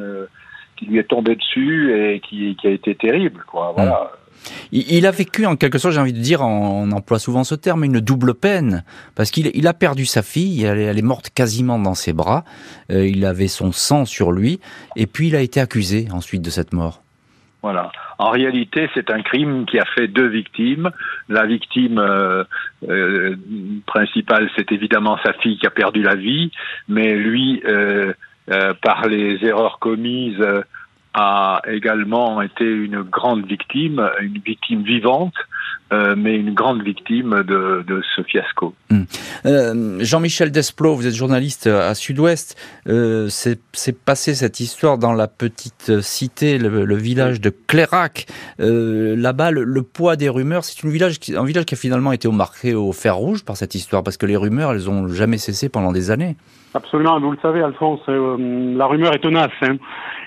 lui 0.87 0.99
est 0.99 1.09
tombée 1.09 1.35
dessus 1.35 1.93
et 1.93 2.19
qui, 2.19 2.55
qui 2.55 2.67
a 2.67 2.71
été 2.71 2.95
terrible. 2.95 3.43
Quoi. 3.47 3.73
Voilà. 3.75 4.11
Il, 4.71 5.05
a 5.05 5.11
vécu 5.11 5.45
en 5.45 5.55
quelque 5.55 5.77
sorte, 5.77 5.93
j'ai 5.93 5.99
envie 5.99 6.13
de 6.13 6.19
dire, 6.19 6.41
on, 6.41 6.91
emploie 6.91 7.19
souvent 7.19 7.43
ce 7.43 7.55
terme, 7.55 7.83
une 7.83 7.99
double 7.99 8.33
peine, 8.33 8.83
parce 9.15 9.31
qu'il 9.31 9.67
a 9.67 9.73
perdu 9.73 10.05
sa 10.05 10.23
fille, 10.23 10.63
elle, 10.63 10.97
est 10.97 11.01
morte 11.01 11.29
quasiment 11.29 11.77
dans 11.77 11.93
ses 11.93 12.13
bras, 12.13 12.43
euh, 12.91 13.05
il 13.05 13.25
avait 13.25 13.47
son 13.47 13.71
sang 13.71 14.05
sur 14.05 14.31
lui, 14.31 14.59
et 14.95 15.07
puis 15.07 15.27
il 15.27 15.35
a 15.35 15.41
été 15.41 15.59
accusé 15.59 16.07
ensuite 16.11 16.41
de 16.41 16.49
cette 16.49 16.73
mort. 16.73 17.01
Voilà. 17.61 17.91
En 18.17 18.31
réalité, 18.31 18.89
c'est 18.93 19.11
un 19.11 19.21
crime 19.21 19.65
qui 19.65 19.77
a 19.77 19.85
fait 19.85 20.07
deux 20.07 20.27
victimes. 20.27 20.89
La 21.29 21.45
victime 21.45 21.99
euh, 21.99 22.43
euh, 22.89 23.35
principale, 23.85 24.49
c'est 24.55 24.71
évidemment 24.71 25.17
sa 25.23 25.33
fille 25.33 25.57
qui 25.59 25.67
a 25.67 25.71
perdu 25.71 26.01
la 26.01 26.15
vie, 26.15 26.51
mais 26.87 27.13
lui, 27.13 27.61
par 28.81 29.07
les 29.07 29.43
erreurs 29.45 29.79
commises, 29.79 30.43
a 31.13 31.61
également 31.67 32.41
été 32.41 32.63
une 32.63 33.01
grande 33.01 33.45
victime, 33.45 34.09
une 34.21 34.39
victime 34.39 34.83
vivante, 34.83 35.35
euh, 35.91 36.15
mais 36.17 36.35
une 36.35 36.53
grande 36.53 36.83
victime 36.83 37.43
de, 37.43 37.83
de 37.87 38.01
ce 38.15 38.23
fiasco. 38.23 38.73
Hmm. 38.89 39.03
Euh, 39.45 39.97
Jean-Michel 39.99 40.51
Desplot, 40.51 40.95
vous 40.95 41.07
êtes 41.07 41.15
journaliste 41.15 41.67
à 41.67 41.93
Sud-Ouest. 41.95 42.57
Euh, 42.87 43.27
C'est 43.29 44.05
passé 44.05 44.33
cette 44.35 44.59
histoire 44.59 44.97
dans 44.97 45.13
la 45.13 45.27
petite 45.27 46.01
cité, 46.01 46.57
le, 46.57 46.95
village 46.95 47.41
de. 47.41 47.51
Euh, 48.59 49.15
Là-bas, 49.15 49.51
le, 49.51 49.81
poids 49.81 50.15
des 50.15 50.29
rumeurs, 50.29 50.63
c'est 50.63 50.83
une 50.83 50.91
village 50.91 51.19
qui, 51.19 51.35
un 51.35 51.43
village 51.43 51.65
qui 51.65 51.75
a 51.75 51.77
finalement 51.77 52.11
été 52.11 52.29
marqué 52.29 52.73
au 52.73 52.91
fer 52.91 53.15
rouge 53.15 53.43
par 53.43 53.57
cette 53.57 53.75
histoire, 53.75 54.03
parce 54.03 54.17
que 54.17 54.25
les 54.25 54.37
rumeurs, 54.37 54.71
elles 54.71 54.89
ont 54.89 55.07
jamais 55.07 55.37
cessé 55.37 55.69
pendant 55.69 55.91
des 55.91 56.11
années. 56.11 56.35
Absolument, 56.73 57.19
vous 57.19 57.31
le 57.31 57.37
savez, 57.41 57.61
Alphonse, 57.61 57.99
euh, 58.07 58.37
la 58.77 58.85
rumeur 58.85 59.13
est 59.13 59.19
tenace. 59.19 59.51
Hein. 59.61 59.77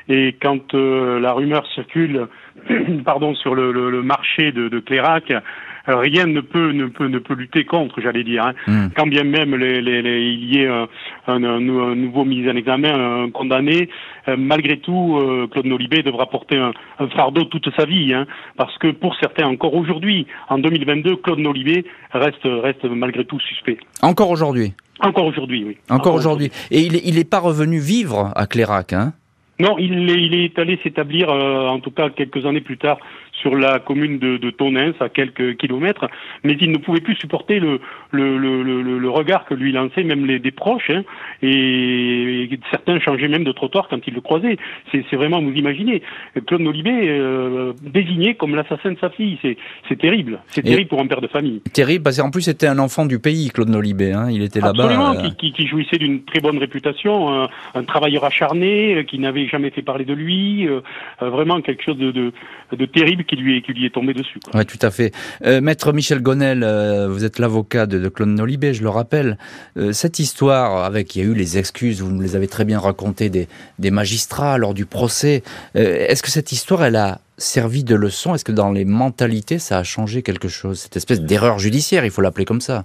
Et 0.09 0.37
quand 0.43 0.75
euh, 0.75 1.19
la 1.19 1.33
rumeur 1.33 1.67
circule, 1.75 2.29
pardon, 3.05 3.35
sur 3.35 3.55
le, 3.55 3.73
le, 3.73 4.03
marché 4.03 4.53
de, 4.53 4.69
de 4.69 4.79
Clérac, 4.81 5.31
euh, 5.31 5.97
rien 5.97 6.27
ne 6.27 6.41
peut 6.41 6.73
ne 6.73 6.87
peut 6.87 7.09
ne 7.09 7.19
peut 7.19 7.35
lutter 7.35 7.65
contre, 7.65 8.01
j'allais 8.01 8.25
dire. 8.25 8.45
Hein. 8.47 8.53
Hmm. 8.67 8.89
Quand 8.97 9.07
bien 9.07 9.25
même 9.25 9.55
les, 9.55 9.81
les, 9.83 10.03
les, 10.03 10.23
il 10.23 10.55
y 10.55 10.61
ait 10.61 10.69
un, 10.69 10.89
un, 11.27 11.45
un, 11.45 11.61
nouveau 11.61 12.25
mis 12.25 12.49
en 12.49 12.57
examen, 12.57 13.25
un 13.25 13.31
condamné, 13.31 13.91
euh, 14.29 14.37
malgré 14.39 14.79
tout, 14.79 15.21
Claude 15.51 15.67
Nolibé 15.67 16.03
devra 16.03 16.27
porter 16.27 16.57
un, 16.57 16.73
un, 16.99 17.09
fardeau 17.09 17.45
toute 17.45 17.69
sa 17.77 17.85
vie, 17.85 18.15
hein, 18.15 18.27
parce 18.57 18.77
que 18.79 18.93
pour 18.93 19.15
certains, 19.17 19.47
encore 19.47 19.75
aujourd'hui, 19.75 20.27
en 20.49 20.59
2022, 20.59 21.17
Claude 21.17 21.41
Nolibé 21.41 21.85
reste 22.13 22.45
reste 22.45 22.85
malgré 22.85 23.25
tout 23.25 23.41
suspect. 23.41 23.79
Encore 24.03 24.31
aujourd'hui? 24.31 24.73
Encore 25.01 25.27
aujourd'hui, 25.27 25.65
oui. 25.65 25.77
Encore, 25.91 26.15
aujourd'hui. 26.15 26.51
Et 26.71 26.81
il 26.81 26.93
n'est 26.93 27.03
il 27.05 27.25
pas 27.27 27.41
revenu 27.41 27.79
vivre 27.79 28.33
à 28.37 28.47
Clérac, 28.47 28.93
hein? 28.93 29.13
Non, 29.61 29.79
il 29.79 30.11
est, 30.11 30.23
il 30.23 30.35
est 30.35 30.59
allé 30.59 30.79
s'établir, 30.83 31.31
euh, 31.31 31.69
en 31.69 31.79
tout 31.79 31.93
cas 31.93 32.11
quelques 32.11 32.45
années 32.45 32.61
plus 32.61 32.79
tard, 32.79 32.99
sur 33.41 33.57
la 33.57 33.79
commune 33.79 34.19
de, 34.19 34.37
de 34.37 34.51
Tonins, 34.51 34.93
à 35.01 35.09
quelques 35.09 35.57
kilomètres, 35.57 36.09
mais 36.45 36.57
il 36.61 36.71
ne 36.71 36.79
pouvait 36.79 37.01
plus 37.01 37.17
supporter 37.17 37.59
le, 37.61 37.81
le, 38.13 38.39
le, 38.39 38.63
le, 38.63 39.11
regard 39.11 39.45
que 39.45 39.55
lui 39.55 39.73
lançaient 39.73 40.05
même 40.05 40.27
les, 40.27 40.39
des 40.39 40.51
proches, 40.51 40.91
hein, 40.91 41.03
et, 41.43 42.49
certains 42.71 42.99
changeaient 43.01 43.29
même 43.29 43.45
de 43.45 43.53
trottoir 43.53 43.89
quand 43.89 43.99
ils 44.07 44.15
le 44.15 44.21
croisaient. 44.21 44.57
C'est 44.93 45.17
vraiment, 45.17 45.43
vous 45.43 45.53
imaginez, 45.53 46.03
Claude 46.47 46.63
Nolibé 46.63 46.91
euh, 47.09 47.73
désigné 47.83 48.35
comme 48.35 48.55
l'assassin 48.55 48.93
de 48.93 48.99
sa 48.99 49.11
fille, 49.11 49.39
c'est 49.43 49.99
terrible, 49.99 50.41
c'est 50.49 50.63
terrible 50.63 50.89
pour 50.89 51.01
un 51.01 51.07
père 51.07 51.21
de 51.21 51.27
famille. 51.27 51.61
Terrible, 51.73 52.05
parce 52.05 52.21
qu'en 52.21 52.31
plus 52.31 52.43
c'était 52.43 52.67
un 52.67 52.79
enfant 52.79 53.07
du 53.07 53.19
pays, 53.19 53.51
Claude 53.51 53.69
Nolibé, 53.69 54.13
hein, 54.13 54.29
il 54.31 54.43
était 54.43 54.61
là-bas. 54.61 54.85
Absolument, 54.85 55.15
euh, 55.15 55.31
qui, 55.39 55.53
qui, 55.53 55.67
jouissait 55.67 55.99
d'une 55.99 56.25
très 56.25 56.41
bonne 56.41 56.59
réputation, 56.59 57.43
un, 57.43 57.49
un, 57.75 57.85
travailleur 57.85 58.25
acharné, 58.25 59.05
qui 59.09 59.19
n'avait 59.19 59.49
jamais 59.49 59.71
fait 59.71 59.83
parler 59.83 60.05
de 60.05 60.15
lui, 60.15 60.69
euh, 60.69 60.81
vraiment 61.21 61.61
quelque 61.61 61.83
chose 61.83 61.99
de, 61.99 62.11
de, 62.11 62.33
de 62.73 62.85
terrible 62.87 63.24
qui 63.25 63.37
lui, 63.37 63.63
qui 63.63 63.73
lui 63.73 63.87
est 63.87 63.91
tombé 63.91 64.15
dessus. 64.15 64.39
Oui, 64.53 64.65
tout 64.67 64.79
à 64.83 64.91
fait. 64.91 65.13
Euh, 65.45 65.61
Maître 65.61 65.93
Michel 65.93 66.21
Gonel, 66.21 66.63
euh, 66.63 67.09
vous 67.09 67.25
êtes 67.25 67.39
l'avocat 67.39 67.87
de, 67.87 67.99
de 67.99 68.09
Claude 68.09 68.29
Nolibé, 68.29 68.75
je 68.75 68.83
le 68.83 68.89
rappelle. 68.89 69.39
Euh, 69.77 69.93
cette 69.93 70.19
histoire, 70.19 70.85
avec, 70.85 71.15
il 71.17 71.23
y 71.23 71.27
a 71.27 71.31
eu 71.31 71.35
les 71.35 71.59
excuses, 71.59 72.03
vous 72.03 72.11
nous 72.11 72.21
les 72.21 72.37
avez 72.37 72.49
très 72.49 72.65
bien 72.65 72.79
racontées, 72.79 73.31
des, 73.31 73.49
des 73.79 73.91
magistrats 73.91 74.59
lors 74.59 74.75
du 74.75 74.87
procès. 74.87 75.43
Est-ce 75.75 76.23
que 76.23 76.31
cette 76.31 76.53
histoire, 76.53 76.85
elle 76.85 76.97
a 76.97 77.19
servi 77.39 77.85
de 77.85 77.95
leçon? 77.95 78.35
Est-ce 78.35 78.45
que 78.45 78.53
dans 78.53 78.73
les 78.73 78.85
mentalités, 78.85 79.59
ça 79.59 79.79
a 79.79 79.83
changé 79.83 80.23
quelque 80.23 80.49
chose? 80.49 80.79
Cette 80.81 80.97
espèce 80.97 81.21
d'erreur 81.21 81.59
judiciaire, 81.59 82.05
il 82.05 82.11
faut 82.11 82.23
l'appeler 82.23 82.45
comme 82.45 82.61
ça. 82.61 82.85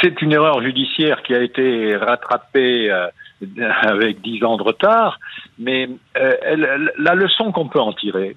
C'est 0.00 0.22
une 0.22 0.32
erreur 0.32 0.62
judiciaire 0.62 1.22
qui 1.22 1.34
a 1.34 1.42
été 1.42 1.96
rattrapée 1.96 2.90
avec 3.82 4.20
dix 4.20 4.44
ans 4.44 4.56
de 4.56 4.62
retard, 4.62 5.18
mais 5.58 5.88
la 6.14 7.14
leçon 7.14 7.52
qu'on 7.52 7.68
peut 7.68 7.80
en 7.80 7.92
tirer, 7.92 8.36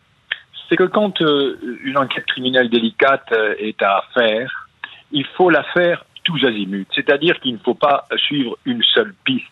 c'est 0.70 0.76
que 0.76 0.84
quand 0.84 1.22
euh, 1.22 1.58
une 1.84 1.98
enquête 1.98 2.26
criminelle 2.26 2.70
délicate 2.70 3.32
euh, 3.32 3.56
est 3.58 3.82
à 3.82 4.04
faire, 4.14 4.70
il 5.12 5.26
faut 5.36 5.50
la 5.50 5.64
faire 5.64 6.06
tous 6.24 6.46
azimuts. 6.46 6.86
C'est-à-dire 6.94 7.40
qu'il 7.40 7.54
ne 7.54 7.58
faut 7.58 7.74
pas 7.74 8.06
suivre 8.18 8.56
une 8.66 8.84
seule 8.84 9.14
piste. 9.26 9.46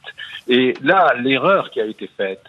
Et 0.48 0.74
là, 0.84 1.14
l'erreur 1.20 1.72
qui 1.72 1.82
a 1.82 1.86
été 1.86 2.10
faite, 2.16 2.44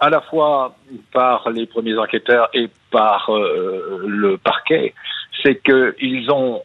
à 0.00 0.08
la 0.08 0.22
fois 0.22 0.74
par 1.12 1.50
les 1.50 1.66
premiers 1.66 1.98
enquêteurs 1.98 2.48
et 2.54 2.70
par 2.90 3.28
euh, 3.30 4.02
le 4.06 4.38
parquet, 4.38 4.94
c'est 5.42 5.62
qu'ils 5.62 6.30
ont 6.30 6.62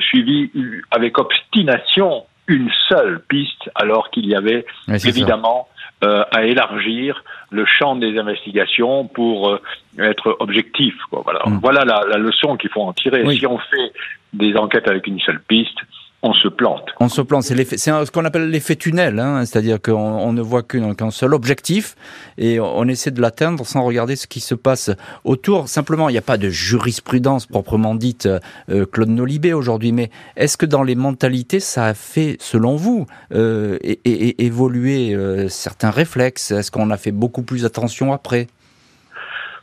suivi 0.00 0.50
avec 0.90 1.18
obstination 1.18 2.24
une 2.48 2.68
seule 2.88 3.20
piste, 3.28 3.70
alors 3.74 4.10
qu'il 4.10 4.26
y 4.26 4.34
avait 4.34 4.66
évidemment 4.88 5.68
euh, 6.04 6.22
à 6.30 6.44
élargir 6.44 7.24
le 7.50 7.64
champ 7.66 7.96
des 7.96 8.18
investigations 8.18 9.06
pour 9.06 9.50
euh, 9.50 9.60
être 9.98 10.36
objectif. 10.38 10.94
Quoi. 11.10 11.22
Voilà, 11.24 11.40
mm. 11.46 11.58
voilà 11.60 11.84
la, 11.84 12.02
la 12.08 12.18
leçon 12.18 12.56
qu'il 12.56 12.70
faut 12.70 12.82
en 12.82 12.92
tirer. 12.92 13.24
Si 13.34 13.46
on 13.46 13.58
fait 13.58 13.92
des 14.32 14.56
enquêtes 14.56 14.88
avec 14.88 15.06
une 15.06 15.18
seule 15.20 15.40
piste, 15.40 15.78
on 16.22 16.32
se 16.32 16.48
plante. 16.48 16.82
On 16.98 17.08
se 17.08 17.20
plante. 17.20 17.44
C'est 17.44 17.54
ce 17.64 18.10
qu'on 18.10 18.24
appelle 18.24 18.50
l'effet 18.50 18.74
tunnel, 18.74 19.20
hein, 19.20 19.44
c'est-à-dire 19.44 19.80
qu'on 19.80 20.32
ne 20.32 20.42
voit 20.42 20.64
qu'un 20.64 21.10
seul 21.10 21.32
objectif 21.32 21.94
et 22.36 22.58
on 22.58 22.84
essaie 22.88 23.12
de 23.12 23.20
l'atteindre 23.20 23.64
sans 23.64 23.84
regarder 23.84 24.16
ce 24.16 24.26
qui 24.26 24.40
se 24.40 24.56
passe 24.56 24.90
autour. 25.22 25.68
Simplement, 25.68 26.08
il 26.08 26.12
n'y 26.12 26.18
a 26.18 26.22
pas 26.22 26.36
de 26.36 26.48
jurisprudence 26.48 27.46
proprement 27.46 27.94
dite 27.94 28.28
euh, 28.68 28.84
Claude 28.90 29.10
Nolibé 29.10 29.52
aujourd'hui, 29.52 29.92
mais 29.92 30.10
est-ce 30.36 30.56
que 30.56 30.66
dans 30.66 30.82
les 30.82 30.96
mentalités, 30.96 31.60
ça 31.60 31.84
a 31.84 31.94
fait, 31.94 32.36
selon 32.40 32.74
vous, 32.74 33.06
euh, 33.32 33.78
évoluer 34.04 35.14
euh, 35.14 35.48
certains 35.48 35.90
réflexes? 35.90 36.50
Est-ce 36.50 36.72
qu'on 36.72 36.90
a 36.90 36.96
fait 36.96 37.12
beaucoup 37.12 37.42
plus 37.42 37.64
attention 37.64 38.12
après? 38.12 38.48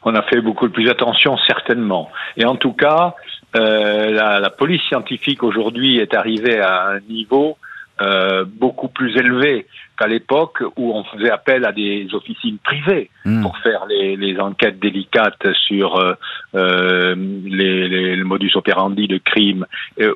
On 0.08 0.14
a 0.14 0.22
fait 0.22 0.40
beaucoup 0.40 0.70
plus 0.70 0.88
attention, 0.90 1.36
certainement. 1.48 2.10
Et 2.38 2.46
en 2.46 2.56
tout 2.56 2.74
cas, 2.74 3.16
euh, 3.56 4.12
la, 4.12 4.40
la, 4.40 4.50
police 4.50 4.82
scientifique 4.84 5.44
aujourd'hui 5.44 5.98
est 5.98 6.14
arrivée 6.14 6.60
à 6.60 6.88
un 6.90 7.00
niveau 7.02 7.58
euh, 8.02 8.44
beaucoup 8.46 8.90
plus 8.90 9.16
élevé 9.16 9.68
qu'à 9.98 10.08
l'époque 10.08 10.62
où 10.76 10.92
on 10.94 11.06
faisait 11.06 11.32
appel 11.32 11.66
à 11.66 11.72
des 11.72 12.08
officines 12.14 12.58
privées 12.58 13.10
hmm. 13.24 13.42
pour 13.42 13.58
faire 13.60 13.86
les, 13.86 14.18
les, 14.18 14.38
enquêtes 14.40 14.80
délicates 14.80 15.54
sur 15.54 15.96
euh, 15.96 16.14
euh 16.56 17.16
les, 17.16 17.88
les, 17.88 18.16
le 18.18 18.26
modus 18.26 18.52
operandi 18.56 19.08
de 19.08 19.18
crime. 19.18 19.66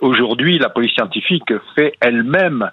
Aujourd'hui, 0.02 0.60
la 0.60 0.70
police 0.70 0.92
scientifique 0.94 1.54
fait 1.76 1.94
elle-même 2.02 2.70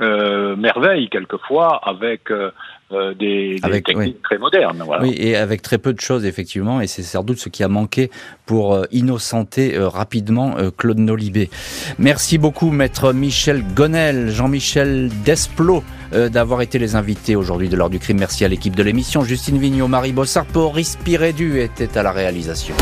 euh, 0.00 0.56
merveille 0.56 1.08
quelquefois 1.08 1.80
avec 1.84 2.30
euh, 2.30 2.50
euh, 2.92 3.14
des, 3.14 3.60
des 3.60 3.82
techniques 3.82 4.20
très 4.20 4.38
modernes. 4.38 4.82
Voilà. 4.84 5.04
Oui, 5.04 5.14
et 5.16 5.36
avec 5.36 5.62
très 5.62 5.78
peu 5.78 5.92
de 5.92 6.00
choses 6.00 6.26
effectivement, 6.26 6.80
et 6.80 6.88
c'est 6.88 7.04
sans 7.04 7.22
doute 7.22 7.38
ce 7.38 7.48
qui 7.48 7.62
a 7.62 7.68
manqué 7.68 8.10
pour 8.46 8.74
euh, 8.74 8.84
innocenter 8.90 9.76
euh, 9.76 9.88
rapidement 9.88 10.56
Claude 10.76 10.98
Nolibé. 10.98 11.50
Merci 11.98 12.36
beaucoup, 12.36 12.72
maître 12.72 13.12
Michel 13.12 13.62
Gonel, 13.76 14.30
Jean-Michel 14.30 15.08
Desplot, 15.24 15.84
d'avoir 16.12 16.62
été 16.62 16.80
les 16.80 16.96
invités 16.96 17.36
aujourd'hui 17.36 17.68
de 17.68 17.76
l'heure 17.76 17.90
du 17.90 18.00
crime. 18.00 18.18
Merci 18.18 18.44
à 18.44 18.48
l'équipe 18.48 18.74
de 18.74 18.82
l'émission, 18.82 19.22
Justine 19.22 19.58
Vignot, 19.58 19.86
Marie 19.86 20.12
Bossard, 20.12 20.46
Boris 20.52 20.96
Pirédu 20.96 21.60
était 21.60 21.96
à 21.96 22.02
la 22.02 22.10
réalisation. 22.10 22.74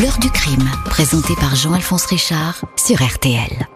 L'heure 0.00 0.18
du 0.18 0.30
crime, 0.30 0.66
présenté 0.86 1.34
par 1.38 1.54
Jean-Alphonse 1.54 2.06
Richard 2.06 2.62
sur 2.76 2.96
RTL. 2.96 3.66